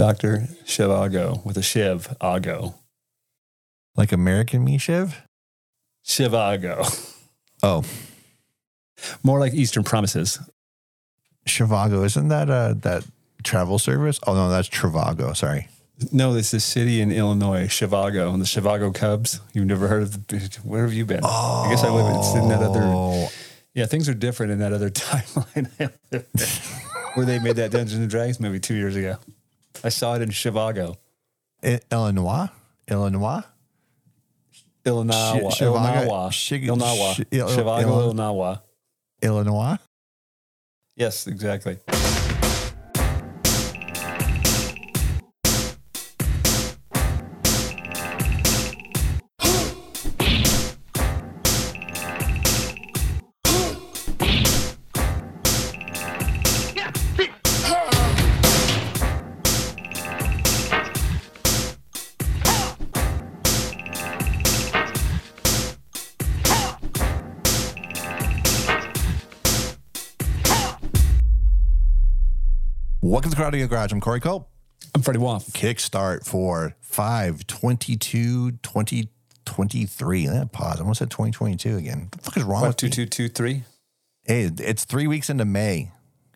Dr. 0.00 0.48
Shivago 0.64 1.44
with 1.44 1.58
a 1.58 1.62
Shiv, 1.62 2.16
Ago. 2.22 2.74
Like 3.96 4.12
American 4.12 4.64
Me 4.64 4.78
Shiv? 4.78 5.20
Shivago. 6.06 6.86
Oh, 7.62 7.84
More 9.22 9.38
like 9.38 9.52
Eastern 9.52 9.84
Promises. 9.84 10.38
Chivago. 11.46 12.02
Isn't 12.06 12.28
that 12.28 12.48
uh, 12.48 12.72
that 12.78 13.04
travel 13.42 13.78
service? 13.78 14.18
Oh, 14.26 14.32
no, 14.32 14.48
that's 14.48 14.70
Travago. 14.70 15.36
Sorry. 15.36 15.68
No, 16.10 16.32
this 16.32 16.54
is 16.54 16.54
a 16.54 16.60
city 16.66 17.02
in 17.02 17.12
Illinois, 17.12 17.66
Chivago, 17.66 18.32
and 18.32 18.40
the 18.40 18.46
Chivago 18.46 18.94
Cubs. 18.94 19.40
You've 19.52 19.66
never 19.66 19.86
heard 19.88 20.04
of 20.04 20.26
the, 20.28 20.58
where 20.64 20.84
have 20.84 20.94
you 20.94 21.04
been? 21.04 21.20
Oh, 21.22 21.64
I 21.66 21.70
guess 21.70 21.84
I 21.84 21.90
live 21.90 22.16
it's 22.16 22.34
in 22.34 22.48
that 22.48 22.62
other. 22.62 22.80
Oh, 22.82 23.28
Yeah, 23.74 23.84
things 23.84 24.08
are 24.08 24.14
different 24.14 24.52
in 24.52 24.60
that 24.60 24.72
other 24.72 24.88
timeline 24.90 25.92
where 27.16 27.26
they 27.26 27.38
made 27.38 27.56
that 27.56 27.70
Dungeons 27.70 28.00
and 28.00 28.08
Dragons 28.08 28.40
movie 28.40 28.60
two 28.60 28.74
years 28.76 28.96
ago. 28.96 29.18
I 29.82 29.88
saw 29.88 30.14
it 30.14 30.22
in 30.22 30.30
Chivago, 30.30 30.96
I- 31.62 31.80
Illinois? 31.90 32.48
Illinois? 32.88 33.42
Illinois, 34.84 35.38
Illinois, 35.60 36.30
Illinois, 36.52 37.14
Chi- 37.16 37.24
Il- 37.30 37.46
Chivago, 37.48 37.80
Illinois. 38.02 38.58
Illinois? 39.22 39.78
Yes, 40.96 41.26
exactly. 41.26 41.78
Welcome 73.10 73.32
to 73.32 73.36
Karate 73.36 73.68
Garage. 73.68 73.90
I'm 73.90 74.00
Corey 74.00 74.20
Culp. 74.20 74.48
I'm 74.94 75.02
Freddie 75.02 75.18
Woff. 75.18 75.50
Kickstart 75.50 76.24
for 76.24 76.76
5 76.80 77.44
22 77.44 78.52
2023. 78.52 80.26
That 80.26 80.36
eh, 80.36 80.44
pause. 80.52 80.76
I 80.76 80.82
almost 80.82 81.00
said 81.00 81.10
2022 81.10 81.76
again. 81.76 82.02
What 82.02 82.12
the 82.12 82.18
fuck 82.18 82.36
is 82.36 82.44
wrong 82.44 82.60
What, 82.60 82.68
with 82.68 82.76
two, 82.76 82.86
me? 82.86 82.90
two, 82.92 83.06
two, 83.06 83.28
three? 83.28 83.64
Hey, 84.22 84.48
it's 84.58 84.84
three 84.84 85.08
weeks 85.08 85.28
into 85.28 85.44
May. 85.44 85.90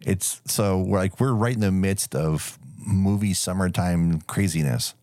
It's 0.05 0.43
so 0.47 0.81
we're 0.81 0.99
like 0.99 1.21
we're 1.21 1.33
right 1.33 1.55
in 1.55 1.61
the 1.61 1.71
midst 1.71 2.17
of 2.17 2.59
movie 2.77 3.35
summertime 3.35 4.23
craziness. 4.23 4.95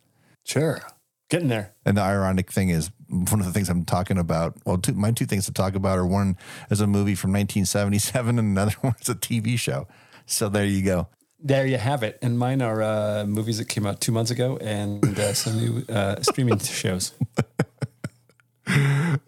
Sure. 0.45 0.81
Getting 1.30 1.47
there. 1.47 1.72
And 1.85 1.95
the 1.95 2.02
ironic 2.02 2.52
thing 2.52 2.67
is, 2.67 2.91
one 3.08 3.39
of 3.39 3.45
the 3.45 3.53
things 3.53 3.69
I'm 3.69 3.85
talking 3.85 4.17
about, 4.17 4.58
well, 4.66 4.78
two, 4.78 4.91
my 4.91 5.11
two 5.13 5.25
things 5.25 5.45
to 5.45 5.53
talk 5.53 5.75
about 5.75 5.97
are 5.97 6.06
one 6.06 6.35
is 6.69 6.81
a 6.81 6.85
movie 6.85 7.16
from 7.16 7.31
1977 7.31 8.38
and 8.38 8.50
another 8.50 8.75
one 8.81 8.95
is 9.00 9.08
a 9.08 9.16
TV 9.16 9.58
show. 9.58 9.88
So 10.25 10.50
there 10.50 10.66
you 10.66 10.83
go. 10.83 11.08
There 11.44 11.66
you 11.66 11.78
have 11.78 12.03
it. 12.03 12.20
And 12.22 12.38
mine 12.38 12.61
are 12.61 12.81
uh, 12.81 13.25
movies 13.25 13.58
that 13.58 13.66
came 13.67 13.86
out 13.86 14.00
two 14.00 14.11
months 14.11 14.30
ago 14.31 14.58
and 14.58 15.03
uh, 15.17 15.34
some 15.34 15.58
new 15.58 15.86
uh, 15.94 16.22
streaming 16.22 16.59
shows. 16.59 17.14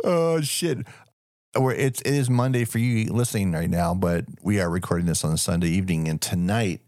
Oh 0.04 0.42
shit. 0.42 0.80
We're, 1.56 1.74
it's 1.74 2.02
it 2.02 2.14
is 2.14 2.30
Monday 2.30 2.66
for 2.66 2.80
you 2.80 3.12
listening 3.12 3.52
right 3.52 3.70
now, 3.70 3.94
but 3.94 4.26
we 4.42 4.60
are 4.60 4.70
recording 4.70 5.06
this 5.06 5.24
on 5.24 5.38
Sunday 5.38 5.68
evening, 5.70 6.08
and 6.08 6.20
tonight, 6.20 6.82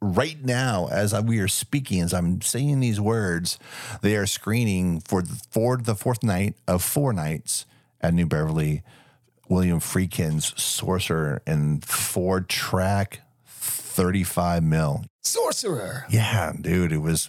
right 0.00 0.42
now, 0.44 0.88
as 0.90 1.14
I, 1.14 1.20
we 1.20 1.38
are 1.38 1.46
speaking, 1.46 2.00
as 2.00 2.12
I'm 2.12 2.40
saying 2.40 2.80
these 2.80 3.00
words, 3.00 3.58
they 4.02 4.16
are 4.16 4.26
screening 4.26 5.00
for 5.00 5.22
the, 5.22 5.40
for 5.50 5.76
the 5.76 5.94
fourth 5.94 6.24
night 6.24 6.54
of 6.66 6.82
four 6.82 7.12
nights 7.12 7.66
at 8.00 8.14
New 8.14 8.26
Beverly. 8.26 8.82
William 9.48 9.80
Friedkin's 9.80 10.60
Sorcerer 10.60 11.42
and 11.44 11.84
four 11.84 12.40
track, 12.40 13.20
thirty 14.00 14.24
five 14.24 14.62
mil. 14.62 15.04
Sorcerer. 15.22 16.06
Yeah, 16.08 16.54
dude, 16.58 16.90
it 16.90 17.02
was 17.02 17.28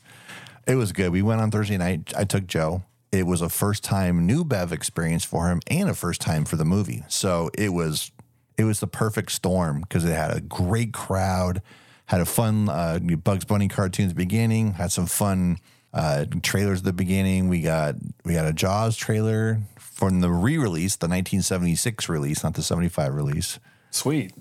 it 0.65 0.75
was 0.75 0.93
good. 0.93 1.11
We 1.11 1.21
went 1.21 1.41
on 1.41 1.51
Thursday 1.51 1.77
night. 1.77 2.13
I 2.15 2.23
took 2.23 2.47
Joe. 2.47 2.83
It 3.11 3.27
was 3.27 3.41
a 3.41 3.49
first 3.49 3.83
time 3.83 4.25
new 4.25 4.45
Bev 4.45 4.71
experience 4.71 5.25
for 5.25 5.49
him 5.49 5.59
and 5.67 5.89
a 5.89 5.93
first 5.93 6.21
time 6.21 6.45
for 6.45 6.55
the 6.55 6.63
movie. 6.63 7.03
So 7.09 7.49
it 7.57 7.73
was 7.73 8.11
it 8.57 8.63
was 8.63 8.79
the 8.79 8.87
perfect 8.87 9.33
storm 9.33 9.81
because 9.81 10.05
it 10.05 10.13
had 10.13 10.31
a 10.35 10.39
great 10.39 10.93
crowd, 10.93 11.61
had 12.05 12.21
a 12.21 12.25
fun 12.25 12.69
uh, 12.69 12.99
Bugs 13.21 13.43
Bunny 13.43 13.67
cartoons 13.67 14.13
beginning, 14.13 14.75
had 14.75 14.93
some 14.93 15.07
fun 15.07 15.57
uh, 15.93 16.23
trailers 16.41 16.79
at 16.79 16.85
the 16.85 16.93
beginning. 16.93 17.49
We 17.49 17.61
got 17.61 17.95
we 18.23 18.33
got 18.33 18.45
a 18.45 18.53
Jaws 18.53 18.95
trailer 18.95 19.59
from 19.77 20.21
the 20.21 20.31
re-release, 20.31 20.95
the 20.95 21.07
1976 21.07 22.07
release, 22.07 22.45
not 22.45 22.53
the 22.53 22.63
75 22.63 23.13
release 23.13 23.59
Sweet. 23.91 24.33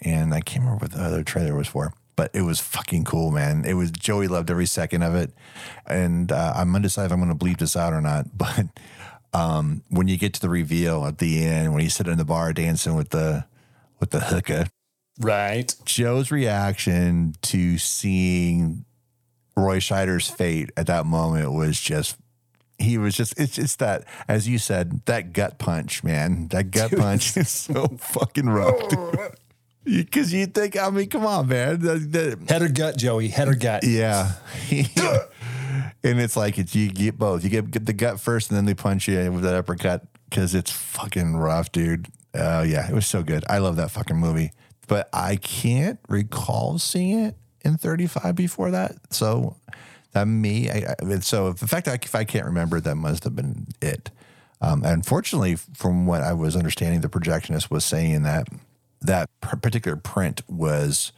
And 0.00 0.34
I 0.34 0.40
can't 0.40 0.64
remember 0.64 0.84
what 0.84 0.92
the 0.92 1.02
other 1.02 1.22
trailer 1.22 1.54
was 1.54 1.68
for, 1.68 1.92
but 2.16 2.30
it 2.34 2.42
was 2.42 2.60
fucking 2.60 3.04
cool, 3.04 3.30
man. 3.30 3.64
It 3.64 3.74
was 3.74 3.90
Joey 3.90 4.28
loved 4.28 4.50
every 4.50 4.66
second 4.66 5.02
of 5.02 5.14
it, 5.14 5.32
and 5.86 6.30
uh, 6.32 6.52
I'm 6.56 6.74
undecided 6.74 7.06
if 7.06 7.12
I'm 7.12 7.24
going 7.24 7.36
to 7.36 7.44
bleep 7.44 7.58
this 7.58 7.76
out 7.76 7.92
or 7.92 8.00
not. 8.00 8.26
But 8.36 8.66
um, 9.32 9.82
when 9.90 10.08
you 10.08 10.16
get 10.16 10.32
to 10.34 10.40
the 10.40 10.48
reveal 10.48 11.04
at 11.04 11.18
the 11.18 11.44
end, 11.44 11.72
when 11.72 11.82
he's 11.82 11.94
sitting 11.94 12.12
in 12.12 12.18
the 12.18 12.24
bar 12.24 12.52
dancing 12.52 12.94
with 12.94 13.10
the 13.10 13.44
with 14.00 14.10
the 14.10 14.20
hookah, 14.20 14.68
Right. 15.18 15.74
Joe's 15.84 16.30
reaction 16.30 17.34
to 17.42 17.78
seeing 17.78 18.84
Roy 19.56 19.78
Scheider's 19.78 20.28
fate 20.28 20.70
at 20.76 20.86
that 20.86 21.06
moment 21.06 21.52
was 21.52 21.80
just. 21.80 22.16
He 22.78 22.98
was 22.98 23.14
just, 23.14 23.40
it's 23.40 23.54
just 23.54 23.78
that, 23.78 24.04
as 24.28 24.46
you 24.46 24.58
said, 24.58 25.00
that 25.06 25.32
gut 25.32 25.58
punch, 25.58 26.04
man. 26.04 26.48
That 26.48 26.70
gut 26.70 26.92
punch 26.94 27.34
is 27.38 27.48
so 27.48 27.86
fucking 27.98 28.50
rough. 28.50 28.76
Because 29.86 30.32
you 30.32 30.46
think, 30.46 30.76
I 30.76 30.90
mean, 30.90 31.08
come 31.08 31.24
on, 31.24 31.46
man. 31.46 31.80
Head 32.48 32.62
or 32.62 32.68
gut, 32.68 32.96
Joey. 32.96 33.28
Head 33.28 33.48
or 33.48 33.54
gut. 33.54 33.84
yeah. 33.84 34.32
and 34.70 36.20
it's 36.20 36.36
like, 36.36 36.58
it's, 36.58 36.74
you 36.74 36.90
get 36.90 37.16
both. 37.16 37.44
You 37.44 37.50
get, 37.50 37.70
get 37.70 37.86
the 37.86 37.92
gut 37.92 38.18
first, 38.18 38.50
and 38.50 38.56
then 38.56 38.64
they 38.64 38.74
punch 38.74 39.06
you 39.06 39.30
with 39.30 39.44
that 39.44 39.54
uppercut 39.54 40.04
because 40.28 40.54
it's 40.56 40.72
fucking 40.72 41.36
rough, 41.36 41.70
dude. 41.70 42.08
Oh, 42.34 42.62
yeah. 42.62 42.88
It 42.88 42.94
was 42.94 43.06
so 43.06 43.22
good. 43.22 43.44
I 43.48 43.58
love 43.58 43.76
that 43.76 43.92
fucking 43.92 44.16
movie. 44.16 44.50
But 44.88 45.08
I 45.12 45.36
can't 45.36 46.00
recall 46.08 46.78
seeing 46.78 47.20
it 47.20 47.36
in 47.64 47.76
35 47.76 48.34
before 48.34 48.72
that. 48.72 48.96
So 49.10 49.56
that 50.12 50.26
me, 50.26 50.70
I, 50.70 50.94
I, 51.00 51.18
so 51.20 51.52
the 51.52 51.68
fact 51.68 51.86
that 51.86 52.04
if 52.04 52.14
I 52.14 52.24
can't 52.24 52.46
remember, 52.46 52.80
that 52.80 52.96
must 52.96 53.24
have 53.24 53.36
been 53.36 53.68
it. 53.80 54.10
Um, 54.60 54.82
unfortunately, 54.84 55.56
from 55.56 56.06
what 56.06 56.22
I 56.22 56.32
was 56.32 56.56
understanding, 56.56 57.02
the 57.02 57.08
projectionist 57.08 57.70
was 57.70 57.84
saying 57.84 58.22
that 58.22 58.48
that 59.06 59.28
particular 59.40 59.96
print 59.96 60.42
was 60.48 61.12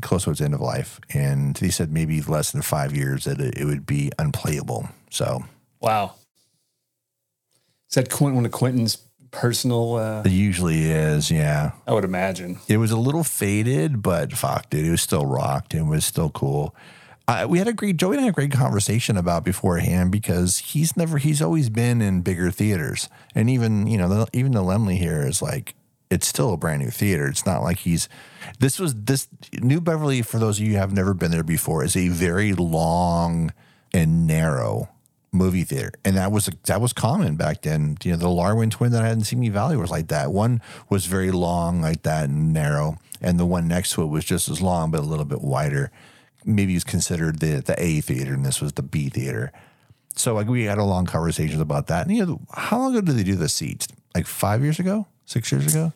close 0.00 0.24
to 0.24 0.30
its 0.30 0.40
end 0.40 0.54
of 0.54 0.60
life, 0.60 1.00
and 1.12 1.56
he 1.58 1.70
said 1.70 1.92
maybe 1.92 2.20
less 2.20 2.50
than 2.50 2.62
five 2.62 2.94
years 2.94 3.24
that 3.24 3.40
it, 3.40 3.58
it 3.58 3.64
would 3.64 3.86
be 3.86 4.10
unplayable. 4.18 4.88
So 5.10 5.44
Wow. 5.80 6.14
Is 7.88 7.94
that 7.94 8.10
Quint, 8.10 8.34
one 8.34 8.44
of 8.44 8.52
Quentin's 8.52 8.96
personal? 9.30 9.94
Uh, 9.94 10.22
it 10.24 10.32
usually 10.32 10.90
is, 10.90 11.30
yeah. 11.30 11.72
I 11.86 11.92
would 11.92 12.04
imagine. 12.04 12.58
It 12.68 12.78
was 12.78 12.90
a 12.90 12.96
little 12.96 13.22
faded, 13.22 14.02
but 14.02 14.32
fuck, 14.32 14.68
dude, 14.70 14.86
it 14.86 14.90
was 14.90 15.02
still 15.02 15.26
rocked. 15.26 15.74
It 15.74 15.84
was 15.84 16.04
still 16.04 16.30
cool. 16.30 16.74
Uh, 17.28 17.46
we 17.48 17.58
had 17.58 17.68
a 17.68 17.72
great 17.72 17.96
Joey 17.96 18.12
and 18.12 18.20
I 18.20 18.24
had 18.24 18.30
a 18.30 18.34
great 18.34 18.52
conversation 18.52 19.16
about 19.16 19.44
beforehand 19.44 20.12
because 20.12 20.58
he's 20.58 20.96
never 20.96 21.18
he's 21.18 21.42
always 21.42 21.68
been 21.68 22.00
in 22.00 22.22
bigger 22.22 22.50
theaters, 22.52 23.08
and 23.34 23.50
even 23.50 23.86
you 23.86 23.98
know 23.98 24.08
the, 24.08 24.26
even 24.32 24.52
the 24.52 24.62
Laemmle 24.62 24.96
here 24.96 25.22
is 25.22 25.42
like 25.42 25.74
it's 26.10 26.26
still 26.26 26.52
a 26.52 26.56
brand 26.56 26.82
new 26.82 26.90
theater. 26.90 27.26
It's 27.26 27.46
not 27.46 27.62
like 27.62 27.78
he's 27.78 28.08
this 28.58 28.78
was 28.78 28.94
this 28.94 29.28
New 29.60 29.80
Beverly 29.80 30.22
for 30.22 30.38
those 30.38 30.58
of 30.58 30.66
you 30.66 30.72
who 30.72 30.78
have 30.78 30.92
never 30.92 31.14
been 31.14 31.30
there 31.30 31.42
before 31.42 31.84
is 31.84 31.96
a 31.96 32.08
very 32.08 32.52
long 32.52 33.52
and 33.92 34.26
narrow 34.26 34.88
movie 35.32 35.64
theater, 35.64 35.92
and 36.04 36.16
that 36.16 36.32
was 36.32 36.48
that 36.64 36.80
was 36.80 36.92
common 36.92 37.36
back 37.36 37.62
then. 37.62 37.96
You 38.02 38.12
know, 38.12 38.18
the 38.18 38.28
Larwin 38.28 38.70
twin 38.70 38.92
that 38.92 39.02
I 39.02 39.08
had 39.08 39.18
in 39.18 39.24
Simi 39.24 39.48
Valley 39.48 39.76
was 39.76 39.90
like 39.90 40.08
that. 40.08 40.32
One 40.32 40.60
was 40.88 41.06
very 41.06 41.30
long, 41.30 41.82
like 41.82 42.02
that, 42.02 42.28
and 42.28 42.52
narrow, 42.52 42.98
and 43.20 43.38
the 43.38 43.46
one 43.46 43.68
next 43.68 43.92
to 43.92 44.02
it 44.02 44.06
was 44.06 44.24
just 44.24 44.48
as 44.48 44.62
long 44.62 44.90
but 44.90 45.00
a 45.00 45.04
little 45.04 45.24
bit 45.24 45.42
wider. 45.42 45.90
Maybe 46.44 46.72
it 46.72 46.76
was 46.76 46.84
considered 46.84 47.40
the 47.40 47.60
the 47.60 47.80
A 47.82 48.00
theater, 48.00 48.34
and 48.34 48.44
this 48.44 48.60
was 48.60 48.74
the 48.74 48.82
B 48.82 49.08
theater. 49.08 49.52
So 50.14 50.34
like 50.34 50.48
we 50.48 50.64
had 50.64 50.78
a 50.78 50.84
long 50.84 51.04
conversations 51.04 51.60
about 51.60 51.88
that. 51.88 52.06
And 52.06 52.16
you 52.16 52.24
know, 52.24 52.40
how 52.52 52.78
long 52.78 52.96
ago 52.96 53.02
did 53.02 53.16
they 53.16 53.22
do 53.22 53.34
the 53.34 53.48
seats? 53.48 53.88
Like 54.14 54.26
five 54.26 54.62
years 54.62 54.78
ago, 54.78 55.06
six 55.26 55.52
years 55.52 55.74
ago? 55.74 55.92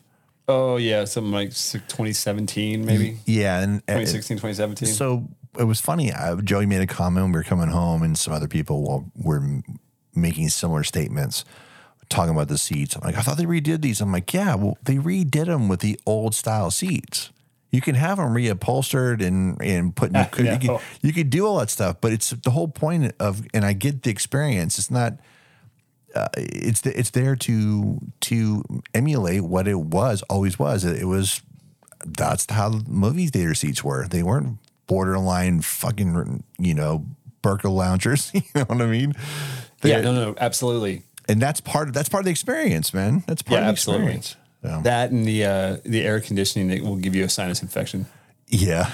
Oh, 0.47 0.77
yeah. 0.77 1.05
Something 1.05 1.31
like 1.31 1.49
2017, 1.49 2.85
maybe. 2.85 3.17
Yeah, 3.25 3.61
and 3.61 3.77
uh, 3.87 3.99
2016, 3.99 4.37
2017. 4.37 4.87
So 4.89 5.27
it 5.57 5.63
was 5.63 5.81
funny. 5.81 6.11
Uh, 6.11 6.37
Joey 6.37 6.65
made 6.65 6.81
a 6.81 6.87
comment 6.87 7.25
when 7.25 7.31
we 7.31 7.39
were 7.39 7.43
coming 7.43 7.69
home, 7.69 8.03
and 8.03 8.17
some 8.17 8.33
other 8.33 8.47
people 8.47 8.83
were, 8.83 9.39
were 9.39 9.61
making 10.13 10.49
similar 10.49 10.83
statements, 10.83 11.45
talking 12.09 12.33
about 12.33 12.47
the 12.47 12.57
seats. 12.57 12.95
I'm 12.95 13.01
like, 13.01 13.17
I 13.17 13.21
thought 13.21 13.37
they 13.37 13.45
redid 13.45 13.81
these. 13.81 14.01
I'm 14.01 14.11
like, 14.11 14.33
yeah, 14.33 14.55
well, 14.55 14.77
they 14.83 14.95
redid 14.95 15.45
them 15.45 15.67
with 15.67 15.79
the 15.79 15.99
old 16.05 16.35
style 16.35 16.71
seats. 16.71 17.31
You 17.71 17.79
can 17.79 17.95
have 17.95 18.17
them 18.17 18.33
reupholstered 18.33 19.25
and 19.25 19.61
and 19.61 19.95
put 19.95 20.11
you 20.15 20.25
could, 20.29 20.61
you, 20.61 20.67
know. 20.67 20.81
you 21.01 21.13
could 21.13 21.29
do 21.29 21.45
all 21.47 21.59
that 21.59 21.69
stuff, 21.69 22.01
but 22.01 22.11
it's 22.11 22.31
the 22.31 22.51
whole 22.51 22.67
point 22.67 23.13
of 23.19 23.47
and 23.53 23.63
I 23.63 23.71
get 23.71 24.03
the 24.03 24.09
experience. 24.09 24.77
It's 24.77 24.91
not 24.91 25.13
uh, 26.15 26.27
it's 26.37 26.81
the, 26.81 26.97
it's 26.97 27.11
there 27.11 27.35
to 27.37 27.99
to 28.21 28.63
emulate 28.93 29.41
what 29.43 29.67
it 29.67 29.79
was 29.79 30.21
always 30.29 30.57
was. 30.59 30.83
It, 30.85 31.01
it 31.01 31.05
was 31.05 31.41
that's 32.05 32.49
how 32.51 32.69
movie 32.87 33.27
theater 33.27 33.53
seats 33.53 33.83
were. 33.83 34.07
They 34.07 34.23
weren't 34.23 34.57
borderline 34.87 35.61
fucking 35.61 36.43
you 36.59 36.73
know 36.73 37.05
Barcaloungers. 37.43 38.33
you 38.33 38.41
know 38.55 38.63
what 38.65 38.81
I 38.81 38.85
mean? 38.87 39.13
Yeah, 39.83 40.01
They're- 40.01 40.03
no, 40.03 40.13
no, 40.13 40.35
absolutely. 40.39 41.03
and 41.27 41.41
that's 41.41 41.61
part 41.61 41.87
of 41.87 41.93
that's 41.93 42.09
part 42.09 42.21
of 42.21 42.25
the 42.25 42.31
experience, 42.31 42.93
man. 42.93 43.23
That's 43.27 43.41
part 43.41 43.53
Yeah, 43.53 43.59
of 43.59 43.65
the 43.65 43.69
absolutely. 43.71 44.05
experience. 44.15 44.35
So, 44.63 44.81
That 44.83 45.09
and 45.11 45.25
the 45.25 45.45
uh, 45.45 45.77
the 45.83 46.03
air 46.03 46.19
conditioning 46.19 46.67
that 46.69 46.81
will 46.81 46.97
give 46.97 47.15
you 47.15 47.23
a 47.23 47.29
sinus 47.29 47.61
infection, 47.63 48.05
yeah. 48.51 48.85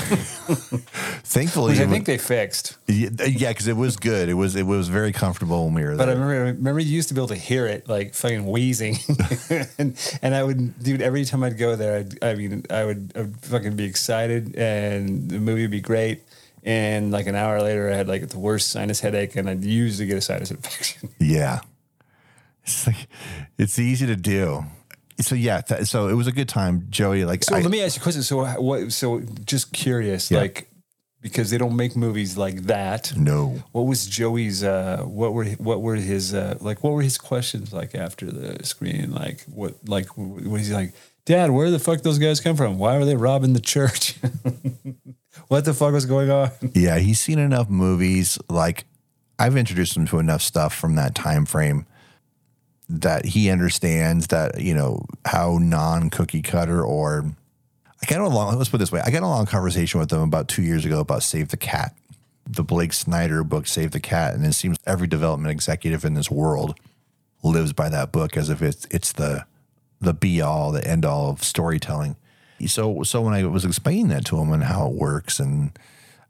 Thankfully, 1.25 1.74
which 1.74 1.81
I 1.81 1.88
think 1.88 2.06
they 2.06 2.18
fixed. 2.18 2.77
yeah, 2.88 3.09
because 3.50 3.68
it 3.68 3.75
was 3.75 3.98
good. 3.98 4.30
It 4.30 4.36
was 4.36 4.56
it 4.56 4.63
was 4.65 4.88
very 4.88 5.12
comfortable 5.12 5.65
when 5.65 5.74
we 5.74 5.83
were 5.83 5.95
But 5.95 6.09
I 6.09 6.13
there. 6.13 6.24
remember, 6.25 6.44
remember 6.57 6.80
you 6.80 6.92
used 6.95 7.09
to 7.09 7.13
be 7.13 7.19
able 7.19 7.27
to 7.30 7.36
hear 7.36 7.65
it 7.68 7.89
like 7.89 8.13
fucking 8.13 8.45
wheezing, 8.45 8.98
and 9.77 9.98
and 10.21 10.36
I 10.36 10.44
would, 10.44 10.81
dude. 10.81 11.01
Every 11.01 11.25
time 11.25 11.44
I'd 11.44 11.57
go 11.57 11.75
there, 11.75 11.98
I'd, 12.00 12.24
I 12.24 12.36
mean, 12.36 12.65
I 12.69 12.86
would, 12.86 13.12
I 13.15 13.21
would 13.21 13.38
fucking 13.42 13.75
be 13.75 13.86
excited, 13.86 14.56
and 14.56 15.30
the 15.30 15.39
movie 15.39 15.63
would 15.63 15.71
be 15.71 15.81
great. 15.81 16.24
And 16.63 17.12
like 17.12 17.27
an 17.27 17.36
hour 17.36 17.62
later, 17.62 17.89
I 17.92 17.95
had 17.95 18.07
like 18.07 18.27
the 18.30 18.39
worst 18.39 18.69
sinus 18.69 19.00
headache, 19.00 19.36
and 19.36 19.50
I'd 19.50 19.63
usually 19.63 20.07
get 20.07 20.18
a 20.18 20.21
sinus 20.21 20.51
infection. 20.51 21.09
yeah, 21.19 21.62
it's 22.63 22.86
like 22.88 23.07
it's 23.57 23.80
easy 23.80 24.06
to 24.06 24.15
do. 24.15 24.65
So 25.19 25.36
yeah, 25.36 25.62
th- 25.62 25.86
so 25.88 26.08
it 26.10 26.14
was 26.14 26.28
a 26.28 26.31
good 26.31 26.48
time, 26.50 26.86
Joey. 26.90 27.25
Like, 27.25 27.44
So 27.44 27.56
I- 27.56 27.62
let 27.62 27.72
me 27.72 27.81
ask 27.81 27.96
you 27.96 28.02
a 28.02 28.04
question. 28.04 28.24
So 28.24 28.46
what? 28.62 28.92
So 28.94 29.22
just 29.46 29.74
curious, 29.74 30.30
Yeah. 30.31 30.40
like 30.40 30.69
because 31.19 31.50
they 31.50 31.58
don't 31.58 31.75
make 31.75 31.96
movies 31.96 32.38
like 32.38 32.64
that. 32.68 33.12
no, 33.18 33.62
What 33.72 33.88
was 33.88 34.06
Joey's? 34.06 34.64
Uh, 34.64 35.02
what 35.04 35.34
were 35.34 35.46
what 35.58 35.81
were 35.81 35.96
his 35.96 36.34
uh, 36.34 36.58
like? 36.62 36.84
What 36.84 36.94
were 36.94 37.02
his 37.02 37.18
questions 37.18 37.74
like 37.74 37.96
after 37.96 38.28
the 38.31 38.64
screen? 38.66 39.12
Like 39.12 39.44
what? 39.48 39.74
Like 39.88 40.16
was 40.18 40.68
he 40.68 40.74
like, 40.74 40.94
Dad? 41.25 41.50
Where 41.52 41.72
the 41.72 41.80
fuck 41.80 42.02
those 42.04 42.19
guys 42.19 42.40
come 42.40 42.56
from? 42.56 42.78
Why 42.78 42.98
were 42.98 43.06
they 43.06 43.16
robbing 43.16 43.54
the 43.54 43.60
church? 43.60 44.16
what 45.48 45.66
the 45.66 45.74
fuck 45.74 45.94
was 45.94 46.06
going 46.06 46.30
on? 46.30 46.52
yeah, 46.74 47.00
he's 47.00 47.19
seen 47.19 47.40
enough 47.40 47.69
movies. 47.69 48.38
Like, 48.50 48.86
I've 49.40 49.58
introduced 49.58 49.98
him 49.98 50.06
to 50.08 50.19
enough 50.19 50.42
stuff 50.42 50.74
from 50.75 50.96
that 50.96 51.16
time 51.16 51.46
frame 51.46 51.86
that 52.89 53.25
he 53.25 53.50
understands 53.50 54.28
that 54.28 54.62
you 54.62 54.74
know 54.74 55.06
how 55.25 55.57
non 55.60 56.10
cookie 56.10 56.42
cutter 56.42 56.84
or 56.84 57.25
I 58.01 58.06
got 58.06 58.22
a 58.22 58.28
long. 58.28 58.56
Let's 58.57 58.69
put 58.69 58.78
this 58.78 58.92
way: 58.92 59.01
I 59.04 59.10
got 59.10 59.24
a 59.24 59.28
long 59.28 59.45
conversation 59.45 60.00
with 60.00 60.12
him 60.12 60.22
about 60.22 60.48
two 60.48 60.63
years 60.63 60.86
ago 60.86 61.00
about 61.00 61.24
Save 61.24 61.50
the 61.50 61.57
Cat, 61.57 61.95
the 62.45 62.63
Blake 62.63 62.94
Snyder 62.94 63.44
book, 63.44 63.68
Save 63.68 63.92
the 63.92 64.00
Cat, 64.00 64.34
and 64.34 64.45
it 64.45 64.54
seems 64.54 64.78
every 64.86 65.07
development 65.07 65.51
executive 65.51 66.06
in 66.06 66.13
this 66.13 66.30
world 66.30 66.80
lives 67.44 67.74
by 67.74 67.89
that 67.89 68.12
book 68.12 68.38
as 68.38 68.50
if 68.50 68.62
it's 68.62 68.88
it's 68.92 69.12
the 69.13 69.45
the 70.00 70.13
be 70.13 70.42
all, 70.42 70.72
the 70.72 70.88
end 70.88 71.06
all 71.06 71.31
of 71.31 71.44
storytelling. 71.44 72.16
So 72.68 73.04
so 73.04 73.22
when 73.22 73.33
I 73.33 73.44
was 73.45 73.66
explaining 73.66 74.10
that 74.10 74.25
to 74.25 74.38
him 74.38 74.51
and 74.51 74.63
how 74.63 74.88
it 74.88 74.94
works 74.94 75.40
and 75.40 75.78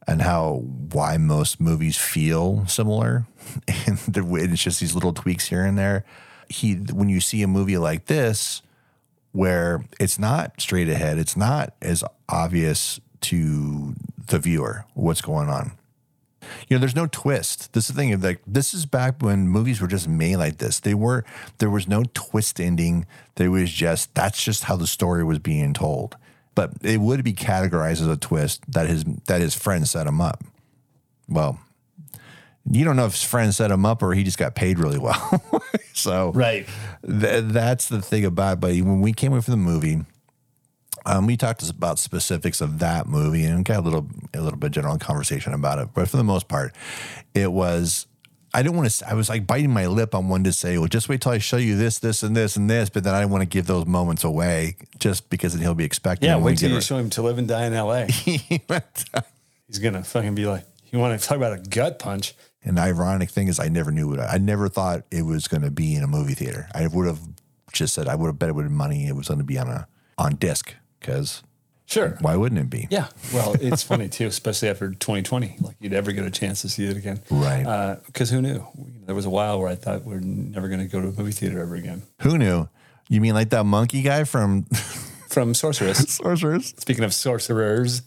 and 0.07 0.21
how 0.21 0.63
why 0.92 1.18
most 1.18 1.60
movies 1.60 1.98
feel 1.98 2.65
similar 2.68 3.27
and 3.86 4.00
it's 4.15 4.63
just 4.63 4.80
these 4.80 4.95
little 4.95 5.13
tweaks 5.13 5.48
here 5.48 5.65
and 5.65 5.77
there. 5.77 6.06
He 6.49 6.75
when 6.75 7.09
you 7.09 7.19
see 7.19 7.41
a 7.44 7.47
movie 7.47 7.77
like 7.77 8.05
this 8.05 8.61
where 9.31 9.85
it's 9.99 10.17
not 10.17 10.59
straight 10.59 10.89
ahead, 10.89 11.17
it's 11.17 11.38
not 11.38 11.73
as 11.81 12.03
obvious 12.29 12.99
to 13.21 13.94
the 14.27 14.39
viewer 14.39 14.85
what's 14.94 15.21
going 15.21 15.49
on. 15.49 15.71
You 16.67 16.75
know, 16.75 16.79
there's 16.79 16.95
no 16.95 17.07
twist. 17.07 17.73
This 17.73 17.89
is 17.89 17.95
the 17.95 18.01
thing 18.01 18.19
like 18.21 18.41
this 18.47 18.73
is 18.73 18.85
back 18.85 19.21
when 19.21 19.47
movies 19.47 19.81
were 19.81 19.88
just 19.88 20.07
made 20.07 20.38
like 20.38 20.57
this. 20.57 20.79
They 20.79 20.94
were 20.94 21.25
there 21.57 21.69
was 21.69 21.88
no 21.88 22.03
twist 22.13 22.59
ending. 22.59 23.05
There 23.35 23.51
was 23.51 23.71
just 23.71 24.13
that's 24.15 24.43
just 24.43 24.65
how 24.65 24.75
the 24.75 24.88
story 24.88 25.23
was 25.23 25.39
being 25.39 25.73
told. 25.73 26.15
But 26.55 26.71
it 26.81 27.00
would 27.00 27.23
be 27.23 27.33
categorized 27.33 28.01
as 28.01 28.07
a 28.07 28.17
twist 28.17 28.63
that 28.71 28.88
his 28.88 29.03
that 29.27 29.41
his 29.41 29.55
friend 29.55 29.88
set 29.88 30.07
him 30.07 30.21
up. 30.21 30.43
Well, 31.27 31.59
you 32.71 32.83
don't 32.85 32.95
know 32.95 33.05
if 33.05 33.13
his 33.13 33.23
friend 33.23 33.53
set 33.53 33.71
him 33.71 33.85
up 33.85 34.01
or 34.03 34.13
he 34.13 34.23
just 34.23 34.37
got 34.37 34.55
paid 34.55 34.79
really 34.79 34.97
well. 34.99 35.41
so 35.93 36.31
Right. 36.33 36.67
Th- 37.07 37.43
that's 37.45 37.87
the 37.89 38.01
thing 38.01 38.25
about 38.25 38.53
it. 38.53 38.59
But 38.59 38.71
when 38.75 39.01
we 39.01 39.13
came 39.13 39.33
in 39.33 39.41
for 39.41 39.51
the 39.51 39.57
movie, 39.57 40.01
um, 41.05 41.25
we 41.27 41.37
talked 41.37 41.67
about 41.69 41.99
specifics 41.99 42.59
of 42.59 42.79
that 42.79 43.07
movie 43.07 43.45
and 43.45 43.63
got 43.63 43.77
a 43.79 43.81
little 43.81 44.07
a 44.33 44.41
little 44.41 44.59
bit 44.59 44.71
general 44.73 44.97
conversation 44.97 45.53
about 45.53 45.79
it. 45.79 45.89
But 45.93 46.09
for 46.09 46.17
the 46.17 46.23
most 46.23 46.47
part, 46.47 46.75
it 47.33 47.51
was. 47.51 48.07
I 48.53 48.63
didn't 48.63 48.77
want 48.77 48.89
to. 48.89 49.09
I 49.09 49.13
was 49.13 49.29
like 49.29 49.45
biting 49.45 49.71
my 49.71 49.87
lip 49.87 50.15
on 50.15 50.29
one 50.29 50.43
to 50.45 50.51
say, 50.53 50.77
"Well, 50.77 50.87
just 50.87 51.09
wait 51.09 51.21
till 51.21 51.31
I 51.33 51.37
show 51.37 51.57
you 51.57 51.75
this, 51.77 51.99
this, 51.99 52.23
and 52.23 52.35
this, 52.35 52.55
and 52.55 52.69
this." 52.69 52.89
But 52.89 53.03
then 53.03 53.13
I 53.13 53.19
didn't 53.19 53.31
want 53.31 53.43
to 53.43 53.45
give 53.45 53.67
those 53.67 53.85
moments 53.85 54.23
away, 54.23 54.77
just 54.99 55.29
because 55.29 55.53
then 55.53 55.61
he'll 55.61 55.75
be 55.75 55.83
expecting. 55.85 56.27
Yeah. 56.27 56.33
it 56.33 56.37
when 56.37 56.45
we 56.45 56.51
Wait 56.53 56.57
till 56.59 56.71
you 56.71 56.77
it. 56.77 56.83
show 56.83 56.97
him 56.97 57.09
to 57.11 57.21
live 57.21 57.37
and 57.37 57.47
die 57.47 57.65
in 57.65 57.73
L.A. 57.73 58.07
He's 59.67 59.79
gonna 59.79 60.03
fucking 60.03 60.33
be 60.35 60.45
like, 60.45 60.63
you 60.91 60.99
want 60.99 61.19
to 61.19 61.25
talk 61.27 61.37
about 61.37 61.53
a 61.53 61.61
gut 61.69 61.99
punch? 61.99 62.33
And 62.63 62.77
the 62.77 62.81
ironic 62.81 63.30
thing 63.30 63.48
is, 63.48 63.59
I 63.59 63.68
never 63.69 63.92
knew 63.92 64.13
it. 64.13 64.19
I 64.19 64.38
never 64.38 64.68
thought 64.68 65.04
it 65.12 65.21
was 65.24 65.48
going 65.48 65.62
to 65.63 65.71
be 65.71 65.95
in 65.95 66.04
a 66.04 66.07
movie 66.07 66.33
theater. 66.33 66.68
I 66.74 66.88
would 66.88 67.06
have 67.07 67.19
just 67.71 67.94
said 67.94 68.07
I 68.07 68.15
would 68.15 68.27
have 68.27 68.39
bet 68.39 68.50
it 68.50 68.56
would 68.56 68.63
have 68.63 68.71
money. 68.71 69.07
It 69.07 69.15
was 69.15 69.27
going 69.27 69.38
to 69.39 69.44
be 69.45 69.57
on 69.57 69.68
a 69.69 69.88
on 70.18 70.36
disc 70.36 70.74
because 71.00 71.44
Sure. 71.86 72.18
why 72.19 72.36
wouldn't 72.36 72.59
it 72.59 72.69
be? 72.69 72.88
Yeah. 72.92 73.07
Well, 73.33 73.56
it's 73.62 73.81
funny 73.83 74.09
too, 74.09 74.25
especially 74.27 74.68
after 74.68 74.89
2020. 74.89 75.56
Like 75.62 75.77
you'd 75.80 75.94
ever 75.94 76.12
get 76.12 76.25
a 76.25 76.31
chance 76.31 76.62
to 76.63 76.69
see 76.69 76.86
it 76.86 76.98
again. 76.98 77.21
Right. 77.30 77.65
Uh, 77.65 77.95
because 78.07 78.30
who 78.30 78.42
knew? 78.42 78.68
There 79.06 79.15
was 79.15 79.25
a 79.25 79.30
while 79.30 79.57
where 79.60 79.69
I 79.69 79.75
thought 79.75 80.03
we're 80.03 80.19
never 80.19 80.68
going 80.68 80.81
to 80.81 80.88
go 80.88 81.00
to 81.00 81.07
a 81.07 81.12
movie 81.13 81.31
theater 81.31 81.62
ever 81.62 81.75
again. 81.75 82.01
Who 82.24 82.38
knew? 82.38 82.68
You 83.07 83.21
mean 83.21 83.36
like 83.36 83.51
that 83.51 83.63
monkey 83.65 84.01
guy 84.01 84.25
from 84.25 84.63
From 85.30 85.53
Sorceress. 85.53 86.00
Sorcerers? 86.15 86.74
Speaking 86.77 87.06
of 87.06 87.13
sorcerers, 87.13 88.01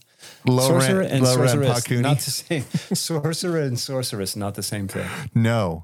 Laurent- 0.47 0.83
sorcerer 0.83 1.01
and 1.03 1.23
Laurent 1.23 1.51
sorceress, 1.51 1.81
Pacuni? 1.85 2.01
not 2.03 2.19
the 2.19 2.31
same. 2.31 2.63
Sorcerer 2.95 3.61
and 3.61 3.79
sorceress, 3.79 4.37
not 4.37 4.55
the 4.55 4.63
same 4.63 4.89
thing. 4.89 5.07
No. 5.35 5.83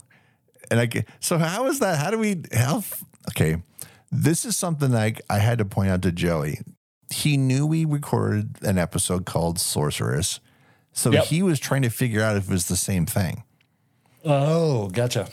And 0.70 0.80
I 0.80 0.86
get, 0.86 1.06
so 1.20 1.38
how 1.38 1.66
is 1.66 1.78
that? 1.80 1.98
How 1.98 2.10
do 2.10 2.18
we 2.18 2.42
how 2.54 2.82
okay. 3.30 3.56
This 4.10 4.44
is 4.44 4.56
something 4.56 4.94
I 4.94 5.14
I 5.28 5.38
had 5.38 5.58
to 5.58 5.64
point 5.64 5.90
out 5.90 6.02
to 6.02 6.12
Joey. 6.12 6.60
He 7.10 7.36
knew 7.36 7.66
we 7.66 7.84
recorded 7.84 8.56
an 8.62 8.78
episode 8.78 9.26
called 9.26 9.58
Sorceress. 9.60 10.40
So 10.92 11.12
Yep. 11.12 11.24
he 11.26 11.42
was 11.42 11.60
trying 11.60 11.82
to 11.82 11.90
figure 11.90 12.22
out 12.22 12.36
if 12.36 12.44
it 12.44 12.50
was 12.50 12.66
the 12.68 12.76
same 12.76 13.04
thing. 13.06 13.44
Oh, 14.24 14.88
gotcha. 14.88 15.28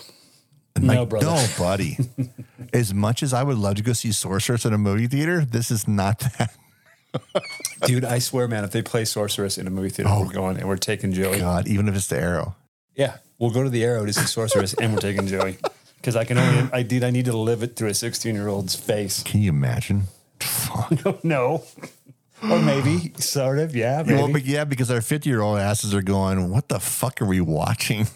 And 0.75 0.85
No, 0.85 1.01
like, 1.01 1.09
brother. 1.09 1.25
no, 1.27 1.45
buddy. 1.57 1.97
as 2.73 2.93
much 2.93 3.23
as 3.23 3.33
I 3.33 3.43
would 3.43 3.57
love 3.57 3.75
to 3.75 3.83
go 3.83 3.93
see 3.93 4.11
Sorceress 4.11 4.65
in 4.65 4.73
a 4.73 4.77
movie 4.77 5.07
theater, 5.07 5.45
this 5.45 5.71
is 5.71 5.87
not 5.87 6.19
that. 6.37 6.55
Dude, 7.85 8.05
I 8.05 8.19
swear, 8.19 8.47
man, 8.47 8.63
if 8.63 8.71
they 8.71 8.81
play 8.81 9.05
sorceress 9.05 9.57
in 9.57 9.67
a 9.67 9.69
movie 9.69 9.89
theater, 9.89 10.09
we're 10.09 10.25
oh. 10.25 10.29
going 10.29 10.57
and 10.57 10.67
we're 10.67 10.77
taking 10.77 11.13
Joey. 11.13 11.39
God, 11.39 11.67
even 11.67 11.87
if 11.87 11.95
it's 11.95 12.07
the 12.07 12.19
arrow. 12.19 12.55
Yeah, 12.95 13.17
we'll 13.39 13.51
go 13.51 13.63
to 13.63 13.69
the 13.69 13.83
Arrow 13.83 14.05
to 14.05 14.13
see 14.13 14.25
sorceress 14.25 14.73
and 14.73 14.93
we're 14.93 14.99
taking 14.99 15.27
Joey. 15.27 15.57
Because 15.97 16.15
I 16.15 16.25
can 16.25 16.37
only, 16.37 16.69
I 16.73 16.83
did, 16.83 17.03
I 17.03 17.11
need 17.11 17.25
to 17.25 17.37
live 17.37 17.63
it 17.63 17.75
through 17.75 17.89
a 17.89 17.93
16 17.93 18.35
year 18.35 18.47
old's 18.47 18.75
face. 18.75 19.23
Can 19.23 19.41
you 19.41 19.49
imagine? 19.49 20.03
Fuck. 20.39 21.23
no. 21.23 21.63
Or 22.43 22.61
maybe, 22.61 23.13
sort 23.17 23.59
of, 23.59 23.75
yeah. 23.75 24.03
Maybe. 24.05 24.15
Well, 24.15 24.31
but 24.31 24.43
yeah, 24.43 24.65
because 24.65 24.91
our 24.91 25.01
50 25.01 25.29
year 25.29 25.41
old 25.41 25.59
asses 25.59 25.93
are 25.93 26.01
going, 26.01 26.51
what 26.51 26.67
the 26.67 26.79
fuck 26.79 27.21
are 27.21 27.25
we 27.25 27.39
watching? 27.39 28.07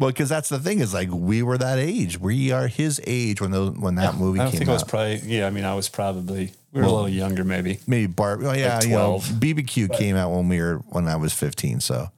Well, 0.00 0.08
because 0.10 0.28
that's 0.30 0.48
the 0.48 0.58
thing 0.58 0.80
is 0.80 0.92
like 0.94 1.10
we 1.12 1.42
were 1.42 1.58
that 1.58 1.78
age. 1.78 2.18
We 2.18 2.50
are 2.52 2.66
his 2.66 3.00
age 3.06 3.40
when 3.40 3.50
those 3.52 3.76
when 3.76 3.94
that 3.96 4.16
movie 4.16 4.40
I 4.40 4.44
don't 4.44 4.50
came 4.52 4.58
think 4.60 4.70
I 4.70 4.72
was 4.72 4.82
out. 4.82 4.88
probably, 4.88 5.18
yeah, 5.26 5.46
I 5.46 5.50
mean, 5.50 5.64
I 5.66 5.74
was 5.74 5.88
probably, 5.90 6.52
we 6.72 6.80
were 6.80 6.86
a 6.86 6.90
little 6.90 7.08
younger 7.08 7.44
maybe. 7.44 7.78
Maybe 7.86 8.06
Barb. 8.06 8.40
Oh 8.42 8.52
yeah, 8.52 8.76
Like 8.76 8.84
you 8.84 8.90
know, 8.92 9.20
12. 9.20 9.24
BBQ 9.40 9.92
came 9.98 10.16
out 10.16 10.30
when 10.32 10.48
we 10.48 10.58
were 10.58 10.76
when 10.88 11.06
I 11.06 11.16
was 11.16 11.32
15. 11.34 11.80
So 11.80 12.08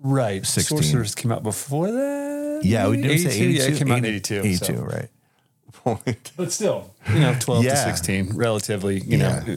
Right. 0.00 0.44
16. 0.46 0.78
Sorceress 0.78 1.14
came 1.14 1.32
out 1.32 1.42
before 1.42 1.90
that. 1.90 2.60
yeah, 2.64 2.86
we 2.88 2.96
did 2.98 3.06
maybe? 3.06 3.18
say 3.18 3.30
82. 3.30 3.50
Yeah, 3.50 3.62
it 3.64 3.78
came 3.78 3.90
out 3.90 3.98
in 3.98 4.04
82. 4.04 4.40
82, 4.40 4.64
so. 4.64 4.74
right? 4.84 5.08
But 6.36 6.52
still, 6.52 6.94
you 7.10 7.20
know, 7.20 7.34
12 7.40 7.64
Yeah. 7.64 7.70
to 7.70 7.76
16, 7.96 8.36
relatively, 8.36 9.00
you 9.00 9.16
Yeah. 9.18 9.40
know, 9.46 9.56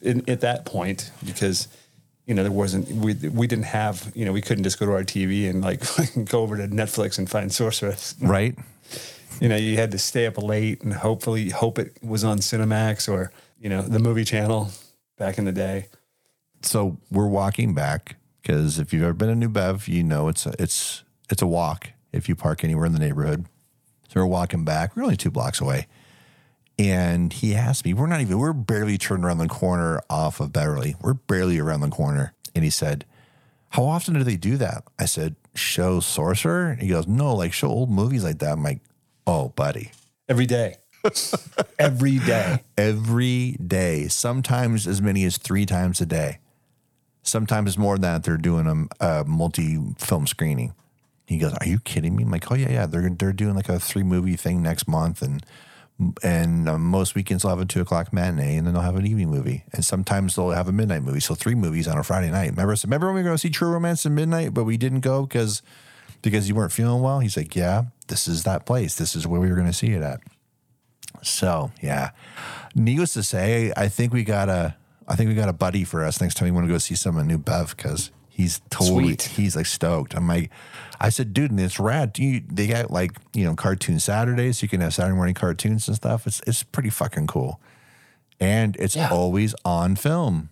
in, 0.00 0.30
at 0.30 0.42
that 0.42 0.64
point, 0.64 1.10
because, 1.24 1.66
you 2.32 2.36
know, 2.36 2.44
there 2.44 2.50
wasn't, 2.50 2.88
we, 2.88 3.12
we 3.12 3.46
didn't 3.46 3.66
have, 3.66 4.10
you 4.14 4.24
know, 4.24 4.32
we 4.32 4.40
couldn't 4.40 4.64
just 4.64 4.78
go 4.78 4.86
to 4.86 4.92
our 4.92 5.02
TV 5.02 5.50
and 5.50 5.60
like 5.60 5.82
go 6.30 6.40
over 6.40 6.56
to 6.56 6.66
Netflix 6.66 7.18
and 7.18 7.28
find 7.28 7.52
Sorceress. 7.52 8.14
right. 8.22 8.56
You 9.38 9.50
know, 9.50 9.56
you 9.56 9.76
had 9.76 9.90
to 9.90 9.98
stay 9.98 10.24
up 10.24 10.42
late 10.42 10.80
and 10.80 10.94
hopefully 10.94 11.50
hope 11.50 11.78
it 11.78 11.98
was 12.02 12.24
on 12.24 12.38
Cinemax 12.38 13.06
or, 13.06 13.32
you 13.60 13.68
know, 13.68 13.82
the 13.82 13.98
movie 13.98 14.24
channel 14.24 14.70
back 15.18 15.36
in 15.36 15.44
the 15.44 15.52
day. 15.52 15.88
So 16.62 16.96
we're 17.10 17.28
walking 17.28 17.74
back 17.74 18.16
because 18.40 18.78
if 18.78 18.94
you've 18.94 19.02
ever 19.02 19.12
been 19.12 19.28
to 19.28 19.34
New 19.34 19.50
Bev, 19.50 19.86
you 19.86 20.02
know 20.02 20.28
it's 20.28 20.46
a, 20.46 20.54
it's 20.58 21.04
it's 21.28 21.42
a 21.42 21.46
walk 21.46 21.90
if 22.12 22.30
you 22.30 22.34
park 22.34 22.64
anywhere 22.64 22.86
in 22.86 22.92
the 22.92 22.98
neighborhood. 22.98 23.44
So 24.08 24.20
we're 24.20 24.26
walking 24.26 24.64
back. 24.64 24.96
We're 24.96 25.02
only 25.02 25.16
two 25.16 25.30
blocks 25.30 25.60
away, 25.60 25.86
And 26.78 27.32
he 27.32 27.54
asked 27.54 27.84
me, 27.84 27.94
we're 27.94 28.06
not 28.06 28.20
even, 28.20 28.38
we're 28.38 28.52
barely 28.52 28.98
turned 28.98 29.24
around 29.24 29.38
the 29.38 29.48
corner 29.48 30.00
off 30.08 30.40
of 30.40 30.52
Beverly. 30.52 30.96
We're 31.00 31.14
barely 31.14 31.58
around 31.58 31.80
the 31.80 31.88
corner. 31.88 32.34
And 32.54 32.64
he 32.64 32.70
said, 32.70 33.04
How 33.70 33.84
often 33.84 34.14
do 34.14 34.24
they 34.24 34.36
do 34.36 34.56
that? 34.56 34.84
I 34.98 35.04
said, 35.04 35.36
Show 35.54 36.00
Sorcerer? 36.00 36.76
He 36.80 36.88
goes, 36.88 37.06
No, 37.06 37.34
like 37.34 37.52
show 37.52 37.68
old 37.68 37.90
movies 37.90 38.24
like 38.24 38.38
that. 38.38 38.52
I'm 38.52 38.62
like, 38.62 38.80
Oh, 39.26 39.50
buddy. 39.50 39.92
Every 40.28 40.46
day. 40.46 40.76
Every 41.78 42.18
day. 42.18 42.62
Every 42.76 43.52
day. 43.64 44.08
Sometimes 44.08 44.86
as 44.86 45.02
many 45.02 45.24
as 45.24 45.36
three 45.36 45.66
times 45.66 46.00
a 46.00 46.06
day. 46.06 46.38
Sometimes 47.22 47.78
more 47.78 47.96
than 47.96 48.02
that. 48.02 48.24
They're 48.24 48.36
doing 48.36 48.66
a, 48.66 49.04
a 49.04 49.20
uh, 49.20 49.24
multi 49.26 49.78
film 49.98 50.26
screening. 50.26 50.74
He 51.26 51.38
goes, 51.38 51.54
"Are 51.54 51.66
you 51.66 51.78
kidding 51.78 52.16
me?" 52.16 52.24
I'm 52.24 52.30
like, 52.30 52.50
"Oh 52.50 52.54
yeah, 52.54 52.70
yeah. 52.70 52.86
They're 52.86 53.10
they're 53.10 53.32
doing 53.32 53.54
like 53.54 53.68
a 53.68 53.78
three 53.78 54.02
movie 54.02 54.36
thing 54.36 54.60
next 54.60 54.88
month, 54.88 55.22
and 55.22 55.44
and 56.22 56.68
uh, 56.68 56.78
most 56.78 57.14
weekends 57.14 57.42
they'll 57.42 57.50
have 57.50 57.60
a 57.60 57.64
two 57.64 57.80
o'clock 57.80 58.12
matinee, 58.12 58.56
and 58.56 58.66
then 58.66 58.74
they'll 58.74 58.82
have 58.82 58.96
an 58.96 59.06
evening 59.06 59.30
movie, 59.30 59.64
and 59.72 59.84
sometimes 59.84 60.36
they'll 60.36 60.50
have 60.50 60.68
a 60.68 60.72
midnight 60.72 61.02
movie. 61.02 61.20
So 61.20 61.34
three 61.34 61.54
movies 61.54 61.86
on 61.86 61.98
a 61.98 62.02
Friday 62.02 62.30
night. 62.30 62.50
Remember, 62.50 62.74
remember 62.82 63.06
when 63.06 63.14
we 63.16 63.20
were 63.20 63.28
going 63.28 63.34
to 63.34 63.40
see 63.40 63.50
True 63.50 63.70
Romance 63.70 64.04
at 64.06 64.12
midnight, 64.12 64.54
but 64.54 64.64
we 64.64 64.76
didn't 64.76 65.00
go 65.00 65.22
because 65.22 65.62
because 66.22 66.48
you 66.48 66.54
weren't 66.54 66.72
feeling 66.72 67.02
well. 67.02 67.20
He's 67.20 67.36
like, 67.36 67.54
"Yeah, 67.54 67.84
this 68.08 68.26
is 68.26 68.44
that 68.44 68.66
place. 68.66 68.94
This 68.94 69.14
is 69.14 69.26
where 69.26 69.40
we 69.40 69.48
were 69.48 69.56
going 69.56 69.66
to 69.66 69.72
see 69.72 69.92
it 69.92 70.02
at." 70.02 70.20
So 71.22 71.70
yeah, 71.80 72.10
needless 72.74 73.14
to 73.14 73.22
say, 73.22 73.72
I 73.76 73.88
think 73.88 74.12
we 74.12 74.24
got 74.24 74.48
a 74.48 74.76
I 75.06 75.16
think 75.16 75.28
we 75.28 75.34
got 75.34 75.48
a 75.48 75.52
buddy 75.52 75.84
for 75.84 76.04
us 76.04 76.20
next 76.20 76.34
time 76.34 76.46
we 76.46 76.52
want 76.52 76.66
to 76.66 76.72
go 76.72 76.78
see 76.78 76.94
some 76.94 77.24
New 77.26 77.38
Bev 77.38 77.76
because 77.76 78.10
he's 78.32 78.60
totally 78.70 79.04
Sweet. 79.04 79.22
he's 79.22 79.56
like 79.56 79.66
stoked. 79.66 80.14
I'm 80.14 80.26
like, 80.26 80.50
I 81.00 81.08
said, 81.10 81.32
dude, 81.32 81.50
and 81.50 81.60
it's 81.60 81.78
rad. 81.78 82.12
Do 82.12 82.22
you, 82.24 82.42
they 82.50 82.66
got 82.66 82.90
like 82.90 83.12
you 83.34 83.44
know 83.44 83.54
cartoon 83.54 84.00
Saturdays. 84.00 84.62
You 84.62 84.68
can 84.68 84.80
have 84.80 84.94
Saturday 84.94 85.14
morning 85.14 85.34
cartoons 85.34 85.86
and 85.88 85.96
stuff. 85.96 86.26
It's 86.26 86.40
it's 86.46 86.62
pretty 86.62 86.90
fucking 86.90 87.26
cool, 87.26 87.60
and 88.40 88.76
it's 88.76 88.96
Yeah. 88.96 89.10
always 89.10 89.54
on 89.64 89.96
film. 89.96 90.48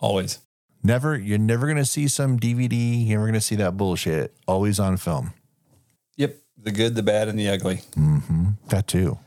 Always. 0.00 0.38
Never, 0.84 1.16
you're 1.16 1.38
never 1.38 1.68
gonna 1.68 1.84
see 1.84 2.08
some 2.08 2.38
DVD. 2.40 3.06
You're 3.06 3.18
never 3.20 3.26
gonna 3.28 3.40
see 3.40 3.54
that 3.56 3.76
bullshit. 3.76 4.34
Always 4.48 4.80
on 4.80 4.96
film. 4.96 5.32
Yep. 6.16 6.36
The 6.58 6.72
good, 6.72 6.94
the 6.96 7.02
bad, 7.04 7.28
and 7.28 7.38
the 7.38 7.48
ugly. 7.48 7.80
That 8.68 8.86
too. 8.88 9.18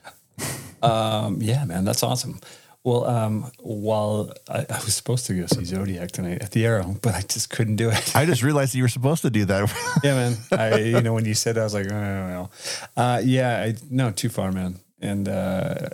Um, 0.82 1.42
yeah, 1.42 1.66
man, 1.66 1.84
that's 1.86 2.04
awesome. 2.04 2.40
Well, 2.86 3.04
um, 3.08 3.52
while 3.62 4.32
I, 4.48 4.60
I 4.70 4.76
was 4.86 4.94
supposed 4.94 5.26
to 5.26 5.34
go 5.34 5.48
see 5.48 5.66
Zodiac 5.66 6.12
tonight 6.12 6.44
at 6.44 6.52
the 6.52 6.68
Arrow, 6.68 6.96
but 7.02 7.16
I 7.16 7.22
just 7.22 7.50
couldn't 7.50 7.78
do 7.78 7.90
it. 7.90 8.16
I 8.16 8.28
just 8.28 8.44
realized 8.44 8.74
that 8.74 8.78
you 8.78 8.84
were 8.84 8.90
supposed 8.90 9.24
to 9.24 9.32
do 9.32 9.44
that. 9.46 10.00
yeah, 10.04 10.14
man. 10.14 10.38
I, 10.52 10.78
you 10.82 11.02
know, 11.02 11.16
when 11.16 11.26
you 11.26 11.34
said 11.34 11.56
that, 11.56 11.62
I 11.62 11.64
was 11.64 11.74
like, 11.74 11.88
oh, 11.88 11.92
well, 11.92 12.52
uh, 12.96 13.22
yeah, 13.26 13.64
I, 13.64 13.76
no, 13.90 14.12
too 14.12 14.30
far, 14.30 14.52
man. 14.52 14.80
And 15.02 15.28
uh, 15.28 15.90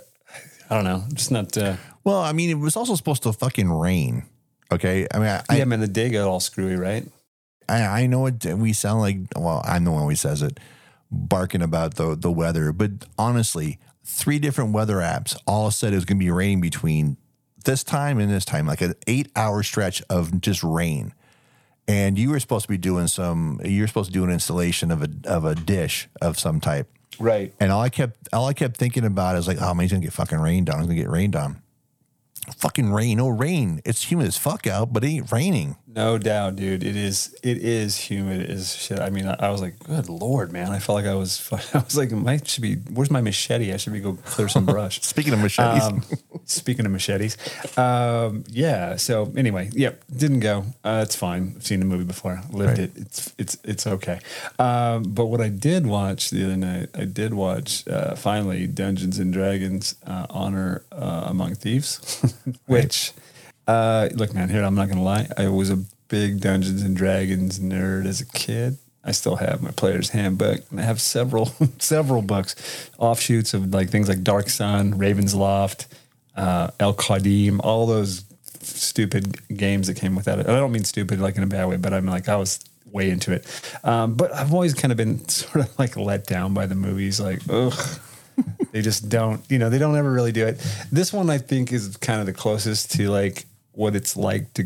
I 0.68 0.74
don't 0.74 0.84
know, 0.84 1.04
just 1.14 1.30
not. 1.30 1.56
Uh, 1.56 1.76
well, 2.04 2.20
I 2.20 2.32
mean, 2.32 2.50
it 2.50 2.58
was 2.58 2.76
also 2.76 2.94
supposed 2.94 3.22
to 3.22 3.32
fucking 3.32 3.72
rain. 3.72 4.24
Okay, 4.70 5.06
I 5.14 5.18
mean, 5.18 5.40
I, 5.48 5.56
yeah, 5.56 5.64
man, 5.64 5.80
the 5.80 5.88
day 5.88 6.10
got 6.10 6.28
all 6.28 6.40
screwy, 6.40 6.76
right? 6.76 7.06
I, 7.70 8.02
I 8.02 8.06
know 8.06 8.26
it. 8.26 8.44
We 8.44 8.74
sound 8.74 9.00
like 9.00 9.16
well, 9.34 9.62
I'm 9.64 9.84
the 9.84 9.92
one 9.92 10.06
who 10.06 10.14
says 10.14 10.42
it, 10.42 10.60
barking 11.10 11.62
about 11.62 11.94
the 11.94 12.16
the 12.16 12.30
weather. 12.30 12.70
But 12.70 12.90
honestly, 13.18 13.78
three 14.04 14.38
different 14.38 14.72
weather 14.72 14.96
apps 14.96 15.36
all 15.46 15.70
said 15.70 15.92
it 15.92 15.96
was 15.96 16.04
going 16.04 16.18
to 16.18 16.24
be 16.24 16.30
raining 16.30 16.60
between 16.60 17.16
this 17.64 17.84
time 17.84 18.18
and 18.18 18.30
this 18.30 18.44
time, 18.44 18.66
like 18.66 18.80
an 18.80 18.94
eight 19.06 19.30
hour 19.36 19.62
stretch 19.62 20.02
of 20.10 20.40
just 20.40 20.62
rain. 20.62 21.14
And 21.88 22.18
you 22.18 22.30
were 22.30 22.40
supposed 22.40 22.64
to 22.64 22.68
be 22.68 22.78
doing 22.78 23.06
some. 23.08 23.60
You 23.64 23.82
were 23.82 23.88
supposed 23.88 24.08
to 24.08 24.12
do 24.12 24.24
an 24.24 24.30
installation 24.30 24.90
of 24.90 25.02
a 25.02 25.08
of 25.24 25.44
a 25.44 25.54
dish 25.54 26.08
of 26.20 26.38
some 26.38 26.60
type. 26.60 26.88
Right. 27.18 27.52
And 27.60 27.72
all 27.72 27.80
I 27.80 27.88
kept 27.88 28.28
all 28.32 28.46
I 28.46 28.52
kept 28.52 28.76
thinking 28.76 29.04
about 29.04 29.36
is 29.36 29.48
like, 29.48 29.60
oh 29.60 29.74
man, 29.74 29.82
he's 29.82 29.92
gonna 29.92 30.02
get 30.02 30.12
fucking 30.12 30.38
rained 30.38 30.70
on. 30.70 30.78
He's 30.78 30.86
gonna 30.86 31.00
get 31.00 31.10
rained 31.10 31.36
on. 31.36 31.61
Fucking 32.56 32.92
rain, 32.92 33.18
no 33.18 33.28
rain. 33.28 33.80
It's 33.84 34.10
humid 34.10 34.26
as 34.26 34.36
fuck 34.36 34.66
out, 34.66 34.92
but 34.92 35.04
it 35.04 35.08
ain't 35.08 35.30
raining. 35.32 35.76
No 35.86 36.18
doubt, 36.18 36.56
dude. 36.56 36.82
It 36.82 36.96
is. 36.96 37.36
It 37.42 37.58
is 37.58 37.96
humid 37.98 38.48
as 38.50 38.74
shit. 38.74 38.98
I 38.98 39.10
mean, 39.10 39.26
I, 39.28 39.36
I 39.38 39.50
was 39.50 39.60
like, 39.60 39.78
"Good 39.80 40.08
lord, 40.08 40.50
man!" 40.50 40.70
I 40.70 40.78
felt 40.80 40.96
like 40.96 41.06
I 41.06 41.14
was. 41.14 41.48
I 41.74 41.78
was 41.78 41.96
like, 41.96 42.10
"My 42.10 42.40
should 42.44 42.62
be. 42.62 42.76
Where's 42.76 43.10
my 43.10 43.20
machete? 43.20 43.72
I 43.72 43.76
should 43.76 43.92
be 43.92 44.00
go 44.00 44.14
clear 44.24 44.48
some 44.48 44.64
brush." 44.66 45.00
Speaking 45.02 45.34
of 45.34 45.38
machetes, 45.40 45.82
Um, 45.84 46.02
speaking 46.46 46.84
of 46.86 46.92
machetes, 46.92 47.36
um, 47.78 48.42
yeah. 48.48 48.96
So 48.96 49.32
anyway, 49.36 49.70
yep, 49.72 50.02
didn't 50.14 50.40
go. 50.40 50.64
Uh, 50.82 51.00
it's 51.04 51.14
fine. 51.14 51.54
I've 51.56 51.64
seen 51.66 51.78
the 51.80 51.86
movie 51.86 52.04
before. 52.04 52.40
Lived 52.50 52.78
Right. 52.78 52.88
it. 52.88 52.92
It's 52.96 53.34
it's 53.38 53.58
it's 53.62 53.86
okay. 53.86 54.18
Um, 54.58 55.02
but 55.04 55.26
what 55.26 55.40
I 55.40 55.48
did 55.48 55.86
watch 55.86 56.30
the 56.30 56.44
other 56.44 56.56
night, 56.56 56.88
I 56.94 57.04
did 57.04 57.34
watch 57.34 57.86
uh, 57.86 58.14
finally 58.16 58.66
Dungeons 58.66 59.18
and 59.18 59.32
Dragons: 59.32 59.94
uh, 60.06 60.26
Honor 60.30 60.84
uh, 60.90 61.24
Among 61.26 61.54
Thieves, 61.54 62.00
which 62.66 63.12
uh, 63.66 64.08
look, 64.14 64.34
man. 64.34 64.48
Here 64.48 64.62
I'm 64.62 64.74
not 64.74 64.88
gonna 64.88 65.02
lie. 65.02 65.28
I 65.36 65.48
was 65.48 65.70
a 65.70 65.78
big 66.08 66.40
Dungeons 66.40 66.82
and 66.82 66.96
Dragons 66.96 67.58
nerd 67.58 68.06
as 68.06 68.20
a 68.20 68.26
kid. 68.26 68.78
I 69.04 69.12
still 69.12 69.36
have 69.36 69.62
my 69.62 69.70
player's 69.72 70.10
handbook. 70.10 70.60
And 70.70 70.80
I 70.80 70.84
have 70.84 71.00
several 71.00 71.46
several 71.78 72.22
books, 72.22 72.90
offshoots 72.98 73.54
of 73.54 73.72
like 73.72 73.90
things 73.90 74.08
like 74.08 74.22
Dark 74.22 74.48
Sun, 74.50 74.98
Ravenloft, 74.98 75.86
uh, 76.36 76.70
Al-Qadim, 76.78 77.60
all 77.62 77.86
those 77.86 78.24
stupid 78.60 79.40
games 79.56 79.88
that 79.88 79.94
came 79.94 80.14
with 80.14 80.26
that. 80.26 80.38
I 80.38 80.42
don't 80.42 80.72
mean 80.72 80.84
stupid 80.84 81.20
like 81.20 81.36
in 81.36 81.42
a 81.42 81.48
bad 81.48 81.68
way, 81.68 81.76
but 81.76 81.92
I'm 81.92 82.06
like 82.06 82.28
I 82.28 82.36
was 82.36 82.60
way 82.92 83.10
into 83.10 83.32
it. 83.32 83.46
Um, 83.82 84.14
but 84.14 84.32
I've 84.32 84.52
always 84.52 84.74
kind 84.74 84.92
of 84.92 84.98
been 84.98 85.26
sort 85.28 85.66
of 85.66 85.78
like 85.78 85.96
let 85.96 86.26
down 86.26 86.54
by 86.54 86.66
the 86.66 86.74
movies. 86.74 87.20
Like, 87.20 87.40
ugh, 87.48 87.74
they 88.72 88.82
just 88.82 89.08
don't. 89.08 89.40
You 89.48 89.58
know, 89.58 89.70
they 89.70 89.78
don't 89.78 89.96
ever 89.96 90.10
really 90.10 90.32
do 90.32 90.46
it. 90.46 90.58
This 90.90 91.12
one 91.12 91.30
I 91.30 91.38
think 91.38 91.72
is 91.72 91.96
kind 91.98 92.20
of 92.20 92.26
the 92.26 92.32
closest 92.32 92.90
to 92.92 93.08
like 93.08 93.44
what 93.72 93.94
it's 93.96 94.16
like 94.16 94.52
to 94.54 94.64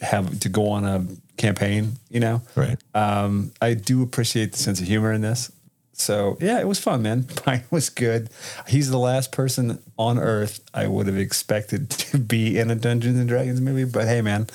have 0.00 0.40
to 0.40 0.48
go 0.48 0.68
on 0.70 0.84
a 0.84 1.04
campaign. 1.36 1.92
You 2.10 2.20
know, 2.20 2.42
Right. 2.54 2.78
um, 2.94 3.50
I 3.60 3.74
do 3.74 4.02
appreciate 4.02 4.52
the 4.52 4.58
sense 4.58 4.80
of 4.80 4.86
humor 4.86 5.12
in 5.12 5.20
this. 5.20 5.50
So 5.92 6.36
yeah, 6.40 6.60
it 6.60 6.68
was 6.68 6.78
fun, 6.78 7.02
man. 7.02 7.24
Pine 7.44 7.64
was 7.72 7.90
good. 7.90 8.30
He's 8.68 8.88
the 8.90 8.98
last 8.98 9.32
person 9.32 9.80
on 9.98 10.16
Earth 10.18 10.60
I 10.72 10.86
would 10.86 11.08
have 11.08 11.18
expected 11.18 11.90
to 12.08 12.18
be 12.18 12.56
in 12.58 12.70
a 12.70 12.76
Dungeons 12.76 13.18
and 13.18 13.28
Dragons 13.28 13.60
movie. 13.60 13.84
But 13.84 14.06
hey, 14.06 14.20
man, 14.22 14.46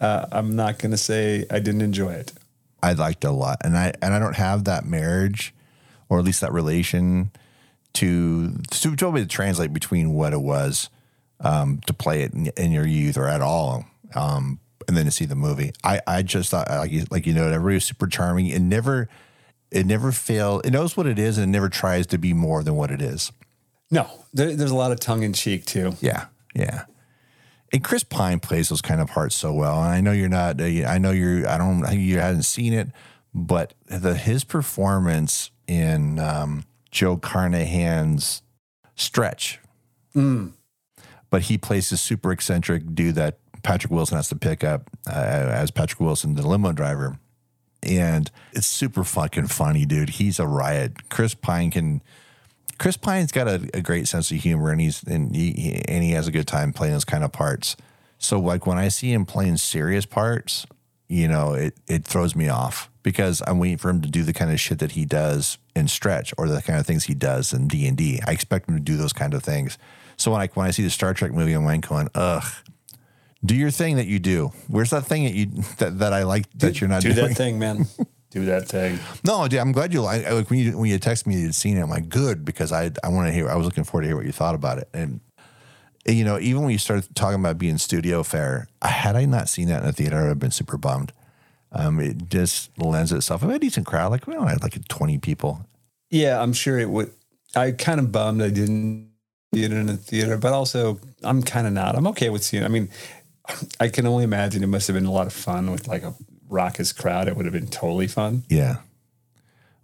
uh, 0.00 0.26
I'm 0.30 0.54
not 0.54 0.78
gonna 0.78 0.96
say 0.96 1.44
I 1.50 1.58
didn't 1.58 1.80
enjoy 1.82 2.12
it. 2.12 2.32
I 2.84 2.92
liked 2.94 3.24
it 3.24 3.28
a 3.28 3.32
lot, 3.32 3.58
and 3.64 3.76
I 3.76 3.92
and 4.02 4.14
I 4.14 4.18
don't 4.18 4.36
have 4.36 4.64
that 4.64 4.84
marriage, 4.84 5.52
or 6.08 6.18
at 6.18 6.24
least 6.24 6.40
that 6.40 6.52
relation 6.52 7.30
to 7.94 8.52
to 8.70 8.90
be 8.90 9.20
to 9.20 9.26
translate 9.26 9.72
between 9.72 10.12
what 10.12 10.32
it 10.32 10.40
was 10.40 10.90
um, 11.40 11.80
to 11.86 11.92
play 11.92 12.22
it 12.22 12.32
in, 12.32 12.46
in 12.56 12.72
your 12.72 12.86
youth 12.86 13.16
or 13.16 13.28
at 13.28 13.40
all, 13.40 13.84
um, 14.14 14.60
and 14.88 14.96
then 14.96 15.04
to 15.04 15.10
see 15.10 15.24
the 15.24 15.34
movie. 15.34 15.72
I 15.84 16.00
I 16.06 16.22
just 16.22 16.50
thought 16.50 16.68
like 16.70 16.90
you, 16.90 17.04
like 17.10 17.26
you 17.26 17.34
know 17.34 17.44
everybody 17.44 17.74
was 17.74 17.84
super 17.84 18.06
charming. 18.06 18.46
It 18.46 18.62
never 18.62 19.08
it 19.70 19.86
never 19.86 20.12
failed. 20.12 20.66
It 20.66 20.70
knows 20.70 20.96
what 20.96 21.06
it 21.06 21.18
is, 21.18 21.38
and 21.38 21.44
it 21.48 21.52
never 21.52 21.68
tries 21.68 22.06
to 22.08 22.18
be 22.18 22.32
more 22.32 22.62
than 22.62 22.76
what 22.76 22.90
it 22.90 23.02
is. 23.02 23.32
No, 23.90 24.08
there, 24.32 24.54
there's 24.54 24.70
a 24.70 24.76
lot 24.76 24.92
of 24.92 25.00
tongue 25.00 25.22
in 25.22 25.32
cheek 25.32 25.66
too. 25.66 25.94
Yeah, 26.00 26.26
yeah. 26.54 26.84
And 27.72 27.82
Chris 27.82 28.04
Pine 28.04 28.38
plays 28.38 28.68
those 28.68 28.82
kind 28.82 29.00
of 29.00 29.08
parts 29.08 29.34
so 29.34 29.52
well. 29.52 29.82
And 29.82 29.92
I 29.92 30.00
know 30.02 30.12
you're 30.12 30.28
not. 30.28 30.60
uh, 30.60 30.64
I 30.64 30.98
know 30.98 31.10
you're. 31.10 31.48
I 31.48 31.58
don't. 31.58 31.90
You 31.98 32.18
hadn't 32.18 32.42
seen 32.42 32.72
it, 32.72 32.88
but 33.34 33.74
the 33.86 34.14
his 34.14 34.44
performance 34.44 35.50
in 35.66 36.18
um, 36.18 36.64
Joe 36.92 37.16
Carnahan's 37.16 38.42
Stretch. 38.94 39.58
But 40.14 41.42
he 41.42 41.58
plays 41.58 41.90
this 41.90 42.00
super 42.02 42.30
eccentric 42.30 42.94
dude 42.94 43.14
that 43.16 43.38
Patrick 43.62 43.90
Wilson 43.90 44.16
has 44.16 44.28
to 44.28 44.36
pick 44.36 44.62
up 44.62 44.90
uh, 45.08 45.10
as 45.12 45.70
Patrick 45.70 45.98
Wilson, 46.00 46.34
the 46.34 46.46
limo 46.46 46.72
driver. 46.72 47.18
And 47.82 48.30
it's 48.52 48.66
super 48.66 49.02
fucking 49.02 49.46
funny, 49.48 49.84
dude. 49.86 50.10
He's 50.10 50.38
a 50.38 50.46
riot. 50.46 51.08
Chris 51.08 51.34
Pine 51.34 51.70
can. 51.70 52.02
Chris 52.78 52.96
Pine's 52.96 53.32
got 53.32 53.48
a, 53.48 53.68
a 53.74 53.80
great 53.80 54.06
sense 54.06 54.30
of 54.30 54.36
humor, 54.38 54.70
and 54.70 54.80
he's 54.80 55.02
and 55.04 55.34
he, 55.34 55.52
he- 55.52 55.82
and 55.88 56.04
he 56.04 56.12
has 56.12 56.28
a 56.28 56.32
good 56.32 56.46
time 56.46 56.72
playing 56.72 56.92
those 56.92 57.04
kind 57.04 57.24
of 57.24 57.32
parts. 57.32 57.76
So 58.18 58.38
like 58.38 58.66
when 58.68 58.78
I 58.78 58.86
see 58.88 59.12
him 59.12 59.24
playing 59.26 59.56
serious 59.56 60.06
parts, 60.06 60.64
you 61.08 61.26
know, 61.26 61.54
it 61.54 61.74
it 61.88 62.04
throws 62.04 62.36
me 62.36 62.48
off 62.48 62.88
because 63.02 63.42
I'm 63.46 63.58
waiting 63.58 63.78
for 63.78 63.90
him 63.90 64.00
to 64.02 64.08
do 64.08 64.22
the 64.22 64.32
kind 64.32 64.50
of 64.50 64.60
shit 64.60 64.78
that 64.78 64.92
he 64.92 65.04
does 65.04 65.58
in 65.74 65.88
Stretch 65.88 66.32
or 66.38 66.48
the 66.48 66.62
kind 66.62 66.78
of 66.78 66.86
things 66.86 67.04
he 67.04 67.14
does 67.14 67.52
in 67.52 67.68
D 67.68 67.86
and 67.86 67.96
D. 67.96 68.20
I 68.26 68.32
expect 68.32 68.68
him 68.68 68.76
to 68.76 68.80
do 68.80 68.96
those 68.96 69.12
kind 69.12 69.34
of 69.34 69.42
things. 69.42 69.78
So 70.16 70.30
when 70.30 70.40
I 70.40 70.48
when 70.54 70.66
I 70.66 70.70
see 70.70 70.82
the 70.82 70.90
Star 70.90 71.14
Trek 71.14 71.32
movie, 71.32 71.52
I'm 71.52 71.64
like 71.64 71.88
going, 71.88 72.08
ugh. 72.14 72.44
Do 73.44 73.56
your 73.56 73.72
thing 73.72 73.96
that 73.96 74.06
you 74.06 74.20
do. 74.20 74.52
Where's 74.68 74.90
that 74.90 75.04
thing 75.04 75.24
that 75.24 75.34
you 75.34 75.46
that, 75.78 75.98
that 75.98 76.12
I 76.12 76.22
like 76.22 76.48
that 76.58 76.80
you're 76.80 76.88
not 76.88 77.02
Do 77.02 77.12
doing? 77.12 77.16
Do 77.16 77.28
that 77.28 77.36
thing, 77.36 77.58
man. 77.58 77.86
do 78.30 78.44
that 78.44 78.68
thing. 78.68 79.00
No, 79.24 79.48
dude, 79.48 79.58
I'm 79.58 79.72
glad 79.72 79.92
you 79.92 80.00
like 80.00 80.30
like 80.30 80.48
when 80.48 80.60
you 80.60 80.78
when 80.78 80.88
you 80.88 80.98
text 80.98 81.26
me 81.26 81.40
you'd 81.40 81.54
seen 81.54 81.76
it. 81.76 81.82
I'm 81.82 81.90
like, 81.90 82.08
good 82.08 82.44
because 82.44 82.70
I 82.70 82.92
I 83.02 83.08
want 83.08 83.26
to 83.26 83.32
hear. 83.32 83.48
I 83.48 83.56
was 83.56 83.64
looking 83.64 83.82
forward 83.82 84.02
to 84.02 84.08
hear 84.08 84.16
what 84.16 84.26
you 84.26 84.32
thought 84.32 84.54
about 84.54 84.78
it. 84.78 84.88
And 84.94 85.20
you 86.06 86.24
know, 86.24 86.38
even 86.38 86.62
when 86.62 86.70
you 86.70 86.78
started 86.78 87.14
talking 87.16 87.40
about 87.40 87.58
being 87.58 87.78
studio 87.78 88.22
fair, 88.22 88.68
had 88.80 89.16
I 89.16 89.24
not 89.24 89.48
seen 89.48 89.68
that 89.68 89.80
in 89.80 89.86
the 89.86 89.92
theater, 89.92 90.18
I'd 90.18 90.28
have 90.28 90.38
been 90.38 90.50
super 90.52 90.76
bummed. 90.76 91.12
Um, 91.74 92.00
it 92.00 92.28
just 92.28 92.70
lends 92.78 93.12
itself. 93.12 93.42
I 93.42 93.46
had 93.46 93.56
a 93.56 93.58
decent 93.58 93.86
crowd. 93.86 94.10
Like 94.10 94.26
we 94.26 94.34
don't 94.34 94.46
have 94.46 94.62
like 94.62 94.86
20 94.88 95.18
people. 95.18 95.66
Yeah, 96.10 96.40
I'm 96.40 96.52
sure 96.52 96.78
it 96.78 96.90
would. 96.90 97.12
I 97.56 97.72
kind 97.72 97.98
of 97.98 98.12
bummed 98.12 98.42
I 98.42 98.50
didn't 98.50 99.10
see 99.54 99.64
it 99.64 99.72
in 99.72 99.88
a 99.88 99.96
theater, 99.96 100.36
but 100.36 100.52
also 100.52 101.00
I'm 101.22 101.42
kind 101.42 101.66
of 101.66 101.72
not. 101.72 101.96
I'm 101.96 102.06
okay 102.08 102.30
with 102.30 102.44
seeing. 102.44 102.64
I 102.64 102.68
mean, 102.68 102.90
I 103.80 103.88
can 103.88 104.06
only 104.06 104.24
imagine 104.24 104.62
it 104.62 104.68
must 104.68 104.86
have 104.86 104.94
been 104.94 105.06
a 105.06 105.12
lot 105.12 105.26
of 105.26 105.32
fun 105.32 105.70
with 105.70 105.88
like 105.88 106.02
a 106.02 106.14
raucous 106.48 106.92
crowd. 106.92 107.28
It 107.28 107.36
would 107.36 107.46
have 107.46 107.54
been 107.54 107.68
totally 107.68 108.06
fun. 108.06 108.44
Yeah. 108.48 108.76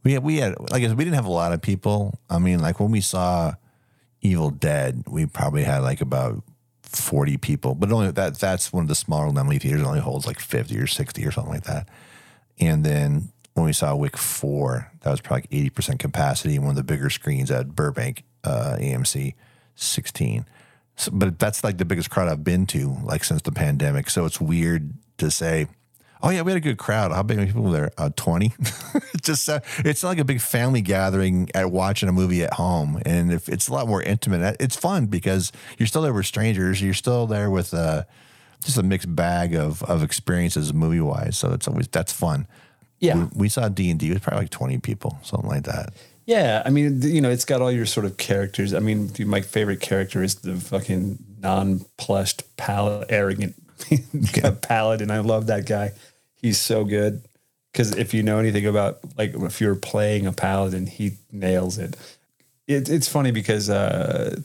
We 0.05 0.13
had, 0.13 0.23
we 0.23 0.37
had 0.37 0.55
like 0.71 0.83
we 0.83 1.05
didn't 1.05 1.15
have 1.15 1.27
a 1.27 1.33
lot 1.33 1.53
of 1.53 1.61
people. 1.61 2.19
I 2.31 2.39
mean, 2.39 2.61
like 2.61 2.81
when 2.81 2.91
we 2.91 3.01
saw 3.01 3.55
Evil 4.21 4.51
Dead, 4.51 5.05
we 5.09 5.27
probably 5.27 5.65
had 5.65 5.79
like 5.79 6.01
about 6.01 6.43
forty 6.89 7.37
people, 7.37 7.75
but 7.75 7.93
only 7.93 8.11
that 8.11 8.39
that's 8.39 8.73
one 8.73 8.85
of 8.85 8.89
the 8.89 8.95
smaller 8.95 9.31
Laemmle 9.31 9.61
theaters. 9.61 9.83
Only 9.83 10.01
holds 10.01 10.27
like 10.27 10.41
fifty 10.41 10.79
or 10.79 10.87
sixty 10.87 11.27
or 11.27 11.31
something 11.31 11.53
like 11.53 11.65
that. 11.65 11.89
And 12.59 12.85
then 12.85 13.31
when 13.55 13.67
we 13.67 13.73
saw 13.73 13.95
Wick 13.95 14.17
Four, 14.17 14.91
that 15.01 15.11
was 15.11 15.21
probably 15.21 15.47
eighty 15.51 15.71
percent 15.71 16.01
capacity. 16.01 16.57
And 16.57 16.65
one 16.65 16.71
of 16.71 16.77
the 16.77 16.83
bigger 16.85 17.11
screens 17.11 17.51
at 17.51 17.75
Burbank 17.75 18.25
uh, 18.45 18.77
AMC, 18.79 19.35
sixteen. 19.75 20.47
So, 20.97 21.11
but 21.13 21.39
that's 21.39 21.63
like 21.63 21.79
the 21.79 21.85
biggest 21.85 22.11
crowd 22.11 22.29
I've 22.29 22.43
been 22.43 22.67
to 22.69 22.97
like 23.05 23.25
since 23.25 23.43
the 23.43 23.53
pandemic. 23.53 24.11
So 24.11 24.25
it's 24.25 24.41
weird 24.41 24.95
to 25.19 25.31
say 25.31 25.69
Oh 26.23 26.31
yeah, 26.31 26.43
we 26.43 26.53
had 26.53 26.57
a 26.57 26.61
good 26.61 26.79
crowd. 26.79 27.13
How 27.13 27.23
many 27.23 27.47
people 27.47 27.63
were 27.63 27.73
there? 27.73 27.91
Uh, 27.97 28.11
Twenty. 28.17 28.53
Just 29.23 29.49
uh, 29.49 29.61
it's 29.79 30.03
like 30.03 30.19
a 30.19 30.25
big 30.25 30.41
family 30.41 30.81
gathering 30.81 31.49
at 31.55 31.71
watching 31.71 32.09
a 32.09 32.13
movie 32.13 32.43
at 32.43 32.55
home, 32.55 33.01
and 33.07 33.33
if 33.33 33.49
it's 33.49 33.69
a 33.69 33.73
lot 33.73 33.87
more 33.87 34.03
intimate. 34.03 34.57
It's 34.59 34.77
fun 34.77 35.07
because 35.07 35.53
you're 35.79 35.87
still 35.87 36.03
there 36.03 36.13
with 36.13 36.27
strangers. 36.27 36.83
You're 36.83 36.95
still 36.95 37.27
there 37.27 37.51
with 37.51 37.73
uh, 37.73 38.05
just 38.65 38.79
a 38.79 38.83
mixed 38.83 39.15
bag 39.15 39.55
of 39.55 39.83
of 39.85 40.03
experiences 40.03 40.75
movie 40.75 41.01
wise. 41.01 41.39
So 41.39 41.53
it's 41.53 41.69
always 41.69 41.89
that's 41.89 42.13
fun. 42.13 42.47
Yeah, 42.99 43.15
we, 43.15 43.29
we 43.35 43.49
saw 43.49 43.69
D 43.69 43.91
and 43.91 44.01
D 44.01 44.11
with 44.11 44.23
probably 44.23 44.43
like 44.43 44.51
twenty 44.51 44.79
people, 44.79 45.19
something 45.23 45.49
like 45.49 45.65
that. 45.65 45.93
Yeah, 46.27 46.63
I 46.67 46.69
mean, 46.69 47.01
you 47.01 47.23
know, 47.23 47.31
it's 47.31 47.47
got 47.47 47.63
all 47.63 47.73
your 47.73 47.87
sort 47.87 48.05
of 48.05 48.19
characters. 48.19 48.75
I 48.75 48.81
mean, 48.81 49.11
my 49.21 49.41
favorite 49.41 49.81
character 49.81 50.23
is 50.23 50.35
the 50.35 50.57
fucking 50.57 51.19
non-plushed, 51.41 52.43
pal- 52.59 53.05
arrogant 53.09 53.55
paladin. 54.63 55.11
I 55.11 55.19
love 55.19 55.47
that 55.47 55.67
guy. 55.67 55.93
He's 56.35 56.59
so 56.59 56.85
good 56.85 57.23
because 57.73 57.95
if 57.97 58.13
you 58.15 58.23
know 58.23 58.39
anything 58.39 58.67
about 58.67 58.99
like 59.17 59.35
if 59.35 59.61
you're 59.61 59.75
playing 59.75 60.27
a 60.27 60.33
paladin, 60.33 60.87
he 60.87 61.13
nails 61.31 61.79
it. 61.79 61.97
it 62.67 62.89
it's 62.89 63.09
funny 63.09 63.31
because 63.31 63.71
uh, 63.71 64.41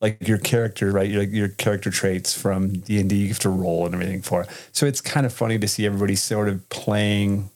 like 0.00 0.26
your 0.26 0.38
character, 0.38 0.90
right? 0.90 1.08
Your 1.08 1.22
your 1.22 1.48
character 1.48 1.90
traits 1.90 2.34
from 2.38 2.72
D 2.80 3.00
and 3.00 3.08
D, 3.08 3.16
you 3.16 3.28
have 3.28 3.38
to 3.40 3.48
roll 3.48 3.86
and 3.86 3.94
everything 3.94 4.22
for. 4.22 4.46
So 4.72 4.86
it's 4.86 5.00
kind 5.00 5.24
of 5.24 5.32
funny 5.32 5.58
to 5.58 5.68
see 5.68 5.86
everybody 5.86 6.16
sort 6.16 6.48
of 6.48 6.68
playing. 6.68 7.50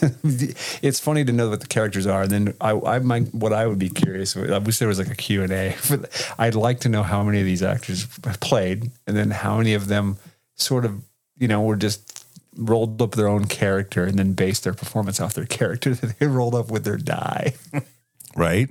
it's 0.02 0.98
funny 0.98 1.24
to 1.26 1.32
know 1.32 1.50
what 1.50 1.60
the 1.60 1.66
characters 1.66 2.06
are. 2.06 2.22
And 2.22 2.30
then 2.30 2.54
I, 2.58 2.70
I 2.70 2.98
might, 3.00 3.34
what 3.34 3.52
I 3.52 3.66
would 3.66 3.78
be 3.78 3.90
curious. 3.90 4.34
I 4.34 4.56
wish 4.56 4.78
there 4.78 4.88
was 4.88 4.98
like 4.98 5.10
a 5.10 5.14
Q 5.14 5.42
and 5.42 5.52
A. 5.52 5.76
I'd 6.38 6.54
like 6.54 6.80
to 6.80 6.88
know 6.88 7.02
how 7.02 7.22
many 7.22 7.40
of 7.40 7.44
these 7.44 7.62
actors 7.62 8.06
played, 8.40 8.90
and 9.06 9.16
then 9.16 9.30
how 9.30 9.58
many 9.58 9.74
of 9.74 9.88
them 9.88 10.16
sort 10.56 10.84
of, 10.84 11.02
you 11.38 11.48
know, 11.48 11.62
were 11.62 11.76
just 11.76 12.26
rolled 12.56 13.00
up 13.02 13.12
their 13.12 13.28
own 13.28 13.46
character 13.46 14.04
and 14.04 14.18
then 14.18 14.32
based 14.32 14.64
their 14.64 14.74
performance 14.74 15.20
off 15.20 15.34
their 15.34 15.46
character 15.46 15.94
that 15.94 16.18
they 16.18 16.26
rolled 16.38 16.54
up 16.54 16.70
with 16.70 16.84
their 16.84 16.96
die. 16.96 17.54
right? 18.36 18.68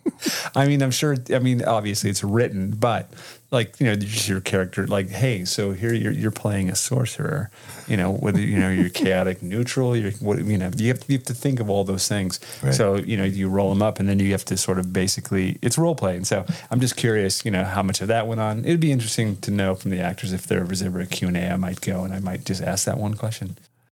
I 0.54 0.66
mean, 0.66 0.82
I'm 0.82 0.90
sure. 0.90 1.16
I 1.32 1.38
mean, 1.38 1.62
obviously 1.64 2.10
it's 2.10 2.24
written, 2.24 2.70
but 2.70 3.10
like 3.50 3.78
you 3.80 3.86
know, 3.86 3.94
just 3.96 4.28
your 4.28 4.40
character. 4.40 4.86
Like, 4.86 5.08
hey, 5.08 5.44
so 5.44 5.72
here 5.72 5.92
you're 5.92 6.12
you're 6.12 6.30
playing 6.30 6.70
a 6.70 6.74
sorcerer. 6.74 7.50
You 7.86 7.96
know, 7.96 8.12
whether 8.12 8.40
you 8.40 8.58
know 8.58 8.70
you're 8.70 8.88
chaotic 8.88 9.42
neutral. 9.42 9.96
You're 9.96 10.12
what 10.12 10.38
you 10.44 10.58
know. 10.58 10.70
You 10.76 10.88
have, 10.88 11.00
to, 11.00 11.12
you 11.12 11.18
have 11.18 11.26
to 11.26 11.34
think 11.34 11.60
of 11.60 11.70
all 11.70 11.84
those 11.84 12.08
things. 12.08 12.40
Right. 12.62 12.74
So 12.74 12.96
you 12.96 13.16
know, 13.16 13.24
you 13.24 13.48
roll 13.48 13.68
them 13.70 13.82
up, 13.82 14.00
and 14.00 14.08
then 14.08 14.18
you 14.18 14.32
have 14.32 14.44
to 14.46 14.56
sort 14.56 14.78
of 14.78 14.92
basically 14.92 15.58
it's 15.62 15.78
role 15.78 15.94
playing. 15.94 16.24
So 16.24 16.44
I'm 16.70 16.80
just 16.80 16.96
curious. 16.96 17.44
You 17.44 17.50
know, 17.50 17.64
how 17.64 17.82
much 17.82 18.00
of 18.00 18.08
that 18.08 18.26
went 18.26 18.40
on. 18.40 18.64
It'd 18.64 18.80
be 18.80 18.92
interesting 18.92 19.36
to 19.38 19.50
know 19.50 19.74
from 19.74 19.90
the 19.90 20.00
actors 20.00 20.32
if 20.32 20.46
there 20.46 20.64
was 20.64 20.82
ever 20.82 21.00
a 21.00 21.06
Q 21.06 21.28
and 21.28 21.36
A. 21.36 21.52
I 21.52 21.56
might 21.56 21.80
go 21.80 22.04
and 22.04 22.12
I 22.12 22.20
might 22.20 22.44
just 22.44 22.62
ask 22.62 22.84
that 22.86 22.98
one 22.98 23.14
question 23.14 23.56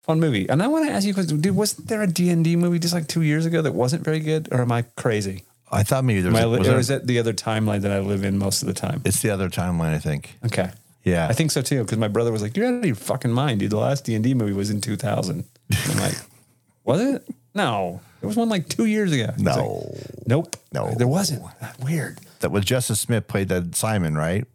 fun 0.09 0.19
movie. 0.19 0.49
And 0.49 0.63
I 0.63 0.67
want 0.67 0.87
to 0.87 0.91
ask 0.91 1.05
you, 1.05 1.13
dude, 1.13 1.55
wasn't 1.55 1.87
there 1.87 2.01
a 2.01 2.07
D 2.07 2.29
and 2.31 2.43
D 2.43 2.55
movie 2.55 2.79
just 2.79 2.93
like 2.95 3.07
two 3.07 3.21
years 3.21 3.45
ago 3.45 3.61
that 3.61 3.73
wasn't 3.75 4.03
very 4.03 4.19
good, 4.19 4.47
or 4.51 4.61
am 4.61 4.71
I 4.71 4.81
crazy? 4.97 5.43
I 5.71 5.83
thought 5.83 6.03
maybe 6.03 6.21
there 6.21 6.31
was. 6.31 6.41
Am 6.41 6.49
I, 6.51 6.55
a, 6.55 6.59
was 6.59 6.67
or 6.67 6.71
there- 6.71 6.79
is 6.79 6.89
it 6.89 7.05
the 7.05 7.19
other 7.19 7.31
timeline 7.33 7.81
that 7.81 7.91
I 7.91 7.99
live 7.99 8.23
in 8.23 8.39
most 8.39 8.63
of 8.63 8.67
the 8.67 8.73
time? 8.73 9.01
it's 9.05 9.21
the 9.21 9.29
other 9.29 9.49
timeline, 9.49 9.93
I 9.93 9.99
think. 9.99 10.35
Okay, 10.45 10.71
Yeah, 11.03 11.27
I 11.29 11.33
think 11.33 11.51
so 11.51 11.61
too. 11.61 11.83
Because 11.83 11.99
my 11.99 12.07
brother 12.07 12.31
was 12.31 12.41
like, 12.41 12.57
"You're 12.57 12.65
out 12.65 12.73
of 12.75 12.85
your 12.85 12.95
fucking 12.95 13.31
mind, 13.31 13.59
dude. 13.59 13.69
The 13.71 13.77
last 13.77 14.03
D 14.05 14.15
and 14.15 14.23
D 14.23 14.33
movie 14.33 14.53
was 14.53 14.71
in 14.71 14.81
2000." 14.81 15.43
I'm 15.71 15.97
like, 15.99 16.15
"Was 16.85 17.01
it? 17.01 17.27
No, 17.53 18.01
there 18.21 18.27
was 18.27 18.35
one 18.35 18.49
like 18.49 18.67
two 18.67 18.85
years 18.85 19.11
ago." 19.13 19.31
He's 19.35 19.43
no, 19.43 19.53
like, 19.95 20.27
nope, 20.27 20.55
No. 20.73 20.91
there 20.95 21.07
wasn't. 21.07 21.43
Weird. 21.83 22.17
that 22.39 22.49
was 22.51 22.65
Justice 22.65 22.99
Smith 22.99 23.27
played 23.27 23.49
that 23.49 23.75
Simon, 23.75 24.17
right? 24.17 24.45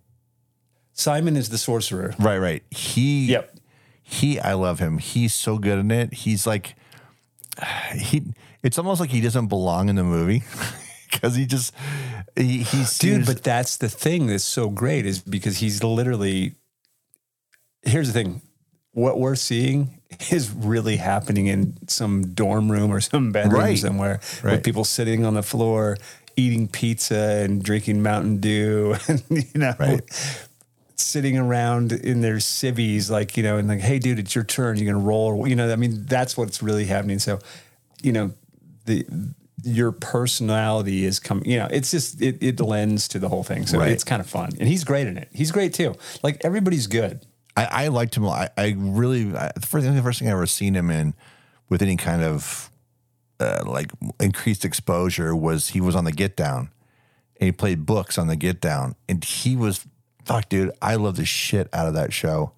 Simon 0.94 1.36
is 1.36 1.48
the 1.48 1.58
sorcerer. 1.58 2.14
Right, 2.18 2.38
right. 2.38 2.62
He, 2.70 3.26
Yep. 3.26 3.56
He, 4.06 4.38
I 4.38 4.52
love 4.52 4.78
him. 4.78 4.98
He's 4.98 5.32
so 5.34 5.58
good 5.58 5.78
in 5.78 5.90
it. 5.90 6.12
He's 6.12 6.46
like, 6.46 6.76
he. 7.96 8.22
It's 8.62 8.78
almost 8.78 9.00
like 9.00 9.10
he 9.10 9.20
doesn't 9.20 9.48
belong 9.48 9.88
in 9.90 9.96
the 9.96 10.04
movie 10.04 10.42
because 11.10 11.34
he 11.36 11.44
just 11.46 11.74
he, 12.36 12.58
he's 12.62 12.96
dude 12.98 13.26
but 13.26 13.42
that's 13.42 13.76
the 13.76 13.88
thing 13.90 14.26
that's 14.26 14.42
so 14.42 14.70
great 14.70 15.04
is 15.04 15.20
because 15.20 15.58
he's 15.58 15.84
literally 15.84 16.54
here's 17.82 18.06
the 18.06 18.14
thing 18.14 18.40
what 18.92 19.18
we're 19.20 19.34
seeing 19.34 20.00
is 20.30 20.50
really 20.50 20.96
happening 20.96 21.46
in 21.46 21.76
some 21.88 22.32
dorm 22.32 22.72
room 22.72 22.90
or 22.90 23.02
some 23.02 23.32
bedroom 23.32 23.60
Right. 23.60 23.78
somewhere 23.78 24.20
Right. 24.42 24.52
with 24.52 24.64
people 24.64 24.84
sitting 24.84 25.26
on 25.26 25.34
the 25.34 25.42
floor 25.42 25.98
eating 26.36 26.66
pizza 26.66 27.42
and 27.44 27.62
drinking 27.62 28.02
mountain 28.02 28.38
dew 28.38 28.96
and 29.08 29.22
you 29.28 29.44
know 29.60 29.74
Right. 29.78 30.00
Sitting 30.96 31.36
around 31.36 31.92
in 31.92 32.20
their 32.20 32.38
civvies 32.40 33.10
like 33.10 33.36
you 33.36 33.42
know 33.42 33.56
and 33.56 33.66
like 33.68 33.80
hey 33.80 33.98
dude 33.98 34.18
it's 34.18 34.34
your 34.34 34.44
turn. 34.44 34.76
You're 34.78 34.92
gonna 34.92 35.04
roll. 35.04 35.46
You 35.46 35.56
know 35.56 35.72
i 35.72 35.76
mean 35.76 36.04
that's 36.06 36.36
what's 36.36 36.62
really 36.62 36.84
happening. 36.86 37.18
So 37.18 37.38
you 38.02 38.12
know 38.12 38.32
the 38.86 39.06
your 39.62 39.92
personality 39.92 41.06
is 41.06 41.18
coming 41.18 41.48
you 41.50 41.56
know 41.58 41.66
it's 41.70 41.90
just 41.90 42.20
it, 42.20 42.36
it 42.42 42.60
lends 42.60 43.08
to 43.08 43.18
the 43.18 43.28
whole 43.28 43.42
thing. 43.42 43.66
So 43.66 43.78
Right. 43.78 43.90
it's 43.90 44.04
kind 44.04 44.20
of 44.20 44.28
fun. 44.28 44.50
And 44.60 44.68
he's 44.68 44.84
great 44.84 45.06
in 45.06 45.16
it. 45.16 45.28
He's 45.32 45.50
great 45.50 45.72
too. 45.74 45.94
Like 46.22 46.40
everybody's 46.44 46.86
good. 46.86 47.24
I, 47.56 47.84
I 47.84 47.88
liked 47.88 48.16
him. 48.16 48.26
I, 48.26 48.50
I 48.58 48.74
really 48.76 49.34
I, 49.36 49.52
the 49.54 49.66
first 49.66 49.86
the 49.86 50.02
first 50.02 50.18
thing 50.18 50.28
I 50.28 50.32
ever 50.32 50.46
seen 50.46 50.74
him 50.74 50.90
in 50.90 51.14
with 51.68 51.82
any 51.82 51.96
kind 51.96 52.22
of 52.22 52.70
uh, 53.40 53.62
like 53.64 53.90
increased 54.20 54.64
exposure 54.64 55.34
was 55.34 55.70
he 55.70 55.80
was 55.80 55.94
on 55.96 56.04
the 56.04 56.12
Get 56.12 56.36
Down, 56.36 56.70
and 57.40 57.46
he 57.46 57.52
played 57.52 57.86
books 57.86 58.18
on 58.18 58.26
the 58.26 58.36
Get 58.36 58.60
Down, 58.60 58.96
and 59.08 59.24
he 59.24 59.56
was 59.56 59.86
fuck, 60.24 60.48
dude. 60.48 60.72
I 60.80 60.96
love 60.96 61.16
the 61.16 61.24
shit 61.24 61.68
out 61.72 61.86
of 61.86 61.94
that 61.94 62.12
show. 62.12 62.52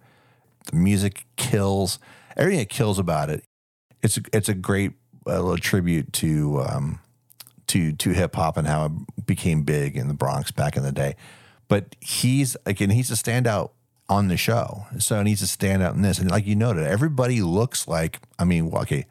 The 0.66 0.76
music 0.76 1.26
kills 1.36 1.98
everything. 2.36 2.60
It 2.60 2.68
kills 2.68 2.98
about 2.98 3.30
it. 3.30 3.44
It's 4.02 4.18
a, 4.18 4.22
it's 4.32 4.48
a 4.48 4.54
great 4.54 4.92
uh, 5.26 5.40
little 5.40 5.56
tribute 5.56 6.12
to 6.14 6.60
um, 6.62 7.00
to 7.68 7.92
to 7.92 8.10
hip 8.10 8.34
hop 8.36 8.56
and 8.56 8.66
how 8.66 8.86
it 8.86 9.26
became 9.26 9.62
big 9.62 9.96
in 9.96 10.08
the 10.08 10.14
Bronx 10.14 10.50
back 10.50 10.76
in 10.76 10.82
the 10.82 10.92
day. 10.92 11.16
But 11.68 11.96
he's 12.00 12.56
again, 12.66 12.90
he's 12.90 13.10
a 13.10 13.14
standout 13.14 13.70
on 14.08 14.28
the 14.28 14.36
show, 14.36 14.86
so 14.98 15.18
he 15.18 15.24
needs 15.24 15.40
to 15.40 15.46
stand 15.46 15.82
out 15.82 15.94
in 15.94 16.02
this. 16.02 16.18
And 16.18 16.30
like 16.30 16.46
you 16.46 16.54
noted, 16.54 16.84
everybody 16.84 17.42
looks 17.42 17.88
like. 17.88 18.20
I 18.38 18.44
mean, 18.44 18.72
okay, 18.72 19.06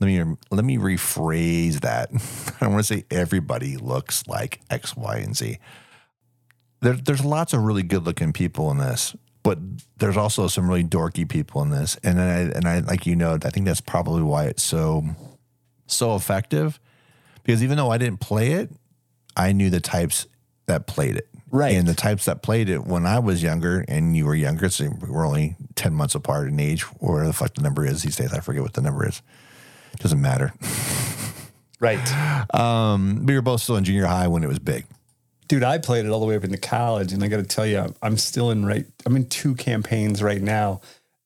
let 0.00 0.06
me 0.06 0.36
let 0.50 0.64
me 0.64 0.78
rephrase 0.78 1.80
that. 1.80 2.10
I 2.60 2.64
don't 2.64 2.72
want 2.72 2.84
to 2.84 2.94
say 2.94 3.04
everybody 3.10 3.76
looks 3.76 4.26
like 4.26 4.60
X, 4.70 4.96
Y, 4.96 5.16
and 5.18 5.36
Z. 5.36 5.58
There, 6.80 6.94
there's 6.94 7.24
lots 7.24 7.52
of 7.52 7.62
really 7.62 7.82
good 7.82 8.04
looking 8.04 8.32
people 8.32 8.70
in 8.70 8.78
this, 8.78 9.14
but 9.42 9.58
there's 9.98 10.16
also 10.16 10.48
some 10.48 10.68
really 10.68 10.84
dorky 10.84 11.28
people 11.28 11.62
in 11.62 11.70
this. 11.70 11.96
And 12.02 12.20
I 12.20 12.38
and 12.54 12.66
I 12.66 12.80
like 12.80 13.06
you 13.06 13.16
know, 13.16 13.38
I 13.42 13.50
think 13.50 13.66
that's 13.66 13.80
probably 13.80 14.22
why 14.22 14.46
it's 14.46 14.62
so 14.62 15.04
so 15.86 16.16
effective. 16.16 16.80
Because 17.42 17.62
even 17.62 17.76
though 17.76 17.90
I 17.90 17.98
didn't 17.98 18.20
play 18.20 18.52
it, 18.52 18.70
I 19.36 19.52
knew 19.52 19.70
the 19.70 19.80
types 19.80 20.26
that 20.66 20.86
played 20.86 21.16
it. 21.16 21.28
Right. 21.50 21.74
And 21.74 21.86
the 21.86 21.94
types 21.94 22.26
that 22.26 22.42
played 22.42 22.68
it 22.68 22.84
when 22.84 23.06
I 23.06 23.18
was 23.18 23.42
younger 23.42 23.84
and 23.88 24.16
you 24.16 24.26
were 24.26 24.34
younger, 24.34 24.68
so 24.68 24.90
we're 25.08 25.26
only 25.26 25.56
10 25.74 25.92
months 25.92 26.14
apart 26.14 26.48
in 26.48 26.60
age, 26.60 26.84
or 27.00 27.14
whatever 27.14 27.26
the 27.26 27.32
fuck 27.32 27.54
the 27.54 27.62
number 27.62 27.84
is 27.84 28.02
these 28.02 28.16
days. 28.16 28.32
I 28.32 28.40
forget 28.40 28.62
what 28.62 28.74
the 28.74 28.82
number 28.82 29.06
is. 29.08 29.20
Doesn't 29.98 30.20
matter. 30.20 30.54
right 31.80 31.98
Um, 32.54 33.24
we 33.26 33.34
were 33.34 33.42
both 33.42 33.62
still 33.62 33.76
in 33.76 33.84
junior 33.84 34.06
high 34.06 34.28
when 34.28 34.44
it 34.44 34.48
was 34.48 34.58
big. 34.58 34.86
Dude 35.50 35.64
i 35.64 35.76
played 35.78 36.06
it 36.06 36.10
all 36.10 36.20
the 36.20 36.26
way 36.26 36.36
up 36.36 36.44
into 36.44 36.56
college 36.56 37.12
and 37.12 37.24
i 37.24 37.28
got 37.28 37.38
to 37.38 37.42
tell 37.42 37.66
you 37.66 37.92
i'm 38.02 38.16
still 38.16 38.52
in 38.52 38.64
right 38.64 38.86
i'm 39.04 39.16
in 39.16 39.28
two 39.28 39.52
campaigns 39.56 40.22
right 40.22 40.40
now 40.42 40.80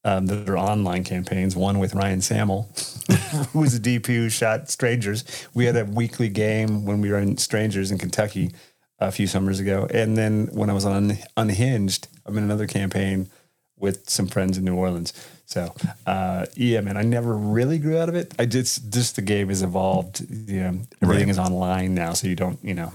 um, 0.06 0.24
that 0.26 0.48
are 0.48 0.56
online 0.56 1.04
campaigns 1.04 1.54
one 1.54 1.78
with 1.78 1.94
ryan 1.94 2.22
samuel 2.22 2.66
who 3.52 3.58
was 3.60 3.74
a 3.74 3.80
dp 3.80 4.06
who 4.06 4.30
shot 4.30 4.70
strangers. 4.70 5.24
We 5.52 5.66
had 5.66 5.76
a 5.76 5.84
weekly 5.84 6.30
game 6.30 6.86
when 6.86 7.02
we 7.02 7.10
were 7.10 7.18
in 7.18 7.36
strangers 7.36 7.90
in 7.90 7.98
kentucky 7.98 8.52
a 8.98 9.12
few 9.12 9.26
summers 9.26 9.60
ago 9.60 9.86
and 9.92 10.16
then 10.16 10.48
when 10.52 10.70
i 10.70 10.72
was 10.72 10.86
on 10.86 11.18
unhinged 11.36 12.08
i'm 12.24 12.38
in 12.38 12.44
another 12.44 12.66
campaign 12.66 13.28
with 13.76 14.08
some 14.08 14.26
friends 14.28 14.56
in 14.56 14.64
new 14.64 14.74
orleans. 14.74 15.12
So 15.44 15.74
uh, 16.06 16.46
yeah 16.56 16.80
man 16.80 16.96
i 16.96 17.02
never 17.02 17.36
really 17.36 17.78
grew 17.78 17.98
out 17.98 18.08
of 18.08 18.14
it. 18.14 18.32
I 18.38 18.46
just 18.46 18.90
just 18.90 19.16
the 19.16 19.22
game 19.22 19.48
has 19.48 19.62
evolved. 19.62 20.24
You 20.48 20.60
know 20.62 20.80
everything 21.02 21.28
Right. 21.28 21.28
is 21.28 21.38
online 21.38 21.94
now 21.94 22.14
so 22.14 22.26
you 22.26 22.36
don't 22.36 22.58
you 22.64 22.72
know. 22.72 22.94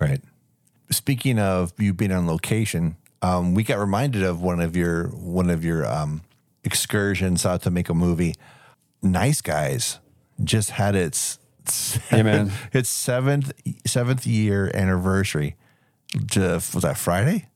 Right. 0.00 0.22
Speaking 0.92 1.38
of 1.38 1.72
you 1.78 1.92
being 1.92 2.12
on 2.12 2.26
location, 2.26 2.96
um, 3.22 3.54
we 3.54 3.62
got 3.64 3.78
reminded 3.78 4.22
of 4.22 4.40
one 4.40 4.60
of 4.60 4.76
your 4.76 5.08
one 5.08 5.50
of 5.50 5.64
your 5.64 5.86
um, 5.86 6.22
excursions 6.64 7.44
out 7.46 7.62
to 7.62 7.70
make 7.70 7.88
a 7.88 7.94
movie. 7.94 8.34
Nice 9.02 9.40
Guys 9.40 9.98
just 10.42 10.70
had 10.70 10.94
its 10.94 11.38
Hey, 12.08 12.48
its 12.72 12.88
seventh 12.88 13.52
seventh 13.86 14.26
year 14.26 14.70
anniversary. 14.74 15.56
Just, 16.26 16.74
was 16.74 16.82
that 16.82 16.98
Friday? 16.98 17.48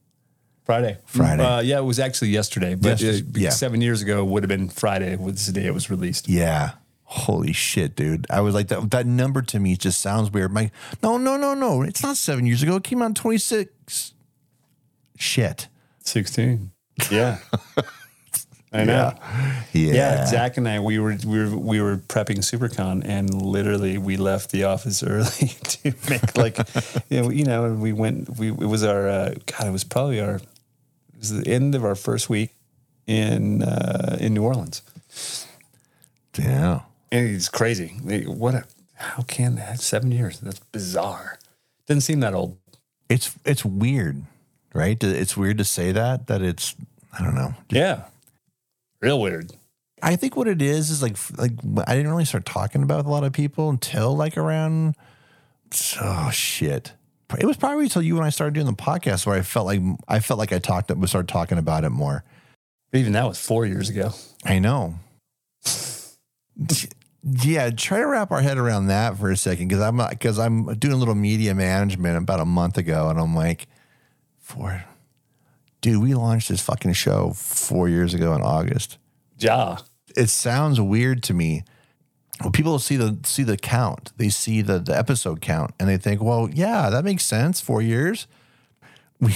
Friday. 0.63 0.97
Friday. 1.05 1.43
Uh, 1.43 1.59
yeah, 1.61 1.77
it 1.77 1.83
was 1.83 1.99
actually 1.99 2.29
yesterday, 2.29 2.75
but 2.75 2.99
Yes, 2.99 3.21
yeah. 3.35 3.49
seven 3.51 3.81
years 3.81 4.01
ago 4.01 4.23
would 4.25 4.43
have 4.43 4.49
been 4.49 4.67
Friday. 4.69 5.15
Was 5.15 5.45
the 5.45 5.53
day 5.53 5.65
it 5.65 5.73
was 5.73 5.89
released. 5.89 6.27
Yeah. 6.27 6.71
Holy 7.09 7.53
shit, 7.53 7.95
dude. 7.95 8.27
I 8.29 8.41
was 8.41 8.53
like, 8.53 8.67
that, 8.67 8.91
that 8.91 9.05
number 9.05 9.41
to 9.41 9.59
me 9.59 9.77
just 9.77 10.01
sounds 10.01 10.29
weird. 10.29 10.49
I'm 10.49 10.55
like, 10.55 10.71
no, 11.01 11.17
no, 11.17 11.37
no, 11.37 11.53
no. 11.53 11.81
It's 11.81 12.03
not 12.03 12.17
seven 12.17 12.45
years 12.45 12.61
ago. 12.61 12.75
It 12.75 12.83
came 12.83 13.01
out 13.01 13.05
in 13.07 13.13
26. 13.13 14.13
Shit. 15.17 15.67
Sixteen. 15.99 16.71
Yeah. 17.09 17.39
I 18.73 18.83
know. 18.83 19.13
Yeah. 19.73 19.93
Yeah. 19.93 20.25
Zach 20.25 20.57
and 20.57 20.67
I, 20.67 20.79
we 20.79 20.99
were 20.99 21.17
we 21.25 21.39
were 21.39 21.57
we 21.57 21.81
were 21.81 21.97
prepping 21.97 22.39
SuperCon, 22.39 23.03
and 23.05 23.33
literally 23.41 23.97
we 23.97 24.17
left 24.17 24.51
the 24.51 24.65
office 24.65 25.01
early 25.07 25.27
to 25.29 25.93
make 26.09 26.37
like, 26.37 26.57
you 27.09 27.21
know, 27.21 27.29
you 27.29 27.45
know, 27.45 27.65
and 27.65 27.81
we 27.81 27.93
went. 27.93 28.37
We 28.37 28.49
it 28.49 28.57
was 28.57 28.83
our 28.83 29.07
uh, 29.07 29.33
God. 29.45 29.67
It 29.67 29.71
was 29.71 29.83
probably 29.85 30.19
our 30.21 30.35
it 30.35 30.43
was 31.17 31.31
the 31.41 31.49
end 31.49 31.73
of 31.75 31.83
our 31.83 31.95
first 31.95 32.29
week 32.29 32.51
in 33.07 33.63
uh, 33.63 34.17
in 34.19 34.33
New 34.33 34.43
Orleans, 34.43 34.81
Yeah. 36.37 36.81
It's 37.11 37.49
crazy. 37.49 37.87
What 38.25 38.55
a 38.55 38.65
how 38.95 39.23
can 39.23 39.55
that 39.55 39.79
seven 39.79 40.11
years? 40.11 40.39
That's 40.39 40.59
bizarre. 40.59 41.39
Doesn't 41.85 42.01
seem 42.01 42.19
that 42.21 42.33
old. 42.33 42.57
It's 43.09 43.35
it's 43.45 43.63
weird, 43.63 44.23
right? 44.73 45.01
It's 45.01 45.37
weird 45.37 45.59
to 45.59 45.63
say 45.63 45.91
that, 45.91 46.27
that 46.27 46.41
it's, 46.41 46.75
I 47.17 47.23
don't 47.23 47.35
know. 47.35 47.53
Yeah, 47.69 48.05
real 49.01 49.21
weird. 49.21 49.51
I 50.01 50.15
think 50.15 50.35
what 50.35 50.47
it 50.47 50.61
is 50.61 50.89
is 50.89 51.01
like 51.01 51.17
like 51.37 51.51
I 51.87 51.95
didn't 51.95 52.11
really 52.11 52.25
start 52.25 52.45
talking 52.45 52.83
about 52.83 53.05
a 53.05 53.09
lot 53.09 53.23
of 53.23 53.33
people 53.33 53.69
until 53.69 54.15
like 54.15 54.37
around 54.37 54.95
oh 56.01 56.29
shit. 56.31 56.93
It 57.37 57.45
was 57.45 57.57
probably 57.57 57.83
until 57.83 58.01
you 58.01 58.15
and 58.15 58.25
I 58.25 58.29
started 58.29 58.53
doing 58.53 58.67
the 58.67 58.73
podcast 58.73 59.25
where 59.25 59.35
I 59.35 59.41
felt 59.41 59.65
like 59.65 59.81
I 60.07 60.19
felt 60.19 60.37
like 60.37 60.53
I 60.53 60.59
talked 60.59 60.95
we 60.95 61.07
started 61.07 61.29
talking 61.29 61.57
about 61.57 61.83
it 61.83 61.89
more. 61.89 62.23
Even 62.93 63.13
that 63.13 63.27
was 63.27 63.39
four 63.39 63.65
years 63.65 63.89
ago. 63.89 64.11
I 64.45 64.59
know. 64.59 64.95
yeah, 67.23 67.69
try 67.71 67.99
to 67.99 68.07
wrap 68.07 68.31
our 68.31 68.41
head 68.41 68.57
around 68.57 68.87
that 68.87 69.17
for 69.17 69.29
a 69.31 69.37
second 69.37 69.67
because 69.67 69.81
I'm 69.81 69.97
because 69.97 70.39
I'm 70.39 70.73
doing 70.75 70.93
a 70.93 70.97
little 70.97 71.15
media 71.15 71.53
management 71.53 72.17
about 72.17 72.39
a 72.39 72.45
month 72.45 72.77
ago, 72.77 73.09
and 73.09 73.19
I'm 73.19 73.35
like, 73.35 73.67
four, 74.39 74.85
dude, 75.81 76.01
we 76.01 76.13
launched 76.13 76.49
this 76.49 76.61
fucking 76.61 76.93
show 76.93 77.33
four 77.33 77.89
years 77.89 78.13
ago 78.13 78.33
in 78.33 78.41
August. 78.41 78.97
Ja. 79.39 79.77
It 80.15 80.29
sounds 80.29 80.79
weird 80.81 81.21
to 81.23 81.33
me. 81.33 81.63
Well, 82.41 82.51
people 82.51 82.79
see 82.79 82.95
the 82.95 83.17
see 83.23 83.43
the 83.43 83.57
count, 83.57 84.13
they 84.17 84.29
see 84.29 84.61
the, 84.61 84.79
the 84.79 84.97
episode 84.97 85.41
count, 85.41 85.73
and 85.79 85.89
they 85.89 85.97
think, 85.97 86.21
well, 86.21 86.49
yeah, 86.51 86.89
that 86.89 87.03
makes 87.03 87.25
sense. 87.25 87.61
Four 87.61 87.81
years. 87.81 88.27
We, 89.19 89.33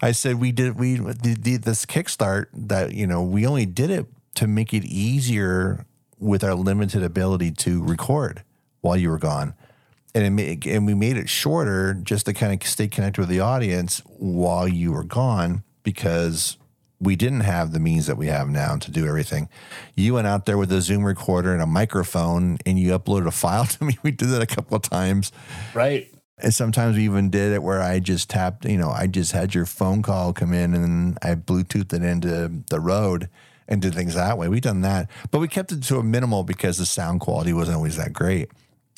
I 0.00 0.12
said 0.12 0.36
we 0.36 0.52
did 0.52 0.78
we 0.78 0.94
the, 0.94 1.36
the, 1.36 1.56
this 1.56 1.84
kickstart 1.84 2.46
that 2.52 2.94
you 2.94 3.08
know 3.08 3.24
we 3.24 3.44
only 3.44 3.66
did 3.66 3.90
it 3.90 4.06
to 4.36 4.46
make 4.46 4.72
it 4.72 4.84
easier 4.84 5.84
with 6.18 6.42
our 6.44 6.54
limited 6.54 7.02
ability 7.02 7.52
to 7.52 7.82
record 7.82 8.42
while 8.80 8.96
you 8.96 9.10
were 9.10 9.18
gone, 9.18 9.54
and 10.14 10.24
it 10.24 10.30
made, 10.30 10.66
and 10.66 10.86
we 10.86 10.94
made 10.94 11.16
it 11.16 11.28
shorter 11.28 11.94
just 11.94 12.26
to 12.26 12.32
kind 12.32 12.52
of 12.52 12.66
stay 12.68 12.88
connected 12.88 13.20
with 13.20 13.28
the 13.28 13.40
audience 13.40 14.02
while 14.06 14.66
you 14.66 14.92
were 14.92 15.04
gone 15.04 15.62
because 15.82 16.56
we 17.00 17.16
didn't 17.16 17.40
have 17.40 17.72
the 17.72 17.78
means 17.78 18.06
that 18.06 18.16
we 18.16 18.26
have 18.26 18.48
now 18.48 18.76
to 18.76 18.90
do 18.90 19.06
everything. 19.06 19.48
You 19.94 20.14
went 20.14 20.26
out 20.26 20.46
there 20.46 20.58
with 20.58 20.72
a 20.72 20.80
Zoom 20.80 21.04
recorder 21.04 21.52
and 21.52 21.62
a 21.62 21.66
microphone 21.66 22.58
and 22.66 22.78
you 22.78 22.90
uploaded 22.98 23.26
a 23.26 23.30
file 23.44 23.66
to 23.66 23.84
me. 23.84 23.98
We 24.02 24.10
did 24.10 24.28
that 24.28 24.42
a 24.42 24.46
couple 24.46 24.76
of 24.76 24.82
times. 24.82 25.32
Right. 25.74 26.12
And 26.40 26.54
sometimes 26.54 26.96
we 26.96 27.04
even 27.04 27.30
did 27.30 27.52
it 27.52 27.62
where 27.62 27.82
I 27.82 27.98
just 27.98 28.30
tapped, 28.30 28.64
you 28.64 28.78
know, 28.78 28.90
I 28.90 29.06
just 29.06 29.32
had 29.32 29.54
your 29.54 29.66
phone 29.66 30.02
call 30.02 30.32
come 30.32 30.52
in 30.52 30.74
and 30.74 31.18
I 31.22 31.34
Bluetoothed 31.34 31.92
it 31.92 32.02
into 32.02 32.62
the 32.70 32.80
road 32.80 33.28
and 33.68 33.80
did 33.82 33.94
things 33.94 34.14
that 34.14 34.38
way. 34.38 34.48
We've 34.48 34.60
done 34.62 34.80
that. 34.80 35.10
But 35.30 35.40
we 35.40 35.48
kept 35.48 35.70
it 35.72 35.82
to 35.84 35.98
a 35.98 36.02
minimal 36.02 36.42
because 36.42 36.78
the 36.78 36.86
sound 36.86 37.20
quality 37.20 37.52
wasn't 37.52 37.76
always 37.76 37.96
that 37.96 38.12
great. 38.12 38.50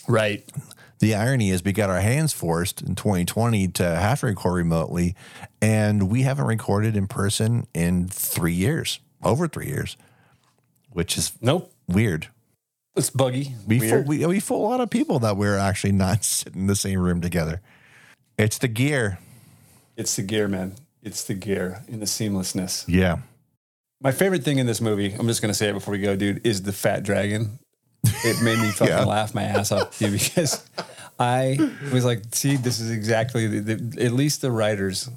Right. 0.09 0.48
The 1.00 1.14
irony 1.14 1.50
is 1.50 1.64
we 1.64 1.72
got 1.72 1.90
our 1.90 2.00
hands 2.00 2.33
forced 2.33 2.83
in 2.83 2.94
2020 2.94 3.68
to 3.68 3.85
have 3.85 4.20
to 4.20 4.26
record 4.26 4.56
remotely, 4.56 5.16
and 5.62 6.11
we 6.11 6.22
haven't 6.22 6.46
recorded 6.46 6.94
in 6.96 7.06
person 7.06 7.66
in 7.72 8.06
three 8.09 8.52
years, 8.52 9.00
over 9.22 9.48
three 9.48 9.66
years, 9.68 9.96
which 10.90 11.16
is 11.16 11.33
Nope. 11.40 11.72
weird. 11.88 12.28
It's 12.96 13.09
buggy. 13.09 13.54
We 13.66 13.78
fool, 13.88 14.02
we, 14.02 14.26
we 14.26 14.40
fool 14.40 14.66
a 14.66 14.68
lot 14.68 14.80
of 14.80 14.90
people 14.90 15.20
that 15.20 15.37
we're 15.38 15.56
actually 15.56 15.92
not 15.92 16.22
sitting 16.24 16.62
in 16.62 16.66
the 16.66 16.76
same 16.76 16.98
room 17.00 17.20
together. 17.22 17.62
It's 18.37 18.59
the 18.59 18.68
gear. 18.68 19.18
It's 19.96 20.16
the 20.16 20.22
gear, 20.22 20.48
man. 20.48 20.74
It's 21.02 21.24
the 21.24 21.35
gear 21.35 21.83
in 21.88 22.00
the 22.00 22.06
seamlessness. 22.06 22.85
Yeah. 22.87 23.18
My 24.02 24.12
favorite 24.12 24.42
thing 24.44 24.58
in 24.58 24.66
this 24.66 24.80
movie, 24.80 25.12
I'm 25.12 25.26
just 25.26 25.42
going 25.42 25.50
to 25.52 25.54
say 25.58 25.68
it 25.68 25.72
before 25.74 25.92
we 25.92 25.98
go, 25.98 26.16
dude, 26.16 26.46
is 26.46 26.62
the 26.62 26.72
fat 26.72 27.02
dragon. 27.02 27.58
It 28.02 28.42
made 28.42 28.58
me 28.58 28.70
fucking 28.70 28.94
Yeah. 28.94 29.04
laugh 29.04 29.34
my 29.34 29.42
ass 29.42 29.72
off, 29.72 29.98
dude, 29.98 30.12
because 30.12 30.64
I 31.18 31.58
was 31.92 32.04
like, 32.04 32.22
see, 32.32 32.56
this 32.56 32.80
is 32.80 32.90
exactly 32.90 33.46
the, 33.60 33.74
the, 33.74 34.02
at 34.04 34.12
least 34.12 34.40
the 34.40 34.50
writers, 34.50 35.10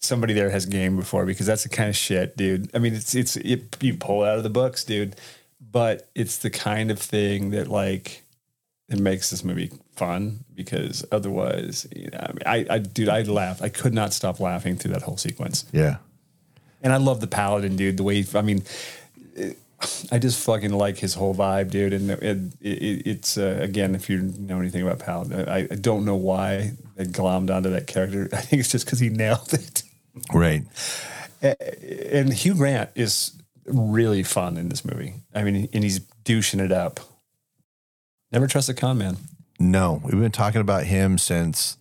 somebody 0.00 0.32
there 0.32 0.48
has 0.50 0.64
game 0.64 0.96
before 0.96 1.26
because 1.26 1.44
that's 1.46 1.64
the 1.64 1.68
kind 1.68 1.90
of 1.90 1.96
shit, 1.96 2.34
dude. 2.36 2.70
I 2.74 2.78
mean, 2.78 2.94
it's, 2.94 3.14
it's, 3.14 3.36
it, 3.36 3.76
you 3.82 3.94
pull 3.94 4.22
out 4.22 4.38
of 4.38 4.42
the 4.42 4.50
books, 4.50 4.84
dude, 4.84 5.16
but 5.60 6.08
it's 6.14 6.38
the 6.38 6.50
kind 6.50 6.90
of 6.90 6.98
thing 6.98 7.50
that 7.50 7.68
like, 7.68 8.22
it 8.88 8.98
makes 8.98 9.28
this 9.30 9.44
movie 9.44 9.70
fun 9.96 10.44
because 10.54 11.04
otherwise, 11.12 11.86
you 11.94 12.08
know, 12.10 12.18
I 12.20 12.28
mean, 12.32 12.42
I, 12.70 12.74
I, 12.74 12.78
dude, 12.78 13.08
I 13.10 13.22
laughed. 13.22 13.60
I 13.62 13.68
could 13.70 13.92
not 13.94 14.12
stop 14.14 14.40
laughing 14.40 14.76
through 14.76 14.92
that 14.92 15.02
whole 15.02 15.16
sequence. 15.18 15.64
Yeah. 15.72 15.96
And 16.84 16.92
I 16.92 16.98
love 16.98 17.20
the 17.20 17.26
paladin, 17.26 17.74
dude. 17.76 17.96
The 17.96 18.02
way 18.04 18.22
he, 18.22 18.38
I 18.38 18.42
mean, 18.42 18.62
it- 19.34 19.58
I 20.10 20.18
just 20.18 20.42
fucking 20.44 20.72
like 20.72 20.96
his 20.96 21.12
whole 21.14 21.34
vibe, 21.34 21.70
dude. 21.70 21.92
And 21.92 22.10
it, 22.12 22.22
it, 22.22 22.38
it, 22.62 23.06
it's 23.06 23.36
uh, 23.36 23.58
again, 23.60 23.94
if 23.94 24.08
you 24.08 24.22
know 24.38 24.58
anything 24.58 24.80
about 24.82 24.98
paladin, 25.00 25.46
I, 25.46 25.58
I 25.70 25.74
don't 25.74 26.06
know 26.06 26.14
why 26.16 26.72
they 26.96 27.04
glommed 27.04 27.54
onto 27.54 27.68
that 27.70 27.86
character. 27.86 28.28
I 28.32 28.36
think 28.40 28.60
it's 28.60 28.70
just 28.70 28.86
because 28.86 29.00
he 29.00 29.10
nailed 29.10 29.52
it. 29.52 29.82
Right. 30.32 30.62
And 31.42 32.32
Hugh 32.32 32.54
Grant 32.54 32.90
is 32.94 33.32
really 33.66 34.22
fun 34.22 34.56
in 34.56 34.68
this 34.70 34.84
movie. 34.84 35.14
I 35.34 35.42
mean, 35.42 35.68
and 35.74 35.84
he's 35.84 35.98
douching 35.98 36.60
it 36.60 36.72
up. 36.72 37.00
Never 38.32 38.46
trust 38.46 38.68
a 38.70 38.74
con 38.74 38.96
man. 38.98 39.16
No, 39.58 40.00
we've 40.02 40.12
been 40.20 40.30
talking 40.30 40.60
about 40.62 40.84
him 40.84 41.18
since 41.18 41.76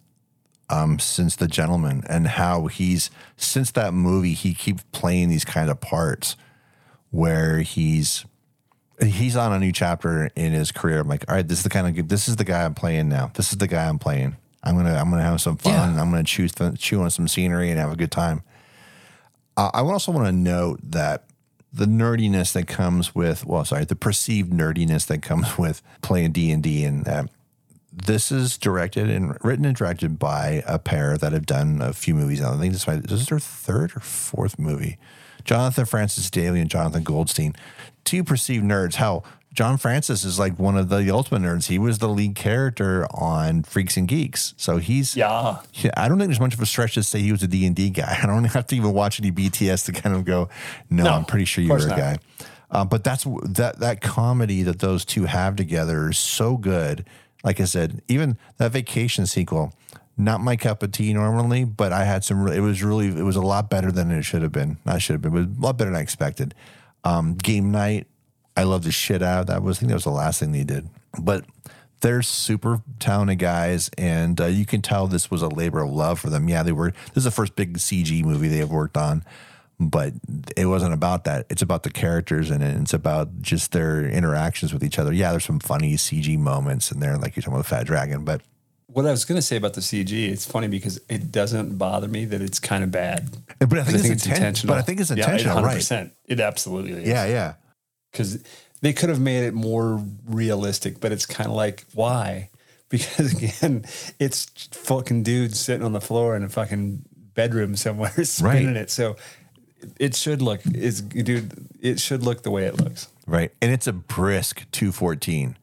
um 0.73 0.99
since 0.99 1.35
The 1.35 1.47
Gentleman 1.47 2.03
and 2.09 2.27
how 2.27 2.67
he's 2.67 3.11
since 3.37 3.71
that 3.71 3.93
movie 3.93 4.33
he 4.33 4.53
keeps 4.53 4.83
playing 4.91 5.29
these 5.29 5.45
kind 5.45 5.69
of 5.69 5.79
parts 5.79 6.35
where 7.11 7.59
he's 7.59 8.25
he's 9.01 9.35
on 9.35 9.53
a 9.53 9.59
new 9.59 9.71
chapter 9.71 10.29
in 10.35 10.51
his 10.53 10.71
career. 10.71 10.99
I'm 10.99 11.07
like, 11.07 11.25
all 11.27 11.35
right, 11.35 11.47
this 11.47 11.59
is 11.59 11.63
the 11.63 11.69
kind 11.69 11.99
of 11.99 12.07
this 12.07 12.27
is 12.27 12.37
the 12.37 12.43
guy 12.43 12.63
I'm 12.63 12.73
playing 12.73 13.09
now. 13.09 13.31
This 13.33 13.51
is 13.51 13.57
the 13.57 13.67
guy 13.67 13.87
I'm 13.87 13.99
playing. 13.99 14.35
I'm 14.63 14.75
gonna 14.75 14.95
I'm 14.95 15.09
gonna 15.09 15.23
have 15.23 15.41
some 15.41 15.57
fun. 15.57 15.95
Yeah. 15.95 16.01
I'm 16.01 16.09
gonna 16.09 16.23
chew 16.23 16.47
chew 16.77 17.01
on 17.01 17.09
some 17.09 17.27
scenery 17.27 17.69
and 17.69 17.79
have 17.79 17.91
a 17.91 17.95
good 17.95 18.11
time. 18.11 18.43
Uh, 19.55 19.69
I 19.73 19.81
also 19.81 20.11
want 20.11 20.25
to 20.25 20.31
note 20.31 20.79
that 20.83 21.25
the 21.71 21.85
nerdiness 21.85 22.53
that 22.53 22.67
comes 22.67 23.13
with 23.13 23.45
well, 23.45 23.65
sorry, 23.65 23.85
the 23.85 23.95
perceived 23.95 24.51
nerdiness 24.51 25.05
that 25.07 25.21
comes 25.21 25.57
with 25.57 25.81
playing 26.01 26.31
D 26.31 26.51
and 26.51 26.63
D 26.63 26.83
and 26.83 27.05
this 27.95 28.31
is 28.31 28.57
directed 28.57 29.09
and 29.09 29.37
written 29.43 29.65
and 29.65 29.75
directed 29.75 30.17
by 30.19 30.63
a 30.67 30.79
pair 30.79 31.17
that 31.17 31.31
have 31.31 31.45
done 31.45 31.81
a 31.81 31.93
few 31.93 32.15
movies. 32.15 32.41
I 32.41 32.57
think 32.57 32.73
this, 32.73 32.87
is 32.87 33.27
their 33.27 33.39
third 33.39 33.95
or 33.95 33.99
fourth 33.99 34.57
movie. 34.57 34.97
Jonathan 35.43 35.85
Francis 35.85 36.29
Daley 36.31 36.59
and 36.61 36.69
Jonathan 36.69 37.03
Goldstein, 37.03 37.53
two 38.05 38.23
perceived 38.23 38.63
nerds. 38.63 38.95
How 38.95 39.23
John 39.53 39.77
Francis 39.77 40.23
is 40.23 40.39
like 40.39 40.57
one 40.57 40.77
of 40.77 40.89
the 40.89 41.11
ultimate 41.13 41.41
nerds. 41.43 41.67
He 41.67 41.77
was 41.77 41.99
the 41.99 42.07
lead 42.07 42.33
character 42.35 43.05
on 43.13 43.61
Freaks 43.63 43.97
and 43.97 44.07
Geeks, 44.07 44.53
so 44.57 44.77
he's 44.77 45.15
Yeah. 45.15 45.57
yeah, 45.73 45.91
I 45.95 46.07
don't 46.07 46.17
think 46.17 46.29
there's 46.29 46.39
much 46.39 46.53
of 46.55 46.61
a 46.61 46.65
stretch 46.65 46.95
to 46.95 47.03
say 47.03 47.19
he 47.19 47.31
was 47.31 47.43
a 47.43 47.47
D&D 47.47 47.91
guy. 47.91 48.17
I 48.23 48.25
don't 48.25 48.45
have 48.45 48.65
to 48.67 48.75
even 48.75 48.93
watch 48.93 49.19
any 49.19 49.31
BTS 49.31 49.85
to 49.85 49.91
kind 49.91 50.15
of 50.15 50.25
go, 50.25 50.49
no, 50.89 51.03
No, 51.03 51.11
I'm 51.13 51.25
pretty 51.25 51.45
sure 51.45 51.63
you 51.63 51.69
were 51.69 51.77
a 51.77 51.87
not. 51.87 51.97
guy. 51.97 52.17
Uh, 52.71 52.83
but 52.83 53.03
that's 53.03 53.25
that 53.49 53.77
that 53.79 54.01
comedy 54.01 54.63
that 54.63 54.79
those 54.79 55.05
two 55.05 55.25
have 55.25 55.55
together 55.55 56.09
is 56.09 56.17
so 56.17 56.57
good. 56.57 57.05
Like 57.43 57.59
I 57.59 57.65
said, 57.65 58.01
even 58.07 58.37
that 58.57 58.71
vacation 58.71 59.25
sequel, 59.25 59.73
not 60.17 60.41
my 60.41 60.55
cup 60.55 60.83
of 60.83 60.91
tea 60.91 61.13
normally, 61.13 61.65
but 61.65 61.91
I 61.91 62.05
had 62.05 62.23
some. 62.23 62.47
It 62.47 62.59
was 62.61 62.83
really, 62.83 63.07
it 63.07 63.23
was 63.23 63.35
a 63.35 63.41
lot 63.41 63.69
better 63.69 63.91
than 63.91 64.11
it 64.11 64.23
should 64.23 64.41
have 64.41 64.51
been. 64.51 64.77
I 64.85 64.97
should 64.97 65.13
have 65.13 65.21
been, 65.21 65.31
but 65.33 65.59
a 65.59 65.61
lot 65.61 65.77
better 65.77 65.89
than 65.89 65.99
I 65.99 66.03
expected. 66.03 66.53
Um, 67.03 67.35
game 67.35 67.71
night, 67.71 68.07
I 68.55 68.63
love 68.63 68.83
the 68.83 68.91
shit 68.91 69.21
out. 69.21 69.41
of 69.41 69.47
That 69.47 69.63
was, 69.63 69.77
I 69.77 69.79
think 69.79 69.89
that 69.89 69.95
was 69.95 70.03
the 70.03 70.11
last 70.11 70.39
thing 70.39 70.51
they 70.51 70.63
did. 70.63 70.87
But 71.19 71.45
they're 72.01 72.21
super 72.21 72.81
talented 72.99 73.39
guys, 73.39 73.89
and 73.97 74.39
uh, 74.39 74.45
you 74.45 74.65
can 74.65 74.81
tell 74.81 75.07
this 75.07 75.31
was 75.31 75.41
a 75.41 75.47
labor 75.47 75.81
of 75.81 75.89
love 75.89 76.19
for 76.19 76.29
them. 76.29 76.47
Yeah, 76.47 76.61
they 76.63 76.71
were. 76.71 76.91
This 76.91 77.17
is 77.17 77.23
the 77.23 77.31
first 77.31 77.55
big 77.55 77.77
CG 77.77 78.23
movie 78.23 78.49
they 78.49 78.57
have 78.57 78.71
worked 78.71 78.97
on, 78.97 79.23
but 79.89 80.13
it 80.57 80.65
wasn't 80.65 80.93
about 80.93 81.23
that. 81.25 81.45
It's 81.49 81.61
about 81.61 81.83
the 81.83 81.89
characters 81.89 82.51
in 82.51 82.61
it. 82.61 82.79
It's 82.81 82.93
about 82.93 83.41
just 83.41 83.71
their 83.71 84.05
interactions 84.07 84.73
with 84.73 84.83
each 84.83 84.99
other. 84.99 85.13
Yeah, 85.13 85.31
there's 85.31 85.45
some 85.45 85.59
funny 85.59 85.93
CG 85.95 86.37
moments 86.37 86.91
in 86.91 86.99
there, 86.99 87.17
like 87.17 87.35
you're 87.35 87.41
talking 87.41 87.53
about 87.55 87.63
the 87.65 87.69
Fat 87.69 87.85
Dragon, 87.85 88.23
but 88.23 88.41
What 88.87 89.05
I 89.05 89.11
was 89.11 89.25
going 89.25 89.37
to 89.37 89.41
say 89.41 89.55
about 89.55 89.73
the 89.73 89.81
CG, 89.81 90.11
it's 90.29 90.45
funny 90.45 90.67
because 90.67 90.99
it 91.09 91.31
doesn't 91.31 91.77
bother 91.77 92.07
me 92.07 92.25
that 92.25 92.41
it's 92.41 92.59
kind 92.59 92.83
of 92.83 92.91
bad. 92.91 93.29
but 93.59 93.73
I 93.79 93.83
think, 93.83 93.97
I 93.97 94.01
think 94.01 94.13
it's, 94.13 94.27
inten- 94.27 94.35
intentional. 94.35 94.75
But 94.75 94.79
I 94.79 94.81
think 94.83 94.99
it's 95.01 95.09
Yeah, 95.09 95.15
intentional, 95.17 95.63
right? 95.63 95.77
100%. 95.77 96.11
It 96.27 96.39
absolutely 96.39 96.91
is. 96.93 97.07
Yeah, 97.07 97.25
yeah. 97.25 97.53
because 98.11 98.43
they 98.81 98.93
could 98.93 99.09
have 99.09 99.19
made 99.21 99.43
it 99.45 99.53
more 99.53 100.03
realistic, 100.27 100.99
but 100.99 101.11
it's 101.11 101.25
kind 101.25 101.49
of 101.49 101.55
like 101.55 101.85
why? 101.93 102.49
Because 102.93 103.33
again, 103.33 103.85
it's 104.19 104.45
fucking 104.71 105.23
dudes 105.23 105.59
sitting 105.59 105.83
on 105.83 105.93
the 105.93 106.01
floor 106.01 106.35
in 106.35 106.43
a 106.43 106.49
fucking 106.49 107.01
bedroom 107.33 107.75
somewhere 107.75 108.11
spinning 108.23 108.67
Right. 108.67 108.75
it. 108.77 108.91
So 108.91 109.15
it 109.99 110.15
should 110.15 110.41
look 110.41 110.61
is 110.73 111.01
dude. 111.01 111.51
It 111.81 111.99
should 111.99 112.23
look 112.23 112.43
the 112.43 112.51
way 112.51 112.65
it 112.65 112.77
looks. 112.79 113.07
Right. 113.27 113.51
And 113.61 113.71
it's 113.71 113.87
a 113.87 113.93
brisk 113.93 114.65
214. 114.71 115.57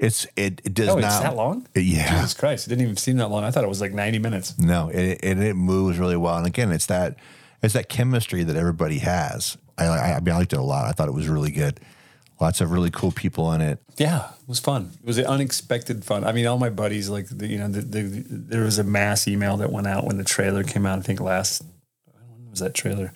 It's 0.00 0.26
it, 0.36 0.60
it 0.64 0.74
does 0.74 0.88
Oh, 0.88 0.94
not 0.98 1.04
it's 1.04 1.18
that 1.20 1.36
long? 1.36 1.66
Yeah. 1.74 2.10
Jesus 2.16 2.34
Christ! 2.34 2.66
It 2.66 2.70
didn't 2.70 2.82
even 2.82 2.96
seem 2.96 3.16
that 3.18 3.28
long. 3.28 3.44
I 3.44 3.50
thought 3.52 3.62
it 3.62 3.68
was 3.68 3.80
like 3.80 3.92
ninety 3.92 4.18
minutes. 4.18 4.58
No, 4.58 4.88
it, 4.88 5.20
and 5.22 5.42
it 5.42 5.54
moves 5.54 5.98
really 5.98 6.16
well. 6.16 6.36
And 6.36 6.46
again, 6.46 6.72
it's 6.72 6.86
that 6.86 7.16
it's 7.62 7.74
that 7.74 7.88
chemistry 7.88 8.42
that 8.42 8.56
everybody 8.56 8.98
has. 8.98 9.56
I, 9.78 9.86
I, 9.86 10.16
I 10.16 10.20
mean, 10.20 10.34
I 10.34 10.38
liked 10.38 10.52
it 10.52 10.58
a 10.58 10.62
lot. 10.62 10.86
I 10.86 10.92
thought 10.92 11.08
it 11.08 11.14
was 11.14 11.28
really 11.28 11.52
good. 11.52 11.78
Lots 12.40 12.60
of 12.60 12.72
really 12.72 12.90
cool 12.90 13.12
people 13.12 13.52
in 13.52 13.60
it. 13.60 13.78
Yeah, 13.96 14.30
it 14.42 14.48
was 14.48 14.58
fun. 14.58 14.90
It 15.00 15.06
was 15.06 15.18
an 15.18 15.26
unexpected 15.26 16.04
fun. 16.04 16.24
I 16.24 16.32
mean, 16.32 16.46
all 16.46 16.58
my 16.58 16.70
buddies 16.70 17.08
like 17.08 17.28
the, 17.28 17.46
you 17.46 17.58
know 17.58 17.68
the, 17.68 17.80
the, 17.80 18.24
there 18.28 18.64
was 18.64 18.80
a 18.80 18.84
mass 18.84 19.28
email 19.28 19.56
that 19.58 19.70
went 19.70 19.86
out 19.86 20.04
when 20.04 20.18
the 20.18 20.24
trailer 20.24 20.64
came 20.64 20.84
out. 20.86 20.98
I 20.98 21.02
think 21.02 21.20
last 21.20 21.62
when 22.12 22.50
was 22.50 22.58
that 22.58 22.74
trailer? 22.74 23.12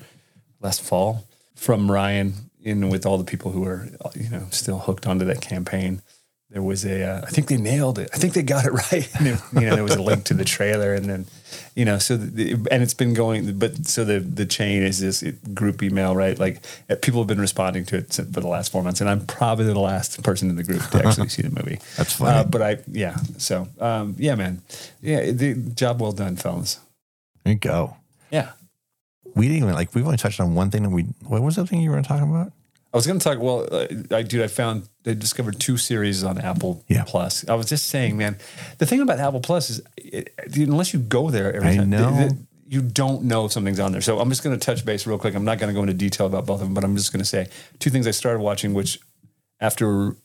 Last 0.61 0.83
fall 0.83 1.25
from 1.55 1.91
Ryan 1.91 2.35
in 2.63 2.89
with 2.91 3.07
all 3.07 3.19
the 3.19 3.25
people 3.25 3.53
who 3.53 3.65
are 3.65 3.89
you 4.15 4.29
know 4.31 4.47
still 4.51 4.79
hooked 4.81 5.07
onto 5.07 5.25
that 5.27 5.41
campaign. 5.41 6.03
There 6.51 6.63
was 6.63 6.83
a 6.87 7.05
uh, 7.05 7.21
I 7.27 7.31
think 7.31 7.49
they 7.49 7.59
nailed 7.59 7.99
it. 7.99 8.09
I 8.15 8.17
think 8.17 8.33
they 8.33 8.43
got 8.43 8.65
it 8.65 8.73
right. 8.93 9.07
It, 9.21 9.41
you 9.53 9.61
know 9.61 9.75
there 9.75 9.85
was 9.85 9.95
a 9.97 10.03
link 10.03 10.25
to 10.25 10.35
the 10.35 10.45
trailer 10.47 10.95
and 10.95 11.05
then 11.05 11.27
you 11.77 11.85
know 11.85 11.99
so 11.99 12.17
the, 12.17 12.53
and 12.71 12.83
it's 12.83 12.95
been 12.95 13.13
going 13.15 13.59
but 13.59 13.87
so 13.87 14.03
the 14.05 14.19
the 14.21 14.47
chain 14.47 14.83
is 14.83 14.99
this 14.99 15.23
group 15.53 15.83
email 15.83 16.17
right 16.17 16.39
like 16.39 16.63
uh, 16.91 16.97
people 17.03 17.21
have 17.21 17.29
been 17.29 17.41
responding 17.41 17.85
to 17.85 17.97
it 17.99 18.13
for 18.15 18.41
the 18.41 18.49
last 18.49 18.73
four 18.73 18.83
months 18.83 19.01
and 19.01 19.09
i'm 19.11 19.25
probably 19.27 19.65
the 19.67 19.79
last 19.79 20.23
person 20.23 20.49
in 20.51 20.57
the 20.57 20.65
group 20.65 20.83
to 20.91 21.05
actually 21.07 21.29
see 21.37 21.43
the 21.43 21.51
movie 21.51 21.79
That's 21.97 22.15
funny. 22.15 22.39
uh, 22.39 22.45
but 22.45 22.63
i 22.63 22.79
yeah 22.91 23.17
so 23.37 23.69
um 23.79 24.15
yeah 24.19 24.35
man 24.35 24.63
yeah 25.03 25.31
the 25.31 25.55
job 25.55 26.01
well 26.01 26.13
done 26.13 26.37
fellas 26.37 26.81
There 27.45 27.53
you 27.53 27.59
go. 27.59 27.97
yeah 28.31 28.53
We 29.39 29.47
didn't 29.49 29.63
even 29.63 29.75
like 29.75 29.95
we've 29.95 30.05
only 30.05 30.19
touched 30.19 30.41
on 30.41 30.55
one 30.55 30.71
thing 30.71 30.83
that 30.83 30.91
we 30.91 31.03
what 31.27 31.41
was 31.43 31.57
the 31.57 31.67
thing 31.67 31.81
you 31.81 31.91
were 31.91 32.03
talking 32.03 32.29
about? 32.29 32.53
I 32.93 32.97
was 32.97 33.07
going 33.07 33.19
to 33.19 33.25
talk. 33.25 33.39
Well, 33.39 33.67
uh, 33.71 33.87
I 34.11 34.23
dude, 34.23 34.43
I 34.43 34.47
found 34.49 34.89
they 35.05 35.15
discovered 35.15 35.61
two 35.61 35.77
series 35.77 36.25
on 36.25 36.39
Apple 36.39 36.85
Yeah. 36.89 37.05
Plus. 37.07 37.47
I 37.49 37.55
was 37.55 37.67
just 37.67 37.87
saying, 37.87 38.17
man, 38.17 38.37
the 38.79 38.87
thing 38.87 39.01
about 39.01 39.19
Apple 39.19 39.41
Plus 39.41 39.71
is, 39.71 39.83
it, 39.97 40.33
unless 40.57 40.93
you 40.95 40.99
go 41.01 41.31
there 41.31 41.53
every 41.55 41.69
I 41.71 41.77
time, 41.77 41.91
know. 41.91 42.11
th- 42.17 42.31
th- 42.31 42.41
you 42.67 42.83
don't 42.83 43.25
know 43.25 43.45
if 43.47 43.53
something's 43.53 43.79
on 43.81 43.93
there. 43.93 44.01
So 44.03 44.19
I'm 44.21 44.29
just 44.29 44.43
going 44.43 44.59
to 44.59 44.63
touch 44.65 44.85
base 44.85 45.07
real 45.07 45.19
quick. 45.19 45.35
I'm 45.35 45.45
not 45.45 45.59
going 45.59 45.69
to 45.69 45.75
go 45.75 45.81
into 45.83 45.95
detail 45.95 46.27
about 46.27 46.45
both 46.47 46.61
of 46.61 46.67
them, 46.67 46.75
but 46.75 46.83
I'm 46.85 46.97
just 46.97 47.13
going 47.13 47.21
to 47.21 47.25
say 47.27 47.49
two 47.79 47.89
things 47.91 48.07
I 48.07 48.11
started 48.11 48.41
watching, 48.41 48.75
which 48.75 48.99
after 49.61 50.17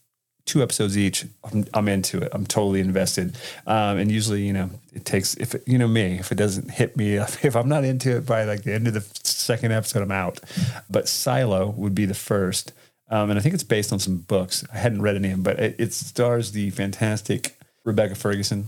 two 0.46 0.62
episodes 0.62 0.98
each, 0.98 1.26
I'm, 1.44 1.66
I'm 1.74 1.88
into 1.88 2.18
it. 2.22 2.30
I'm 2.34 2.46
totally 2.46 2.80
invested. 2.82 3.36
Um, 3.66 3.98
and 3.98 4.12
usually, 4.12 4.42
you 4.46 4.54
know, 4.54 4.70
it 4.94 5.06
takes 5.06 5.36
if 5.36 5.56
it, 5.56 5.64
you 5.66 5.78
know 5.78 5.88
me, 5.88 6.20
if 6.20 6.32
it 6.32 6.36
doesn't 6.36 6.72
hit 6.72 6.98
me, 6.98 7.16
if 7.44 7.56
I'm 7.56 7.70
not 7.70 7.84
into 7.84 8.18
it 8.18 8.26
by 8.26 8.44
like 8.44 8.64
the 8.64 8.74
end 8.74 8.88
of 8.88 8.94
the 8.94 9.06
second 9.24 9.72
episode, 9.72 10.02
I'm 10.04 10.12
out. 10.12 10.40
But 10.90 11.08
Silo 11.08 11.70
would 11.72 11.96
be 11.96 12.06
the 12.06 12.14
first, 12.14 12.74
um, 13.10 13.30
and 13.30 13.40
I 13.40 13.42
think 13.42 13.54
it's 13.56 13.64
based 13.64 13.94
on 13.94 14.00
some 14.00 14.18
books. 14.18 14.64
I 14.74 14.78
hadn't 14.78 15.02
read 15.02 15.16
any 15.16 15.30
of 15.30 15.34
them, 15.36 15.44
but 15.44 15.60
it, 15.60 15.76
it 15.80 15.94
stars 15.94 16.52
the 16.52 16.70
fantastic 16.72 17.58
Rebecca 17.86 18.16
Ferguson. 18.16 18.68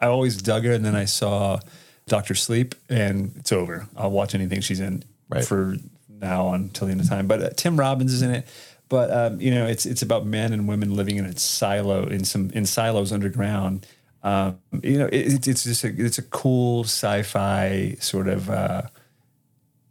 I 0.00 0.06
always 0.06 0.40
dug 0.40 0.64
her, 0.64 0.72
and 0.72 0.84
then 0.84 0.94
I 0.94 1.06
saw 1.06 1.58
Doctor 2.06 2.34
Sleep, 2.34 2.74
and 2.88 3.32
it's 3.36 3.50
over. 3.52 3.88
I'll 3.96 4.10
watch 4.10 4.34
anything 4.34 4.60
she's 4.60 4.80
in 4.80 5.02
Right. 5.28 5.44
for 5.44 5.76
now 6.08 6.52
until 6.52 6.86
the 6.86 6.92
end 6.92 7.00
of 7.00 7.08
time. 7.08 7.26
But 7.26 7.42
uh, 7.42 7.50
Tim 7.56 7.78
Robbins 7.80 8.12
is 8.12 8.22
in 8.22 8.30
it. 8.30 8.46
But 8.88 9.10
um, 9.10 9.40
you 9.40 9.50
know, 9.50 9.66
it's 9.66 9.84
it's 9.86 10.02
about 10.02 10.26
men 10.26 10.52
and 10.52 10.68
women 10.68 10.94
living 10.94 11.16
in 11.16 11.24
a 11.24 11.36
silo 11.36 12.06
in 12.06 12.24
some 12.24 12.50
in 12.50 12.66
silos 12.66 13.12
underground. 13.12 13.86
Um, 14.22 14.58
you 14.82 14.98
know, 14.98 15.06
it, 15.06 15.46
it's 15.46 15.64
just 15.64 15.84
a, 15.84 15.94
it's 15.96 16.18
a 16.18 16.22
cool 16.22 16.84
sci-fi 16.84 17.96
sort 18.00 18.28
of 18.28 18.50
uh, 18.50 18.82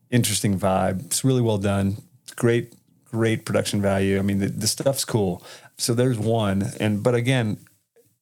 interesting 0.09 0.59
vibe. 0.59 1.05
It's 1.05 1.23
really 1.23 1.41
well 1.41 1.57
done. 1.57 1.97
It's 2.23 2.33
great, 2.33 2.73
great 3.11 3.45
production 3.45 3.81
value. 3.81 4.19
I 4.19 4.21
mean, 4.21 4.39
the, 4.39 4.47
the 4.47 4.67
stuff's 4.67 5.05
cool. 5.05 5.41
So 5.77 5.93
there's 5.93 6.19
one, 6.19 6.71
and 6.79 7.01
but 7.01 7.15
again, 7.15 7.59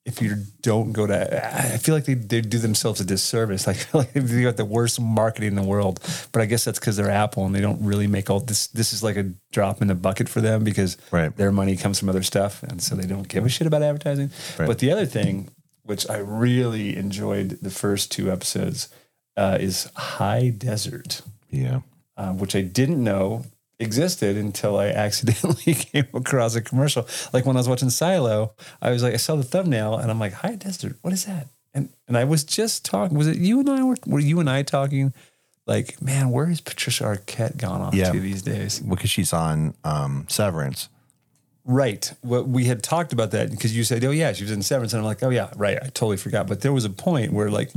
if 0.06 0.22
you 0.22 0.36
don't 0.62 0.92
go 0.92 1.08
to, 1.08 1.46
I 1.74 1.78
feel 1.78 1.96
like 1.96 2.04
they, 2.06 2.16
they 2.16 2.42
do 2.42 2.58
themselves 2.58 3.00
a 3.00 3.06
disservice. 3.06 3.68
I 3.70 3.74
feel 3.74 4.02
like 4.02 4.12
they 4.14 4.42
got 4.44 4.58
the 4.58 4.66
worst 4.66 5.00
marketing 5.00 5.50
in 5.50 5.56
the 5.56 5.64
world, 5.64 6.00
but 6.32 6.42
I 6.42 6.46
guess 6.46 6.66
that's 6.66 6.78
because 6.80 6.98
they're 6.98 7.10
Apple 7.10 7.46
and 7.46 7.56
they 7.56 7.62
don't 7.62 7.82
really 7.86 8.08
make 8.08 8.30
all 8.30 8.42
this. 8.42 8.68
This 8.68 8.92
is 8.92 9.02
like 9.02 9.16
a 9.16 9.32
drop 9.52 9.82
in 9.82 9.88
the 9.88 9.96
bucket 9.96 10.28
for 10.28 10.42
them 10.42 10.64
because 10.66 10.98
Right. 11.12 11.36
their 11.38 11.52
money 11.52 11.78
comes 11.78 12.00
from 12.00 12.10
other 12.10 12.24
stuff, 12.24 12.64
and 12.64 12.82
so 12.82 12.96
they 12.96 13.08
don't 13.08 13.28
give 13.30 13.46
a 13.46 13.50
shit 13.50 13.66
about 13.68 13.82
advertising. 13.82 14.30
Right. 14.60 14.68
But 14.68 14.80
the 14.80 14.92
other 14.92 15.06
thing, 15.06 15.50
which 15.84 16.10
I 16.10 16.18
really 16.18 16.96
enjoyed 16.98 17.60
the 17.62 17.70
first 17.72 18.12
two 18.12 18.30
episodes, 18.32 18.90
uh, 19.38 19.58
is 19.62 19.90
High 19.96 20.50
Desert 20.50 21.22
Yeah. 21.50 21.80
uh, 22.18 22.34
which 22.34 22.56
I 22.56 22.62
didn't 22.62 23.02
know 23.04 23.46
existed 23.84 24.38
until 24.38 24.78
I 24.78 24.88
accidentally 24.88 25.74
came 25.92 26.08
across 26.14 26.56
a 26.56 26.62
commercial. 26.62 27.08
Like 27.34 27.46
when 27.46 27.56
I 27.56 27.60
was 27.60 27.70
watching 27.70 27.90
Silo, 27.90 28.54
I 28.82 28.90
was 28.90 29.04
like, 29.04 29.14
I 29.14 29.18
saw 29.18 29.36
the 29.36 29.44
thumbnail 29.44 29.98
and 29.98 30.10
I'm 30.10 30.20
like, 30.20 30.34
High 30.34 30.56
Desert, 30.56 30.96
what 31.02 31.14
is 31.14 31.26
that? 31.26 31.48
And 31.74 31.90
and 32.08 32.18
I 32.18 32.24
was 32.24 32.44
just 32.44 32.86
talking. 32.86 33.18
Was 33.18 33.28
it 33.28 33.38
you 33.38 33.60
and 33.60 33.70
I 33.70 33.84
were 33.84 33.96
were 34.06 34.20
you 34.20 34.40
and 34.40 34.50
I 34.50 34.64
talking? 34.64 35.14
Like, 35.66 36.02
man, 36.02 36.30
where 36.30 36.50
is 36.50 36.60
Patricia 36.62 37.04
Arquette 37.06 37.56
gone 37.58 37.82
off 37.82 37.94
Yeah. 37.96 38.12
to 38.12 38.20
these 38.20 38.42
days? 38.42 38.80
Because 38.80 39.10
she's 39.10 39.32
on 39.32 39.74
um, 39.86 40.26
Severance. 40.28 40.90
Right. 41.66 42.12
What 42.22 42.50
we 42.50 42.66
had 42.66 42.84
talked 42.84 43.14
about 43.14 43.32
that 43.32 43.50
because 43.50 43.76
you 43.76 43.86
said, 43.86 44.04
"Oh 44.04 44.12
yeah, 44.12 44.34
she 44.34 44.44
was 44.44 44.52
in 44.52 44.62
Severance," 44.62 44.92
and 44.94 45.00
I'm 45.00 45.06
like, 45.06 45.24
"Oh 45.24 45.30
yeah, 45.30 45.50
right." 45.56 45.78
I 45.82 45.86
totally 45.86 46.18
forgot. 46.18 46.46
But 46.48 46.60
there 46.62 46.74
was 46.74 46.84
a 46.84 46.90
point 46.90 47.32
where 47.32 47.50
like 47.50 47.72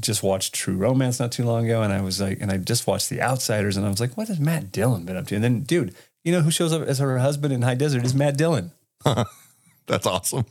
just 0.00 0.22
watched 0.22 0.54
True 0.54 0.76
Romance 0.76 1.20
not 1.20 1.32
too 1.32 1.44
long 1.44 1.64
ago, 1.66 1.82
and 1.82 1.92
I 1.92 2.00
was 2.00 2.20
like, 2.20 2.40
and 2.40 2.50
I 2.50 2.56
just 2.58 2.86
watched 2.86 3.10
The 3.10 3.20
Outsiders, 3.22 3.76
and 3.76 3.86
I 3.86 3.88
was 3.88 4.00
like, 4.00 4.16
"What 4.16 4.28
has 4.28 4.40
Matt 4.40 4.72
Dillon 4.72 5.04
been 5.04 5.16
up 5.16 5.26
to?" 5.28 5.34
And 5.34 5.44
then, 5.44 5.62
dude, 5.62 5.94
you 6.22 6.32
know 6.32 6.40
who 6.40 6.50
shows 6.50 6.72
up 6.72 6.82
as 6.82 6.98
her 6.98 7.18
husband 7.18 7.52
in 7.52 7.62
High 7.62 7.74
Desert 7.74 8.04
is 8.04 8.14
Matt 8.14 8.36
Dillon. 8.36 8.72
That's 9.86 10.06
awesome. 10.06 10.46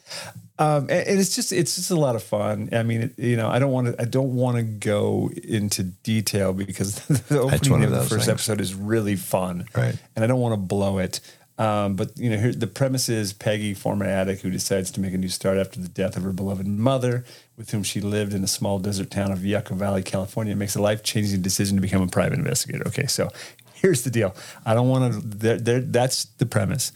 Um, 0.60 0.84
and, 0.84 0.92
and 0.92 1.20
it's 1.20 1.36
just 1.36 1.52
it's 1.52 1.76
just 1.76 1.90
a 1.90 1.96
lot 1.96 2.16
of 2.16 2.22
fun. 2.24 2.70
I 2.72 2.84
mean, 2.84 3.02
it, 3.04 3.20
you 3.20 3.36
know, 3.36 3.50
I 3.50 3.58
don't 3.58 3.72
want 3.72 3.88
to 3.88 4.02
I 4.02 4.06
don't 4.06 4.36
want 4.36 4.58
to 4.58 4.64
go 4.64 5.32
into 5.44 5.84
detail 5.84 6.54
because 6.54 6.96
the 7.08 7.40
opening 7.40 7.84
of 7.84 7.92
the 7.92 8.02
first 8.02 8.12
things. 8.12 8.30
episode 8.30 8.62
is 8.62 8.76
really 8.76 9.16
fun, 9.16 9.66
Right. 9.76 9.96
And 10.16 10.24
I 10.24 10.28
don't 10.28 10.40
want 10.40 10.54
to 10.54 10.58
blow 10.58 11.00
it. 11.00 11.20
Um, 11.58 11.96
but 11.96 12.18
you 12.18 12.30
know, 12.30 12.38
here, 12.38 12.52
the 12.52 12.68
premise 12.68 13.10
is 13.10 13.34
Peggy, 13.34 13.74
former 13.74 14.06
addict, 14.06 14.42
who 14.42 14.50
decides 14.50 14.92
to 14.92 15.02
make 15.02 15.14
a 15.14 15.18
new 15.18 15.30
start 15.30 15.58
after 15.58 15.80
the 15.80 15.88
death 15.88 16.18
of 16.18 16.24
her 16.24 16.34
beloved 16.34 16.68
mother, 16.68 17.26
with 17.58 17.72
whom 17.72 17.84
she 17.84 18.02
lived 18.02 18.34
in 18.34 18.44
a 18.44 18.48
small 18.48 18.80
desert 18.80 19.12
town 19.12 19.32
of 19.32 19.46
Yucca 19.46 19.76
Valley, 19.76 20.02
California, 20.02 20.56
makes 20.56 20.76
a 20.76 20.82
life-changing 20.82 21.42
decision 21.42 21.78
to 21.78 21.82
become 21.82 22.02
a 22.02 22.08
private 22.08 22.40
investigator. 22.40 22.88
Okay, 22.88 23.06
so 23.06 23.30
here's 23.74 24.04
the 24.04 24.10
deal. 24.10 24.36
I 24.66 24.74
don't 24.74 24.90
want 24.90 25.40
to. 25.42 25.82
That's 25.82 26.26
the 26.26 26.46
premise 26.46 26.92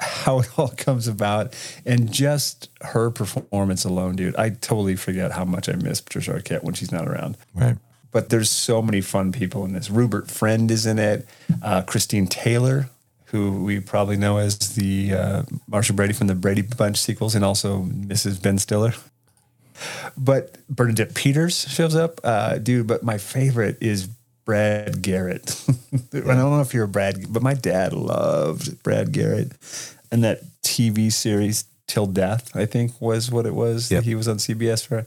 how 0.00 0.40
it 0.40 0.58
all 0.58 0.68
comes 0.68 1.08
about 1.08 1.54
and 1.84 2.12
just 2.12 2.68
her 2.82 3.10
performance 3.10 3.84
alone, 3.84 4.16
dude. 4.16 4.36
I 4.36 4.50
totally 4.50 4.96
forget 4.96 5.32
how 5.32 5.44
much 5.44 5.68
I 5.68 5.72
miss 5.72 6.00
Patricia 6.00 6.32
Arquette 6.32 6.62
when 6.62 6.74
she's 6.74 6.92
not 6.92 7.08
around. 7.08 7.36
Right. 7.54 7.76
But 8.10 8.30
there's 8.30 8.50
so 8.50 8.80
many 8.80 9.00
fun 9.00 9.32
people 9.32 9.64
in 9.64 9.72
this. 9.72 9.90
Rupert 9.90 10.30
Friend 10.30 10.70
is 10.70 10.86
in 10.86 10.98
it. 10.98 11.26
Uh, 11.62 11.82
Christine 11.82 12.26
Taylor, 12.26 12.88
who 13.26 13.64
we 13.64 13.80
probably 13.80 14.16
know 14.16 14.38
as 14.38 14.56
the 14.76 15.12
uh, 15.12 15.42
Marcia 15.66 15.92
Brady 15.92 16.14
from 16.14 16.28
the 16.28 16.34
Brady 16.34 16.62
Bunch 16.62 16.96
sequels, 16.96 17.34
and 17.34 17.44
also 17.44 17.82
Mrs. 17.82 18.40
Ben 18.40 18.58
Stiller. 18.58 18.94
But 20.16 20.66
Bernadette 20.68 21.14
Peters 21.14 21.66
shows 21.68 21.94
up, 21.94 22.20
uh, 22.24 22.58
dude. 22.58 22.86
But 22.86 23.02
my 23.02 23.18
favorite 23.18 23.78
is 23.80 24.08
Brad 24.44 25.02
Garrett. 25.02 25.62
I 26.12 26.20
don't 26.20 26.36
know 26.36 26.60
if 26.60 26.74
you're 26.74 26.84
a 26.84 26.88
Brad, 26.88 27.32
but 27.32 27.42
my 27.42 27.54
dad 27.54 27.92
loved 27.92 28.82
Brad 28.82 29.12
Garrett, 29.12 29.52
and 30.10 30.24
that 30.24 30.40
TV 30.62 31.12
series 31.12 31.64
Till 31.86 32.06
Death, 32.06 32.54
I 32.54 32.66
think, 32.66 33.00
was 33.00 33.30
what 33.30 33.46
it 33.46 33.54
was. 33.54 33.90
Yep. 33.90 34.00
That 34.00 34.08
he 34.08 34.14
was 34.14 34.28
on 34.28 34.36
CBS 34.36 34.86
for. 34.86 35.04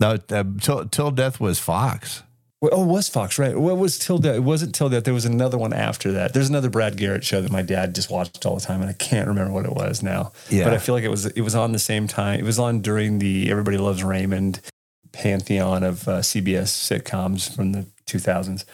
No, 0.00 0.16
uh, 0.30 0.44
till, 0.60 0.88
till 0.88 1.10
death 1.10 1.38
was 1.40 1.58
Fox. 1.58 2.22
Well, 2.60 2.72
oh, 2.74 2.82
it 2.82 2.88
was 2.88 3.08
Fox, 3.08 3.38
right? 3.38 3.56
What 3.56 3.78
was 3.78 3.98
Till 3.98 4.18
Death? 4.18 4.36
It 4.36 4.40
wasn't 4.40 4.74
Till 4.74 4.90
Death. 4.90 5.04
There 5.04 5.14
was 5.14 5.24
another 5.24 5.56
one 5.56 5.72
after 5.72 6.12
that. 6.12 6.34
There's 6.34 6.50
another 6.50 6.68
Brad 6.68 6.98
Garrett 6.98 7.24
show 7.24 7.40
that 7.40 7.50
my 7.50 7.62
dad 7.62 7.94
just 7.94 8.10
watched 8.10 8.44
all 8.44 8.56
the 8.56 8.60
time, 8.60 8.82
and 8.82 8.90
I 8.90 8.92
can't 8.92 9.28
remember 9.28 9.52
what 9.52 9.64
it 9.64 9.72
was 9.72 10.02
now. 10.02 10.32
Yeah. 10.50 10.64
But 10.64 10.74
I 10.74 10.78
feel 10.78 10.94
like 10.94 11.04
it 11.04 11.10
was 11.10 11.24
it 11.24 11.40
was 11.40 11.54
on 11.54 11.72
the 11.72 11.78
same 11.78 12.06
time. 12.06 12.38
It 12.38 12.44
was 12.44 12.58
on 12.58 12.82
during 12.82 13.18
the 13.18 13.50
Everybody 13.50 13.78
Loves 13.78 14.04
Raymond 14.04 14.60
pantheon 15.12 15.82
of 15.82 16.06
uh, 16.06 16.18
CBS 16.20 16.68
sitcoms 16.68 17.54
from 17.54 17.72
the 17.72 17.86
2000s. 18.06 18.64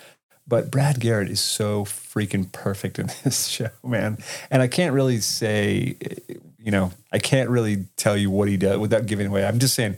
But 0.48 0.70
Brad 0.70 1.00
Garrett 1.00 1.30
is 1.30 1.40
so 1.40 1.84
freaking 1.84 2.50
perfect 2.50 2.98
in 2.98 3.06
this 3.24 3.46
show, 3.46 3.70
man. 3.84 4.18
And 4.50 4.62
I 4.62 4.68
can't 4.68 4.94
really 4.94 5.20
say, 5.20 5.96
you 6.58 6.70
know, 6.70 6.92
I 7.12 7.18
can't 7.18 7.50
really 7.50 7.86
tell 7.96 8.16
you 8.16 8.30
what 8.30 8.48
he 8.48 8.56
does 8.56 8.78
without 8.78 9.06
giving 9.06 9.28
away. 9.28 9.44
I'm 9.44 9.58
just 9.58 9.74
saying, 9.74 9.96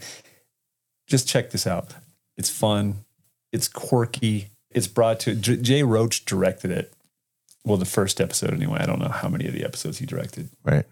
just 1.06 1.26
check 1.26 1.50
this 1.50 1.66
out. 1.66 1.94
It's 2.36 2.50
fun. 2.50 3.04
It's 3.52 3.68
quirky. 3.68 4.48
It's 4.70 4.86
brought 4.86 5.20
to 5.20 5.34
J- 5.34 5.56
Jay 5.56 5.82
Roach 5.82 6.24
directed 6.24 6.70
it. 6.70 6.92
Well, 7.64 7.76
the 7.78 7.84
first 7.84 8.20
episode 8.20 8.52
anyway. 8.52 8.78
I 8.80 8.86
don't 8.86 8.98
know 9.00 9.08
how 9.08 9.28
many 9.28 9.46
of 9.46 9.52
the 9.52 9.64
episodes 9.64 9.98
he 9.98 10.06
directed. 10.06 10.48
Right. 10.64 10.84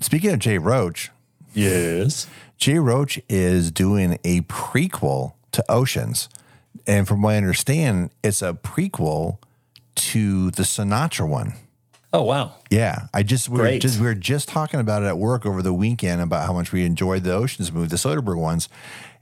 Speaking 0.00 0.30
of 0.30 0.38
Jay 0.38 0.58
Roach, 0.58 1.10
Yes. 1.54 2.26
Jay 2.58 2.78
Roach 2.78 3.20
is 3.28 3.70
doing 3.70 4.18
a 4.24 4.40
prequel 4.42 5.34
to 5.52 5.64
Oceans. 5.70 6.28
And 6.86 7.06
from 7.06 7.22
what 7.22 7.34
I 7.34 7.36
understand, 7.36 8.10
it's 8.24 8.42
a 8.42 8.54
prequel 8.54 9.38
to 9.94 10.50
the 10.50 10.64
Sinatra 10.64 11.28
one. 11.28 11.54
Oh 12.12 12.22
wow. 12.22 12.54
Yeah, 12.70 13.06
I 13.14 13.22
just 13.24 13.48
we 13.48 13.58
were 13.60 13.78
just 13.78 13.98
we 14.00 14.06
were 14.06 14.14
just 14.14 14.48
talking 14.48 14.78
about 14.80 15.02
it 15.02 15.06
at 15.06 15.18
work 15.18 15.46
over 15.46 15.62
the 15.62 15.72
weekend 15.72 16.20
about 16.20 16.46
how 16.46 16.52
much 16.52 16.70
we 16.72 16.84
enjoyed 16.84 17.24
the 17.24 17.32
Ocean's 17.32 17.72
movie, 17.72 17.88
the 17.88 17.96
Soderbergh 17.96 18.38
ones, 18.38 18.68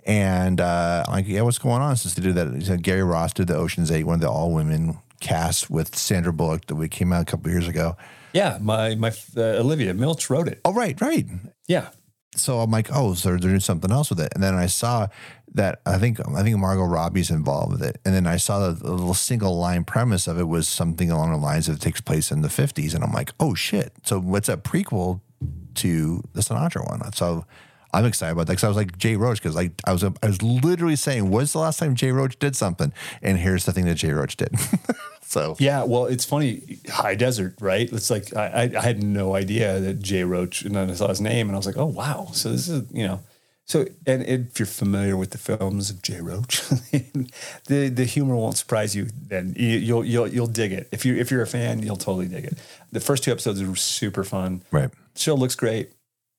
and 0.05 0.61
uh, 0.61 1.05
I'm 1.07 1.15
like, 1.15 1.29
yeah, 1.29 1.43
what's 1.43 1.59
going 1.59 1.83
on 1.83 1.97
since 1.97 2.15
they 2.15 2.23
did 2.23 2.35
that? 2.35 2.55
He 2.55 2.65
said 2.65 2.83
Gary 2.83 3.03
Ross 3.03 3.33
did 3.33 3.47
the 3.47 3.57
Ocean's 3.57 3.91
Eight, 3.91 4.05
one 4.05 4.17
of 4.17 4.21
the 4.21 4.31
all 4.31 4.53
women 4.53 4.99
cast 5.21 5.71
with 5.71 5.97
Sandra 5.97 6.33
Bullock 6.33 6.67
that 6.67 6.75
we 6.75 6.89
came 6.89 7.13
out 7.13 7.23
a 7.23 7.25
couple 7.25 7.51
years 7.51 7.69
ago. 7.69 7.97
Yeah, 8.33 8.59
my 8.61 8.95
my 8.95 9.13
uh, 9.37 9.61
Olivia 9.61 9.95
Milch 9.95 10.29
wrote 10.31 10.49
it. 10.49 10.61
Oh, 10.65 10.73
right, 10.73 11.01
right. 11.01 11.27
Yeah. 11.69 11.91
So 12.35 12.61
I'm 12.61 12.71
like, 12.71 12.89
oh, 12.93 13.13
so 13.13 13.29
they're 13.29 13.39
doing 13.39 13.61
something 13.61 13.91
else 13.91 14.09
with 14.09 14.21
it, 14.21 14.33
and 14.35 14.43
then 14.43 14.55
I 14.55 14.67
saw 14.67 15.09
that 15.55 15.83
I 15.85 15.99
think 15.99 16.19
I 16.27 16.43
think 16.43 16.57
Margot 16.57 16.85
Robbie's 16.85 17.31
involved 17.31 17.73
with 17.73 17.83
it, 17.83 18.01
and 18.05 18.15
then 18.15 18.27
I 18.27 18.39
saw 18.39 18.69
the, 18.69 18.73
the 18.73 18.91
little 18.91 19.15
single 19.15 19.59
line 19.59 19.85
premise 19.85 20.27
of 20.27 20.39
it 20.39 20.49
was 20.49 20.67
something 20.67 21.11
along 21.11 21.31
the 21.31 21.37
lines 21.37 21.69
of 21.69 21.77
it 21.77 21.81
takes 21.81 22.01
place 22.01 22.31
in 22.31 22.41
the 22.41 22.49
50s, 22.49 22.95
and 22.95 23.05
I'm 23.05 23.13
like, 23.13 23.33
oh 23.39 23.55
shit! 23.55 23.93
So 24.05 24.19
what's 24.19 24.49
a 24.49 24.57
prequel 24.57 25.21
to 25.75 26.23
the 26.33 26.41
Sinatra 26.41 26.89
one? 26.89 27.13
So 27.13 27.45
I'm 27.93 28.07
excited 28.07 28.33
about 28.33 28.47
that 28.47 28.55
because 28.55 28.65
I 28.65 28.69
was 28.69 28.77
like 28.77 28.97
Jay 28.97 29.17
Roach 29.17 29.39
because 29.39 29.55
like 29.55 29.73
I 29.85 29.93
was 29.93 30.03
I 30.03 30.11
was 30.23 30.43
literally 30.43 30.97
saying, 30.97 31.31
when's 31.31 31.53
the 31.53 31.59
last 31.59 31.79
time 31.79 31.95
Jay 31.95 32.11
Roach 32.11 32.39
did 32.39 32.57
something? 32.57 32.93
And 33.21 33.39
here's 33.39 33.67
the 33.67 33.73
thing 33.73 33.85
that 33.85 33.97
Jay 33.97 34.13
Roach 34.13 34.37
did. 34.37 34.55
so 35.23 35.57
Yeah, 35.59 35.85
well, 35.85 36.07
it's 36.07 36.25
funny. 36.25 36.79
High 36.89 37.15
Desert, 37.17 37.55
right? 37.61 37.93
It's 37.93 38.11
like 38.11 38.35
I, 38.35 38.47
I, 38.47 38.79
I 38.79 38.83
had 38.83 39.03
no 39.03 39.35
idea 39.35 39.79
that 39.81 40.01
Jay 40.01 40.25
Roach, 40.25 40.63
and 40.63 40.75
then 40.75 40.91
I 40.91 40.95
saw 40.95 41.09
his 41.09 41.21
name, 41.21 41.49
and 41.49 41.57
I 41.57 41.59
was 41.59 41.67
like, 41.67 41.77
oh 41.77 41.87
wow. 41.87 42.29
So 42.33 42.51
this 42.51 42.69
is 42.69 42.91
you 42.91 43.07
know, 43.07 43.21
so 43.67 43.85
and 44.07 44.23
if 44.23 44.59
you're 44.59 44.67
familiar 44.67 45.17
with 45.17 45.31
the 45.31 45.39
films 45.39 45.91
of 45.91 46.01
Jay 46.01 46.21
Roach, 46.21 46.63
the 47.67 47.91
the 47.91 48.05
humor 48.05 48.37
won't 48.37 48.57
surprise 48.57 48.97
you. 48.97 49.09
Then 49.29 49.55
you, 49.55 49.77
you'll 49.79 50.05
you'll 50.05 50.29
you'll 50.29 50.47
dig 50.47 50.73
it. 50.73 50.89
If 50.93 51.05
you 51.05 51.17
if 51.17 51.31
you're 51.31 51.43
a 51.43 51.47
fan, 51.47 51.83
you'll 51.83 51.97
totally 51.97 52.29
dig 52.29 52.45
it. 52.47 52.59
The 52.91 53.01
first 53.01 53.23
two 53.23 53.33
episodes 53.33 53.61
are 53.61 53.77
super 53.77 54.25
fun. 54.25 54.63
right, 54.71 54.91
show 55.15 55.35
looks 55.35 55.57
great. 55.57 55.93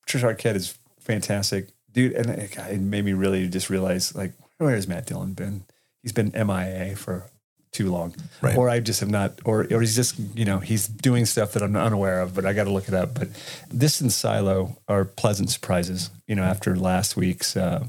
Trish 0.07 0.21
Arquette 0.21 0.55
is 0.55 0.77
fantastic, 1.03 1.67
dude, 1.91 2.13
and 2.13 2.29
it, 2.29 2.57
it 2.57 2.79
made 2.81 3.05
me 3.05 3.13
really 3.13 3.47
just 3.47 3.69
realize 3.69 4.15
like 4.15 4.33
where 4.57 4.75
has 4.75 4.87
Matt 4.87 5.05
Dillon 5.05 5.33
been? 5.33 5.63
He's 6.01 6.11
been 6.13 6.31
MIA 6.33 6.95
for 6.95 7.29
too 7.71 7.91
long, 7.91 8.13
Right. 8.41 8.55
or 8.55 8.69
I 8.69 8.79
just 8.79 8.99
have 8.99 9.09
not, 9.09 9.39
or 9.45 9.61
or 9.71 9.81
he's 9.81 9.95
just 9.95 10.19
you 10.35 10.45
know 10.45 10.59
he's 10.59 10.87
doing 10.87 11.25
stuff 11.25 11.53
that 11.53 11.63
I'm 11.63 11.75
unaware 11.75 12.21
of, 12.21 12.35
but 12.35 12.45
I 12.45 12.53
got 12.53 12.65
to 12.65 12.71
look 12.71 12.87
it 12.87 12.93
up. 12.93 13.13
But 13.15 13.29
this 13.69 13.99
and 14.01 14.11
Silo 14.11 14.77
are 14.87 15.05
pleasant 15.05 15.49
surprises, 15.49 16.09
you 16.27 16.35
know, 16.35 16.43
after 16.43 16.75
last 16.75 17.17
week's 17.17 17.57
uh, 17.57 17.87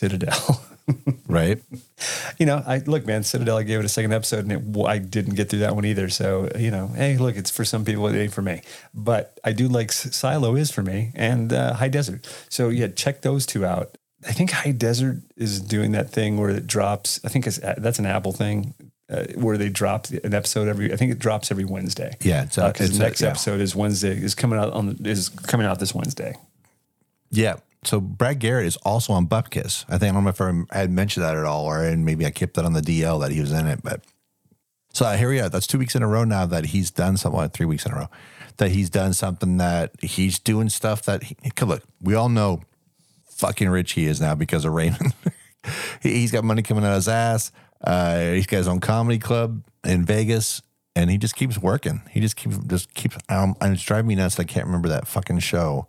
Citadel. 0.00 0.64
right. 1.28 1.62
you 2.38 2.46
know, 2.46 2.62
I 2.66 2.78
look, 2.78 3.06
man, 3.06 3.22
Citadel. 3.22 3.56
I 3.56 3.62
gave 3.62 3.80
it 3.80 3.84
a 3.84 3.88
second 3.88 4.12
episode, 4.12 4.48
and 4.48 4.52
it, 4.52 4.86
I 4.86 4.98
didn't 4.98 5.34
get 5.34 5.48
through 5.48 5.60
that 5.60 5.74
one 5.74 5.84
either. 5.84 6.08
So, 6.08 6.50
you 6.58 6.70
know, 6.70 6.88
hey, 6.88 7.16
look, 7.16 7.36
it's 7.36 7.50
for 7.50 7.64
some 7.64 7.84
people, 7.84 8.06
it 8.08 8.18
ain't 8.18 8.32
for 8.32 8.42
me. 8.42 8.62
But 8.92 9.38
I 9.44 9.52
do 9.52 9.68
like 9.68 9.92
Silo 9.92 10.56
is 10.56 10.70
for 10.70 10.82
me, 10.82 11.12
and 11.14 11.52
uh, 11.52 11.74
High 11.74 11.88
Desert. 11.88 12.26
So 12.48 12.68
yeah, 12.68 12.88
check 12.88 13.22
those 13.22 13.46
two 13.46 13.64
out. 13.64 13.96
I 14.26 14.32
think 14.32 14.50
High 14.50 14.72
Desert 14.72 15.18
is 15.36 15.60
doing 15.60 15.92
that 15.92 16.10
thing 16.10 16.38
where 16.38 16.50
it 16.50 16.66
drops. 16.66 17.20
I 17.24 17.28
think 17.28 17.46
it's, 17.46 17.58
that's 17.58 17.98
an 17.98 18.06
Apple 18.06 18.32
thing. 18.32 18.74
Uh, 19.10 19.24
where 19.34 19.58
they 19.58 19.68
drop 19.68 20.06
an 20.08 20.32
episode 20.32 20.66
every, 20.66 20.90
I 20.90 20.96
think 20.96 21.12
it 21.12 21.18
drops 21.18 21.50
every 21.50 21.66
Wednesday. 21.66 22.16
Yeah, 22.22 22.44
it's, 22.44 22.56
uh, 22.56 22.72
because 22.72 22.96
the 22.96 23.04
uh, 23.04 23.06
next 23.06 23.20
yeah. 23.20 23.28
episode 23.28 23.60
is 23.60 23.76
Wednesday 23.76 24.16
is 24.16 24.34
coming 24.34 24.58
out 24.58 24.72
on 24.72 24.96
is 25.04 25.28
coming 25.28 25.66
out 25.66 25.78
this 25.78 25.94
Wednesday. 25.94 26.34
Yeah. 27.30 27.56
So 27.86 28.00
Brad 28.00 28.38
Garrett 28.38 28.66
is 28.66 28.76
also 28.78 29.12
on 29.12 29.26
Bupkis. 29.26 29.84
I 29.88 29.98
think 29.98 30.10
I 30.10 30.14
don't 30.14 30.24
know 30.24 30.30
if 30.30 30.40
I 30.72 30.78
had 30.78 30.90
mentioned 30.90 31.24
that 31.24 31.36
at 31.36 31.44
all, 31.44 31.64
or 31.66 31.82
and 31.84 32.04
maybe 32.04 32.26
I 32.26 32.30
kept 32.30 32.54
that 32.54 32.64
on 32.64 32.72
the 32.72 32.80
DL 32.80 33.20
that 33.20 33.30
he 33.32 33.40
was 33.40 33.52
in 33.52 33.66
it. 33.66 33.80
But 33.82 34.02
so 34.92 35.10
here 35.12 35.28
we 35.28 35.40
are. 35.40 35.48
That's 35.48 35.66
two 35.66 35.78
weeks 35.78 35.94
in 35.94 36.02
a 36.02 36.08
row 36.08 36.24
now 36.24 36.46
that 36.46 36.66
he's 36.66 36.90
done 36.90 37.16
something. 37.16 37.48
Three 37.50 37.66
weeks 37.66 37.84
in 37.86 37.92
a 37.92 37.96
row 37.96 38.08
that 38.58 38.70
he's 38.70 38.88
done 38.90 39.12
something 39.12 39.56
that 39.56 39.90
he's 40.00 40.38
doing 40.38 40.68
stuff 40.68 41.02
that 41.02 41.24
he, 41.24 41.36
look. 41.64 41.82
We 42.00 42.14
all 42.14 42.28
know 42.28 42.62
fucking 43.30 43.68
rich 43.68 43.92
he 43.92 44.06
is 44.06 44.20
now 44.20 44.34
because 44.34 44.64
of 44.64 44.72
Raymond. 44.72 45.12
He- 46.02 46.20
he's 46.20 46.30
got 46.30 46.44
money 46.44 46.60
coming 46.60 46.84
out 46.84 46.90
of 46.90 46.96
his 46.96 47.08
ass. 47.08 47.50
Uh, 47.82 48.32
he's 48.32 48.46
got 48.46 48.58
his 48.58 48.68
own 48.68 48.80
comedy 48.80 49.18
club 49.18 49.62
in 49.82 50.04
Vegas, 50.04 50.60
and 50.94 51.10
he 51.10 51.16
just 51.16 51.36
keeps 51.36 51.58
working. 51.58 52.02
He 52.10 52.20
just 52.20 52.36
keeps 52.36 52.58
just 52.66 52.92
keeps. 52.92 53.16
Um, 53.30 53.56
and 53.62 53.72
it's 53.72 53.82
driving 53.82 54.08
me 54.08 54.14
nuts. 54.14 54.38
I 54.38 54.44
can't 54.44 54.66
remember 54.66 54.90
that 54.90 55.06
fucking 55.06 55.38
show 55.38 55.86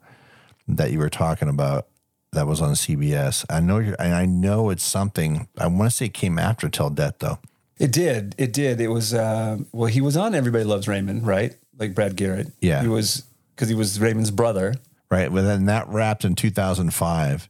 that 0.67 0.91
you 0.91 0.99
were 0.99 1.10
talking 1.10 1.47
about 1.49 1.88
that 2.32 2.47
was 2.47 2.62
on 2.62 2.73
CBS. 2.73 3.45
I 3.49 3.60
know 3.60 3.80
you're, 3.80 3.95
and 3.99 4.13
I 4.13 4.25
know 4.25 4.69
it's 4.69 4.84
something. 4.84 5.47
I 5.58 5.67
want 5.67 5.91
to 5.91 5.95
say 5.95 6.06
it 6.06 6.13
came 6.13 6.38
after 6.39 6.67
Till 6.69 6.89
Death 6.89 7.15
though. 7.19 7.39
It 7.78 7.91
did. 7.91 8.36
It 8.38 8.54
did. 8.54 8.80
It 8.80 8.88
was 8.88 9.13
uh, 9.13 9.58
well. 9.71 9.88
He 9.88 10.01
was 10.01 10.15
on 10.17 10.34
Everybody 10.36 10.63
Loves 10.63 10.88
Raymond, 10.88 11.25
right? 11.28 11.56
Like 11.78 11.93
Brad 11.93 12.15
Garrett. 12.15 12.51
Yeah. 12.62 12.82
He 12.82 12.88
was 12.88 13.23
because 13.56 13.69
he 13.69 13.75
was 13.75 13.99
Raymond's 13.99 14.32
brother. 14.32 14.75
Right, 15.12 15.32
but 15.32 15.43
then 15.43 15.65
that 15.65 15.88
wrapped 15.89 16.25
in 16.25 16.36
2005. 16.36 17.49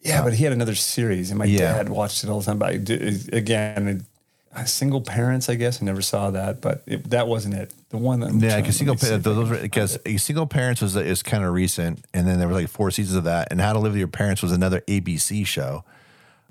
Yeah, 0.00 0.22
but 0.22 0.34
he 0.34 0.44
had 0.44 0.52
another 0.52 0.74
series, 0.74 1.30
and 1.30 1.38
my 1.38 1.46
Yeah. 1.46 1.72
dad 1.72 1.88
watched 1.88 2.24
it 2.24 2.30
all 2.30 2.40
the 2.40 2.44
time. 2.46 2.58
But 2.58 2.68
I 2.70 3.36
again, 3.36 3.88
uh, 3.88 4.04
single 4.64 5.00
parents. 5.00 5.48
I 5.48 5.56
guess 5.56 5.82
I 5.82 5.84
never 5.84 6.00
saw 6.02 6.30
that, 6.30 6.60
but 6.60 6.82
it, 6.86 7.10
that 7.10 7.26
wasn't 7.26 7.54
it. 7.54 7.74
The 7.88 7.98
one 7.98 8.20
that 8.20 8.30
I'm 8.30 8.38
Yeah, 8.38 8.60
because 8.60 8.76
single 8.76 8.94
pa- 8.96 9.16
those 9.18 9.60
because 9.60 9.98
single 10.22 10.46
parents 10.46 10.80
was 10.80 10.94
is 10.96 11.22
kind 11.22 11.42
of 11.44 11.52
recent, 11.52 12.04
and 12.14 12.26
then 12.26 12.38
there 12.38 12.46
were 12.48 12.54
like 12.54 12.68
four 12.68 12.90
seasons 12.90 13.16
of 13.16 13.24
that. 13.24 13.48
And 13.50 13.60
How 13.60 13.72
to 13.72 13.78
Live 13.80 13.92
with 13.92 13.98
Your 13.98 14.08
Parents 14.08 14.42
was 14.42 14.52
another 14.52 14.80
ABC 14.82 15.46
show. 15.46 15.84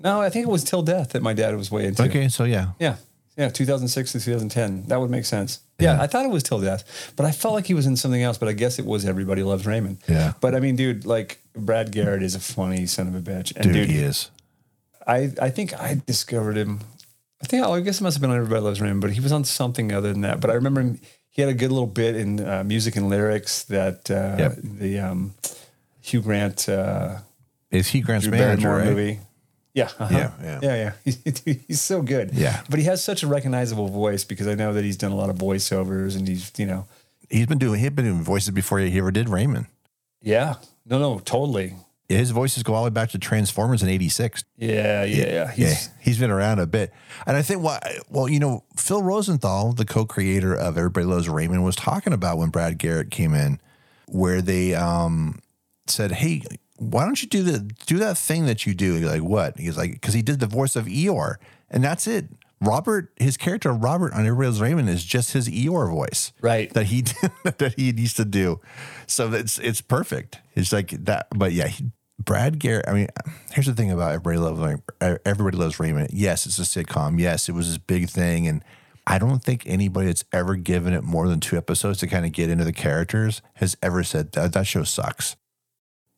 no, 0.00 0.20
I 0.20 0.28
think 0.30 0.46
it 0.46 0.50
was 0.50 0.64
Till 0.64 0.82
Death 0.82 1.10
that 1.12 1.22
my 1.22 1.32
dad 1.32 1.56
was 1.56 1.70
way 1.70 1.86
into. 1.86 2.02
Okay, 2.04 2.28
so 2.28 2.44
yeah, 2.44 2.72
Yeah. 2.78 2.96
Yeah, 3.36 3.48
2006 3.48 4.12
to 4.12 4.20
2010. 4.20 4.84
That 4.86 5.00
would 5.00 5.10
make 5.10 5.24
sense. 5.24 5.58
Yeah, 5.80 6.00
I 6.00 6.06
thought 6.06 6.24
it 6.24 6.30
was 6.30 6.44
Till 6.44 6.60
Death, 6.60 7.12
but 7.16 7.26
I 7.26 7.32
felt 7.32 7.54
like 7.54 7.66
he 7.66 7.74
was 7.74 7.84
in 7.84 7.96
something 7.96 8.22
else, 8.22 8.38
but 8.38 8.48
I 8.48 8.52
guess 8.52 8.78
it 8.78 8.84
was 8.86 9.04
Everybody 9.04 9.42
Loves 9.42 9.66
Raymond. 9.66 9.98
Yeah. 10.08 10.34
But 10.40 10.54
I 10.54 10.60
mean, 10.60 10.76
dude, 10.76 11.04
like 11.04 11.40
Brad 11.56 11.90
Garrett 11.90 12.22
is 12.22 12.36
a 12.36 12.40
funny 12.40 12.86
son 12.86 13.08
of 13.08 13.14
a 13.16 13.18
bitch. 13.20 13.52
And 13.56 13.64
dude, 13.64 13.74
dude, 13.74 13.90
he 13.90 13.98
is. 13.98 14.30
I, 15.04 15.32
I 15.42 15.50
think 15.50 15.74
I 15.74 16.00
discovered 16.06 16.56
him. 16.56 16.80
I 17.44 17.46
think 17.46 17.64
I 17.66 17.80
guess 17.80 18.00
it 18.00 18.02
must 18.04 18.16
have 18.16 18.20
been 18.22 18.30
on 18.30 18.36
Everybody 18.38 18.62
Loves 18.62 18.80
Raymond, 18.80 19.00
but 19.02 19.10
he 19.10 19.20
was 19.20 19.32
on 19.32 19.44
something 19.44 19.92
other 19.92 20.12
than 20.12 20.22
that. 20.22 20.40
But 20.40 20.50
I 20.50 20.54
remember 20.54 20.80
him, 20.80 21.00
he 21.30 21.42
had 21.42 21.50
a 21.50 21.54
good 21.54 21.70
little 21.70 21.86
bit 21.86 22.16
in 22.16 22.40
uh, 22.40 22.64
music 22.64 22.96
and 22.96 23.08
lyrics 23.08 23.64
that 23.64 24.10
uh, 24.10 24.36
Yep. 24.38 24.52
the 24.62 24.98
um, 25.00 25.34
Hugh 26.00 26.22
Grant 26.22 26.68
uh, 26.68 27.18
Is 27.70 27.88
he 27.88 28.00
Grant's 28.00 28.26
Drew 28.26 28.36
manager? 28.38 28.70
Right? 28.70 28.86
movie. 28.86 29.20
Yeah, 29.74 29.90
uh-huh. 29.98 30.16
Yeah, 30.16 30.30
yeah. 30.42 30.60
yeah, 30.62 30.74
yeah. 30.76 30.92
He's, 31.04 31.42
he's 31.66 31.80
so 31.80 32.00
good. 32.00 32.30
Yeah. 32.32 32.62
but 32.70 32.78
he 32.78 32.84
has 32.86 33.02
such 33.02 33.24
a 33.24 33.26
recognizable 33.26 33.88
voice 33.88 34.22
because 34.24 34.46
I 34.46 34.54
know 34.54 34.72
that 34.72 34.84
he's 34.84 34.96
done 34.96 35.10
a 35.12 35.16
lot 35.16 35.30
of 35.30 35.36
voiceovers 35.36 36.16
and 36.16 36.26
he's, 36.28 36.52
you 36.56 36.66
know, 36.66 36.86
He's 37.28 37.46
been 37.46 37.58
doing 37.58 37.80
he'd 37.80 37.96
been 37.96 38.04
doing 38.04 38.22
voices 38.22 38.50
before 38.50 38.78
he 38.78 38.96
ever 38.98 39.10
did 39.10 39.28
Raymond. 39.28 39.66
yeah, 40.22 40.54
no, 40.86 40.98
no, 40.98 41.18
totally. 41.18 41.74
His 42.08 42.32
voices 42.32 42.62
go 42.62 42.74
all 42.74 42.82
the 42.82 42.90
way 42.90 42.94
back 42.94 43.10
to 43.10 43.18
Transformers 43.18 43.82
in 43.82 43.88
'86. 43.88 44.44
Yeah, 44.58 45.04
yeah, 45.04 45.04
yeah. 45.04 45.50
He's, 45.52 45.64
Yeah, 45.64 45.92
he's 46.00 46.18
been 46.18 46.30
around 46.30 46.58
a 46.58 46.66
bit, 46.66 46.92
and 47.26 47.36
I 47.36 47.42
think 47.42 47.62
what 47.62 47.82
well, 48.10 48.28
you 48.28 48.38
know, 48.38 48.64
Phil 48.76 49.02
Rosenthal, 49.02 49.72
the 49.72 49.86
co-creator 49.86 50.54
of 50.54 50.76
Everybody 50.76 51.06
Loves 51.06 51.28
Raymond, 51.28 51.64
was 51.64 51.76
talking 51.76 52.12
about 52.12 52.36
when 52.36 52.50
Brad 52.50 52.78
Garrett 52.78 53.10
came 53.10 53.32
in, 53.32 53.58
where 54.06 54.42
they 54.42 54.74
um, 54.74 55.40
said, 55.86 56.12
"Hey, 56.12 56.42
why 56.76 57.06
don't 57.06 57.22
you 57.22 57.28
do 57.28 57.42
the 57.42 57.60
do 57.86 57.96
that 57.98 58.18
thing 58.18 58.44
that 58.46 58.66
you 58.66 58.74
do?" 58.74 58.94
He's 58.96 59.04
like, 59.04 59.22
"What?" 59.22 59.58
He's 59.58 59.78
like, 59.78 59.92
"Because 59.92 60.12
he 60.14 60.22
did 60.22 60.40
the 60.40 60.46
voice 60.46 60.76
of 60.76 60.84
Eeyore, 60.84 61.36
and 61.70 61.82
that's 61.82 62.06
it." 62.06 62.26
Robert, 62.64 63.12
his 63.16 63.36
character 63.36 63.72
Robert 63.72 64.12
on 64.12 64.20
Everybody 64.20 64.46
Loves 64.46 64.60
Raymond 64.60 64.88
is 64.88 65.04
just 65.04 65.32
his 65.32 65.48
Eeyore 65.48 65.90
voice, 65.90 66.32
Right. 66.40 66.72
That 66.72 66.86
he 66.86 67.02
that 67.44 67.74
he 67.76 67.92
used 67.92 68.16
to 68.16 68.24
do, 68.24 68.60
so 69.06 69.32
it's 69.32 69.58
it's 69.58 69.80
perfect. 69.80 70.40
It's 70.54 70.72
like 70.72 70.90
that, 71.04 71.28
but 71.34 71.52
yeah, 71.52 71.68
he, 71.68 71.90
Brad 72.18 72.58
Garrett. 72.58 72.88
I 72.88 72.92
mean, 72.92 73.08
here's 73.52 73.66
the 73.66 73.74
thing 73.74 73.90
about 73.90 74.12
everybody 74.12 74.38
loves 74.38 74.80
everybody 75.24 75.56
loves 75.56 75.78
Raymond. 75.80 76.10
Yes, 76.12 76.46
it's 76.46 76.58
a 76.58 76.62
sitcom. 76.62 77.20
Yes, 77.20 77.48
it 77.48 77.52
was 77.52 77.68
this 77.68 77.78
big 77.78 78.08
thing, 78.08 78.46
and 78.46 78.64
I 79.06 79.18
don't 79.18 79.42
think 79.42 79.64
anybody 79.66 80.06
that's 80.06 80.24
ever 80.32 80.56
given 80.56 80.94
it 80.94 81.02
more 81.04 81.28
than 81.28 81.40
two 81.40 81.56
episodes 81.56 81.98
to 81.98 82.06
kind 82.06 82.24
of 82.24 82.32
get 82.32 82.48
into 82.48 82.64
the 82.64 82.72
characters 82.72 83.42
has 83.54 83.76
ever 83.82 84.02
said 84.02 84.32
that 84.32 84.52
that 84.54 84.66
show 84.66 84.84
sucks. 84.84 85.36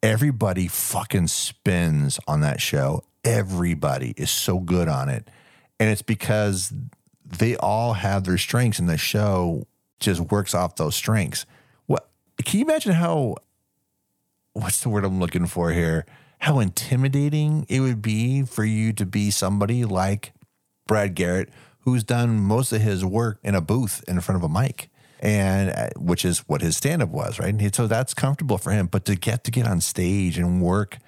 Everybody 0.03 0.69
fucking 0.69 1.29
spins 1.29 2.21
on 2.29 2.41
that 2.43 2.61
show. 2.61 3.03
Everybody 3.25 4.15
is 4.17 4.31
so 4.31 4.61
good 4.61 4.87
on 4.87 5.09
it, 5.09 5.29
and 5.79 5.91
it's 5.91 6.03
because 6.03 6.73
they 7.25 7.57
all 7.57 7.95
have 7.95 8.25
their 8.25 8.39
strengths, 8.39 8.79
and 8.79 8.89
the 8.89 8.99
show 8.99 9.67
just 9.99 10.21
works 10.21 10.55
off 10.55 10.77
those 10.77 10.95
strengths. 10.95 11.47
What 11.87 12.09
can 12.45 12.61
you 12.61 12.65
imagine 12.65 12.93
how 12.93 13.37
what's 14.53 14.81
the 14.81 14.89
word 14.89 15.05
I'm 15.05 15.21
looking 15.21 15.47
for 15.47 15.73
here? 15.73 16.07
How 16.41 16.61
intimidating 16.61 17.67
it 17.69 17.81
would 17.81 18.03
be 18.03 18.43
for 18.43 18.65
you 18.65 18.93
to 18.95 19.07
be 19.07 19.31
somebody 19.31 19.85
like 19.85 20.33
Brad 20.87 21.15
Garrett, 21.15 21.51
who's 21.81 22.05
done 22.05 22.39
most 22.39 22.73
of 22.73 22.81
his 22.81 23.05
work 23.05 23.39
in 23.43 23.55
a 23.55 23.61
booth 23.61 24.05
in 24.07 24.21
front 24.21 24.43
of 24.43 24.51
a 24.51 24.53
mic, 24.53 24.89
and 25.21 25.71
uh, 25.71 25.89
which 25.97 26.25
is 26.25 26.41
what 26.41 26.61
his 26.63 26.77
stand 26.77 27.03
up 27.03 27.09
was, 27.09 27.39
right? 27.39 27.55
And 27.55 27.75
so 27.75 27.87
that's 27.87 28.15
comfortable 28.15 28.59
for 28.59 28.71
him. 28.71 28.87
But 28.87 29.05
to 29.07 29.17
get 29.17 29.45
to 29.45 29.51
get 29.51 29.67
on 29.67 29.81
stage 29.81 30.39
and 30.39 30.63
work 30.63 30.99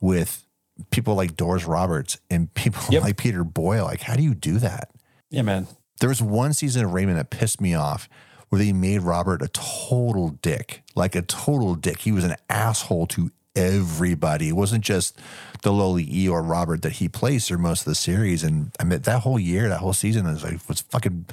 with 0.00 0.46
people 0.90 1.14
like 1.14 1.36
Doris 1.36 1.64
Roberts 1.64 2.18
and 2.30 2.52
people 2.54 2.82
yep. 2.90 3.02
like 3.04 3.16
Peter 3.16 3.44
Boyle, 3.44 3.84
like 3.84 4.02
how 4.02 4.16
do 4.16 4.22
you 4.22 4.34
do 4.34 4.58
that? 4.58 4.90
Yeah, 5.30 5.42
man. 5.42 5.66
There 6.00 6.08
was 6.08 6.22
one 6.22 6.52
season 6.52 6.84
of 6.84 6.92
Raymond 6.92 7.18
that 7.18 7.30
pissed 7.30 7.60
me 7.60 7.74
off 7.74 8.08
where 8.48 8.58
they 8.58 8.72
made 8.72 9.02
Robert 9.02 9.42
a 9.42 9.48
total 9.48 10.30
dick, 10.30 10.82
like 10.94 11.14
a 11.14 11.22
total 11.22 11.74
dick. 11.74 12.00
He 12.00 12.12
was 12.12 12.24
an 12.24 12.36
asshole 12.48 13.06
to 13.08 13.30
everybody. 13.54 14.48
It 14.48 14.56
wasn't 14.56 14.84
just 14.84 15.18
the 15.62 15.72
lowly 15.72 16.06
E 16.08 16.28
or 16.28 16.42
Robert 16.42 16.82
that 16.82 16.92
he 16.92 17.08
plays 17.08 17.46
through 17.46 17.58
most 17.58 17.80
of 17.80 17.86
the 17.86 17.94
series. 17.94 18.42
And 18.42 18.70
I 18.80 18.84
mean, 18.84 19.00
that 19.00 19.20
whole 19.20 19.38
year, 19.38 19.68
that 19.68 19.80
whole 19.80 19.92
season 19.92 20.26
was 20.26 20.44
like, 20.44 20.66
was 20.68 20.80
fucking, 20.82 21.26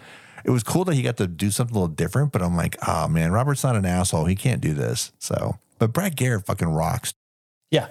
it 0.44 0.50
was 0.50 0.64
cool 0.64 0.84
that 0.86 0.96
he 0.96 1.02
got 1.04 1.18
to 1.18 1.28
do 1.28 1.52
something 1.52 1.76
a 1.76 1.80
little 1.80 1.96
different, 1.96 2.32
but 2.32 2.42
I'm 2.42 2.58
like, 2.58 2.76
oh 2.88 3.08
man, 3.08 3.32
Robert's 3.32 3.64
not 3.64 3.76
an 3.76 3.86
asshole. 3.86 4.26
He 4.26 4.36
can't 4.36 4.62
do 4.62 4.74
this. 4.74 5.12
So, 5.20 5.58
but 5.80 5.94
Brad 5.94 6.16
Garrett 6.16 6.46
fucking 6.46 6.68
rocks. 6.68 7.14
Yeah. 7.72 7.88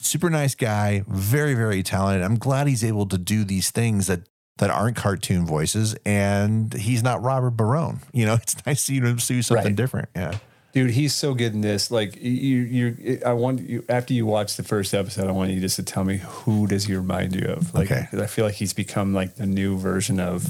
Super 0.00 0.28
nice 0.28 0.54
guy, 0.54 1.04
very, 1.06 1.54
very 1.54 1.82
talented. 1.82 2.22
I'm 2.22 2.36
glad 2.36 2.66
he's 2.66 2.84
able 2.84 3.06
to 3.06 3.18
do 3.18 3.44
these 3.44 3.70
things 3.70 4.06
that 4.06 4.22
that 4.58 4.70
aren't 4.70 4.96
cartoon 4.96 5.44
voices, 5.44 5.96
and 6.04 6.72
he's 6.74 7.02
not 7.02 7.22
Robert 7.22 7.52
Barone. 7.52 8.00
You 8.12 8.26
know, 8.26 8.34
it's 8.34 8.54
nice 8.64 8.78
to 8.86 8.92
see 8.92 9.00
him 9.00 9.16
do 9.16 9.42
something 9.42 9.66
right. 9.66 9.76
different. 9.76 10.08
Yeah. 10.14 10.38
Dude, 10.72 10.90
he's 10.90 11.14
so 11.14 11.34
good 11.34 11.52
in 11.52 11.60
this. 11.60 11.90
Like 11.90 12.16
you, 12.16 12.56
you. 12.58 13.20
I 13.24 13.32
want 13.32 13.60
you 13.60 13.84
after 13.88 14.12
you 14.12 14.26
watch 14.26 14.56
the 14.56 14.62
first 14.62 14.94
episode. 14.94 15.28
I 15.28 15.32
want 15.32 15.50
you 15.50 15.60
just 15.60 15.76
to 15.76 15.82
tell 15.82 16.04
me 16.04 16.18
who 16.18 16.66
does 16.66 16.84
he 16.84 16.94
remind 16.94 17.34
you 17.34 17.46
of? 17.46 17.74
Like, 17.74 17.90
okay. 17.90 18.08
I 18.12 18.26
feel 18.26 18.44
like 18.44 18.54
he's 18.54 18.72
become 18.72 19.14
like 19.14 19.36
the 19.36 19.46
new 19.46 19.76
version 19.76 20.20
of 20.20 20.48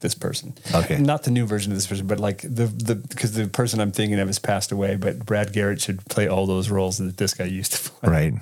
this 0.00 0.14
person. 0.14 0.54
Okay. 0.74 0.98
Not 0.98 1.22
the 1.24 1.30
new 1.30 1.46
version 1.46 1.72
of 1.72 1.76
this 1.76 1.86
person, 1.86 2.06
but 2.06 2.18
like 2.18 2.42
the 2.42 2.66
the 2.66 2.96
because 2.96 3.32
the 3.32 3.46
person 3.46 3.80
I'm 3.80 3.92
thinking 3.92 4.18
of 4.18 4.28
has 4.28 4.38
passed 4.38 4.72
away. 4.72 4.96
But 4.96 5.24
Brad 5.24 5.52
Garrett 5.52 5.80
should 5.80 6.04
play 6.06 6.26
all 6.26 6.46
those 6.46 6.70
roles 6.70 6.98
that 6.98 7.16
this 7.16 7.34
guy 7.34 7.44
used 7.44 7.72
to 7.72 7.90
play. 7.90 8.10
Right. 8.10 8.34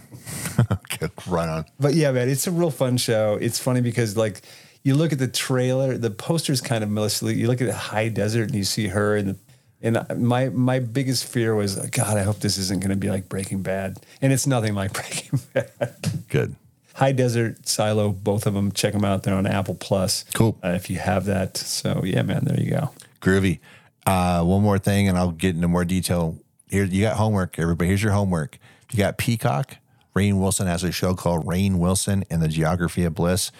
okay. 0.72 1.08
Right 1.26 1.48
on. 1.48 1.64
But 1.78 1.94
yeah, 1.94 2.12
man, 2.12 2.28
it's 2.28 2.46
a 2.46 2.52
real 2.52 2.70
fun 2.70 2.96
show. 2.96 3.38
It's 3.40 3.58
funny 3.58 3.80
because 3.80 4.16
like 4.16 4.42
you 4.82 4.94
look 4.94 5.12
at 5.12 5.18
the 5.18 5.28
trailer, 5.28 5.98
the 5.98 6.10
poster's 6.10 6.60
kind 6.60 6.82
of 6.82 6.90
mostly. 6.90 7.34
You 7.34 7.48
look 7.48 7.60
at 7.60 7.66
the 7.66 7.74
high 7.74 8.08
desert 8.08 8.44
and 8.44 8.54
you 8.54 8.64
see 8.64 8.88
her 8.88 9.16
and 9.16 9.30
the, 9.30 9.36
and 9.80 10.04
my 10.16 10.48
my 10.48 10.80
biggest 10.80 11.24
fear 11.24 11.54
was, 11.54 11.76
God, 11.76 12.16
I 12.16 12.22
hope 12.22 12.40
this 12.40 12.58
isn't 12.58 12.80
going 12.80 12.90
to 12.90 12.96
be 12.96 13.10
like 13.10 13.28
Breaking 13.28 13.62
Bad, 13.62 13.98
and 14.20 14.32
it's 14.32 14.46
nothing 14.46 14.74
like 14.74 14.92
Breaking 15.00 15.40
Bad. 15.52 15.94
Good. 16.28 16.56
High 16.98 17.12
Desert 17.12 17.68
Silo, 17.68 18.10
both 18.10 18.44
of 18.44 18.54
them. 18.54 18.72
Check 18.72 18.92
them 18.92 19.04
out. 19.04 19.22
They're 19.22 19.36
on 19.36 19.46
Apple 19.46 19.76
Plus. 19.76 20.24
Cool. 20.34 20.58
Uh, 20.64 20.70
if 20.70 20.90
you 20.90 20.98
have 20.98 21.26
that, 21.26 21.56
so 21.56 22.02
yeah, 22.04 22.22
man, 22.22 22.44
there 22.44 22.58
you 22.58 22.70
go. 22.70 22.90
Groovy. 23.20 23.60
Uh, 24.04 24.42
one 24.42 24.62
more 24.62 24.80
thing, 24.80 25.08
and 25.08 25.16
I'll 25.16 25.30
get 25.30 25.54
into 25.54 25.68
more 25.68 25.84
detail. 25.84 26.36
Here, 26.68 26.82
you 26.82 27.02
got 27.02 27.16
homework, 27.16 27.56
everybody. 27.56 27.86
Here's 27.86 28.02
your 28.02 28.10
homework. 28.10 28.58
You 28.90 28.98
got 28.98 29.16
Peacock. 29.16 29.76
Rainn 30.16 30.40
Wilson 30.40 30.66
has 30.66 30.82
a 30.82 30.90
show 30.90 31.14
called 31.14 31.46
Rainn 31.46 31.78
Wilson 31.78 32.24
and 32.30 32.42
the 32.42 32.48
Geography 32.48 33.04
of 33.04 33.14
Bliss. 33.14 33.52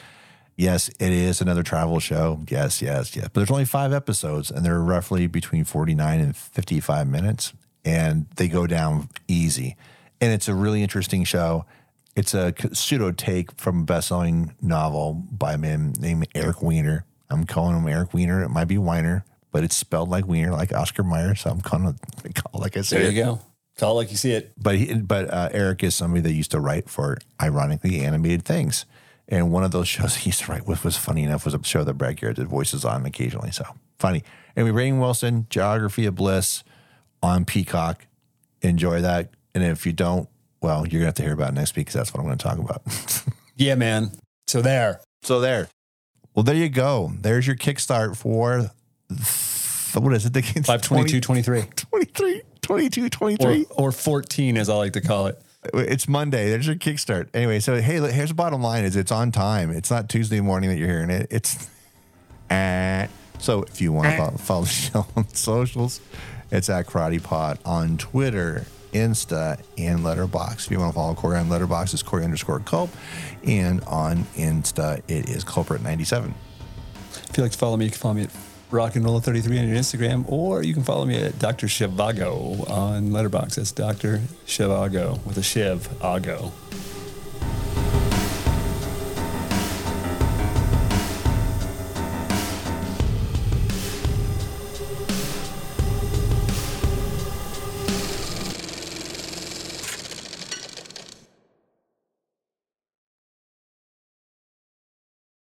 Yes, 0.57 0.89
it 0.99 1.13
is 1.13 1.41
another 1.41 1.63
travel 1.63 2.01
show. 2.01 2.41
Yes, 2.49 2.83
yes, 2.83 3.15
yes. 3.15 3.27
But 3.27 3.35
there's 3.35 3.53
only 3.53 3.67
five 3.67 3.93
episodes, 3.93 4.51
and 4.51 4.67
they're 4.67 4.81
roughly 4.81 5.29
between 5.29 5.63
49 5.63 6.19
and 6.19 6.37
55 6.37 7.07
minutes, 7.07 7.53
and 7.85 8.27
they 8.35 8.49
go 8.49 8.67
down 8.67 9.11
easy. 9.29 9.77
And 10.21 10.33
it's 10.33 10.49
a 10.49 10.55
really 10.57 10.83
interesting 10.83 11.23
show. 11.23 11.67
It's 12.19 12.35
a 12.35 12.53
pseudo 12.73 13.13
take 13.13 13.53
from 13.61 13.83
a 13.83 13.85
best-selling 13.85 14.53
novel 14.61 15.15
by 15.15 15.53
a 15.53 15.59
man 15.59 15.95
named 16.01 16.27
Eric 16.35 16.61
Weiner. 16.61 17.05
I'm 17.31 17.47
calling 17.47 17.77
him 17.77 17.87
Eric 17.87 18.13
Weiner. 18.13 18.43
It 18.43 18.49
might 18.49 18.65
be 18.65 18.77
Weiner, 18.77 19.25
but 19.53 19.63
it's 19.63 19.77
spelled 19.77 20.09
like 20.09 20.27
Weiner, 20.27 20.51
like 20.51 20.75
Oscar 20.75 21.05
Mayer. 21.05 21.37
So 21.37 21.49
I'm 21.49 21.61
calling 21.61 21.97
it 22.25 22.35
call 22.35 22.61
like 22.61 22.77
I 22.77 22.81
said. 22.81 23.03
There 23.03 23.11
you 23.13 23.23
go. 23.23 23.41
Call 23.77 23.95
like 23.95 24.11
you 24.11 24.17
see 24.17 24.33
it. 24.33 24.53
But 24.61 24.75
he, 24.75 24.95
but 24.95 25.33
uh, 25.33 25.51
Eric 25.53 25.85
is 25.85 25.95
somebody 25.95 26.21
that 26.23 26.33
used 26.33 26.51
to 26.51 26.59
write 26.59 26.91
for 26.91 27.19
ironically 27.41 28.01
animated 28.01 28.45
things. 28.45 28.85
And 29.29 29.53
one 29.53 29.63
of 29.63 29.71
those 29.71 29.87
shows 29.95 30.17
he 30.17 30.31
used 30.31 30.41
to 30.41 30.51
write 30.51 30.67
with 30.67 30.85
was 30.85 30.97
funny 30.97 31.23
enough 31.23 31.45
was 31.45 31.55
a 31.55 31.63
show 31.63 31.85
that 31.85 31.95
Brad 31.95 32.17
Garrett 32.17 32.39
did 32.39 32.49
voices 32.49 32.85
on 32.85 33.07
occasionally. 33.07 33.53
So 33.53 33.65
funny. 33.97 34.25
Anyway, 34.57 34.73
Rainn 34.73 34.99
Wilson, 34.99 35.47
Geography 35.51 36.05
of 36.07 36.17
Bliss 36.17 36.65
on 37.23 37.45
Peacock. 37.45 38.07
Enjoy 38.61 39.01
that. 39.03 39.31
And 39.55 39.63
if 39.63 39.87
you 39.87 39.93
don't, 39.93 40.29
well, 40.61 40.87
you're 40.87 41.01
going 41.01 41.01
to 41.01 41.07
have 41.07 41.15
to 41.15 41.23
hear 41.23 41.33
about 41.33 41.55
next 41.55 41.77
week 41.77 41.87
because 41.87 41.95
that's 41.95 42.15
what 42.15 42.21
I'm 42.21 42.27
going 42.27 42.39
to 42.39 42.45
talk 42.45 42.59
about. 42.59 42.83
yeah, 43.57 43.75
man. 43.75 44.13
So 44.47 44.63
there. 44.63 45.01
So 45.23 45.41
there. 45.41 45.69
Well, 46.35 46.43
there 46.43 46.55
you 46.55 46.69
go. 46.69 47.13
There's 47.21 47.47
your 47.47 47.57
kickstart 47.57 48.17
for 48.17 48.71
what 49.95 50.13
is 50.13 50.27
it? 50.27 50.33
The 50.33 50.43
522 50.43 51.21
23. 51.21 51.63
23, 51.75 52.43
22, 52.63 53.09
23. 53.09 53.67
Or, 53.71 53.89
or 53.89 53.93
14, 53.93 54.57
as 54.57 54.69
I 54.69 54.75
like 54.75 54.93
to 54.93 55.01
call 55.01 55.27
it. 55.27 55.41
It's 55.75 56.09
Monday. 56.09 56.51
There's 56.51 56.67
your 56.67 56.77
kickstart. 56.77 57.29
Anyway, 57.35 57.61
so 57.61 57.81
hey, 57.81 58.13
here's 58.13 58.29
the 58.29 58.35
bottom 58.35 58.63
line: 58.63 58.85
is 58.85 58.95
it's 58.95 59.11
on 59.11 59.33
time. 59.33 59.71
It's 59.71 59.91
not 59.91 60.09
Tuesday 60.09 60.41
morning 60.41 60.71
that 60.71 60.77
you're 60.77 60.89
hearing 60.89 61.11
it. 61.11 61.27
It's 61.31 61.69
uh, 62.51 63.09
so 63.39 63.63
if 63.65 63.81
you 63.81 63.93
want 63.93 64.09
to 64.09 64.17
follow, 64.17 64.37
follow 64.37 64.63
the 64.63 64.69
show 64.69 65.07
on 65.17 65.29
socials, 65.31 66.01
it's 66.51 66.69
at 66.69 66.87
Karate 66.87 67.23
Pod 67.23 67.59
on 67.65 67.99
Twitter, 67.99 68.67
Insta, 68.93 69.61
and 69.77 70.01
Letterboxd. 70.01 70.67
If 70.67 70.71
you 70.71 70.79
want 70.79 70.93
to 70.93 70.95
follow 70.95 71.15
Corey 71.15 71.39
on 71.39 71.49
Letterboxd, 71.49 71.95
it's 71.95 72.03
Corey 72.03 72.25
underscore 72.25 72.61
Culp, 72.61 72.91
and 73.45 73.83
on 73.85 74.25
Insta 74.37 74.99
it 75.09 75.29
is 75.29 75.45
Culprit97. 75.45 76.33
If 77.31 77.37
you'd 77.37 77.43
like 77.43 77.53
to 77.53 77.59
follow 77.59 77.77
me, 77.77 77.87
you 77.87 77.91
can 77.91 78.01
follow 78.01 78.15
me 78.15 78.23
at 78.23 78.31
Rock 78.71 78.97
and 78.97 79.05
Roll 79.05 79.21
33 79.21 79.59
on 79.59 79.69
your 79.69 79.77
Instagram, 79.77 80.25
or 80.31 80.63
you 80.63 80.75
can 80.75 80.83
follow 80.83 81.07
me 81.07 81.17
at 81.17 81.39
Dr. 81.39 81.67
Shivago 81.67 82.69
on 82.71 83.11
Letterboxd. 83.11 83.57
That's 83.57 83.73
Dr. 83.73 84.21
Shivago 84.47 85.25
with 85.25 85.39
a 85.39 85.43
Shiv 85.43 85.91
Ago. 86.03 86.53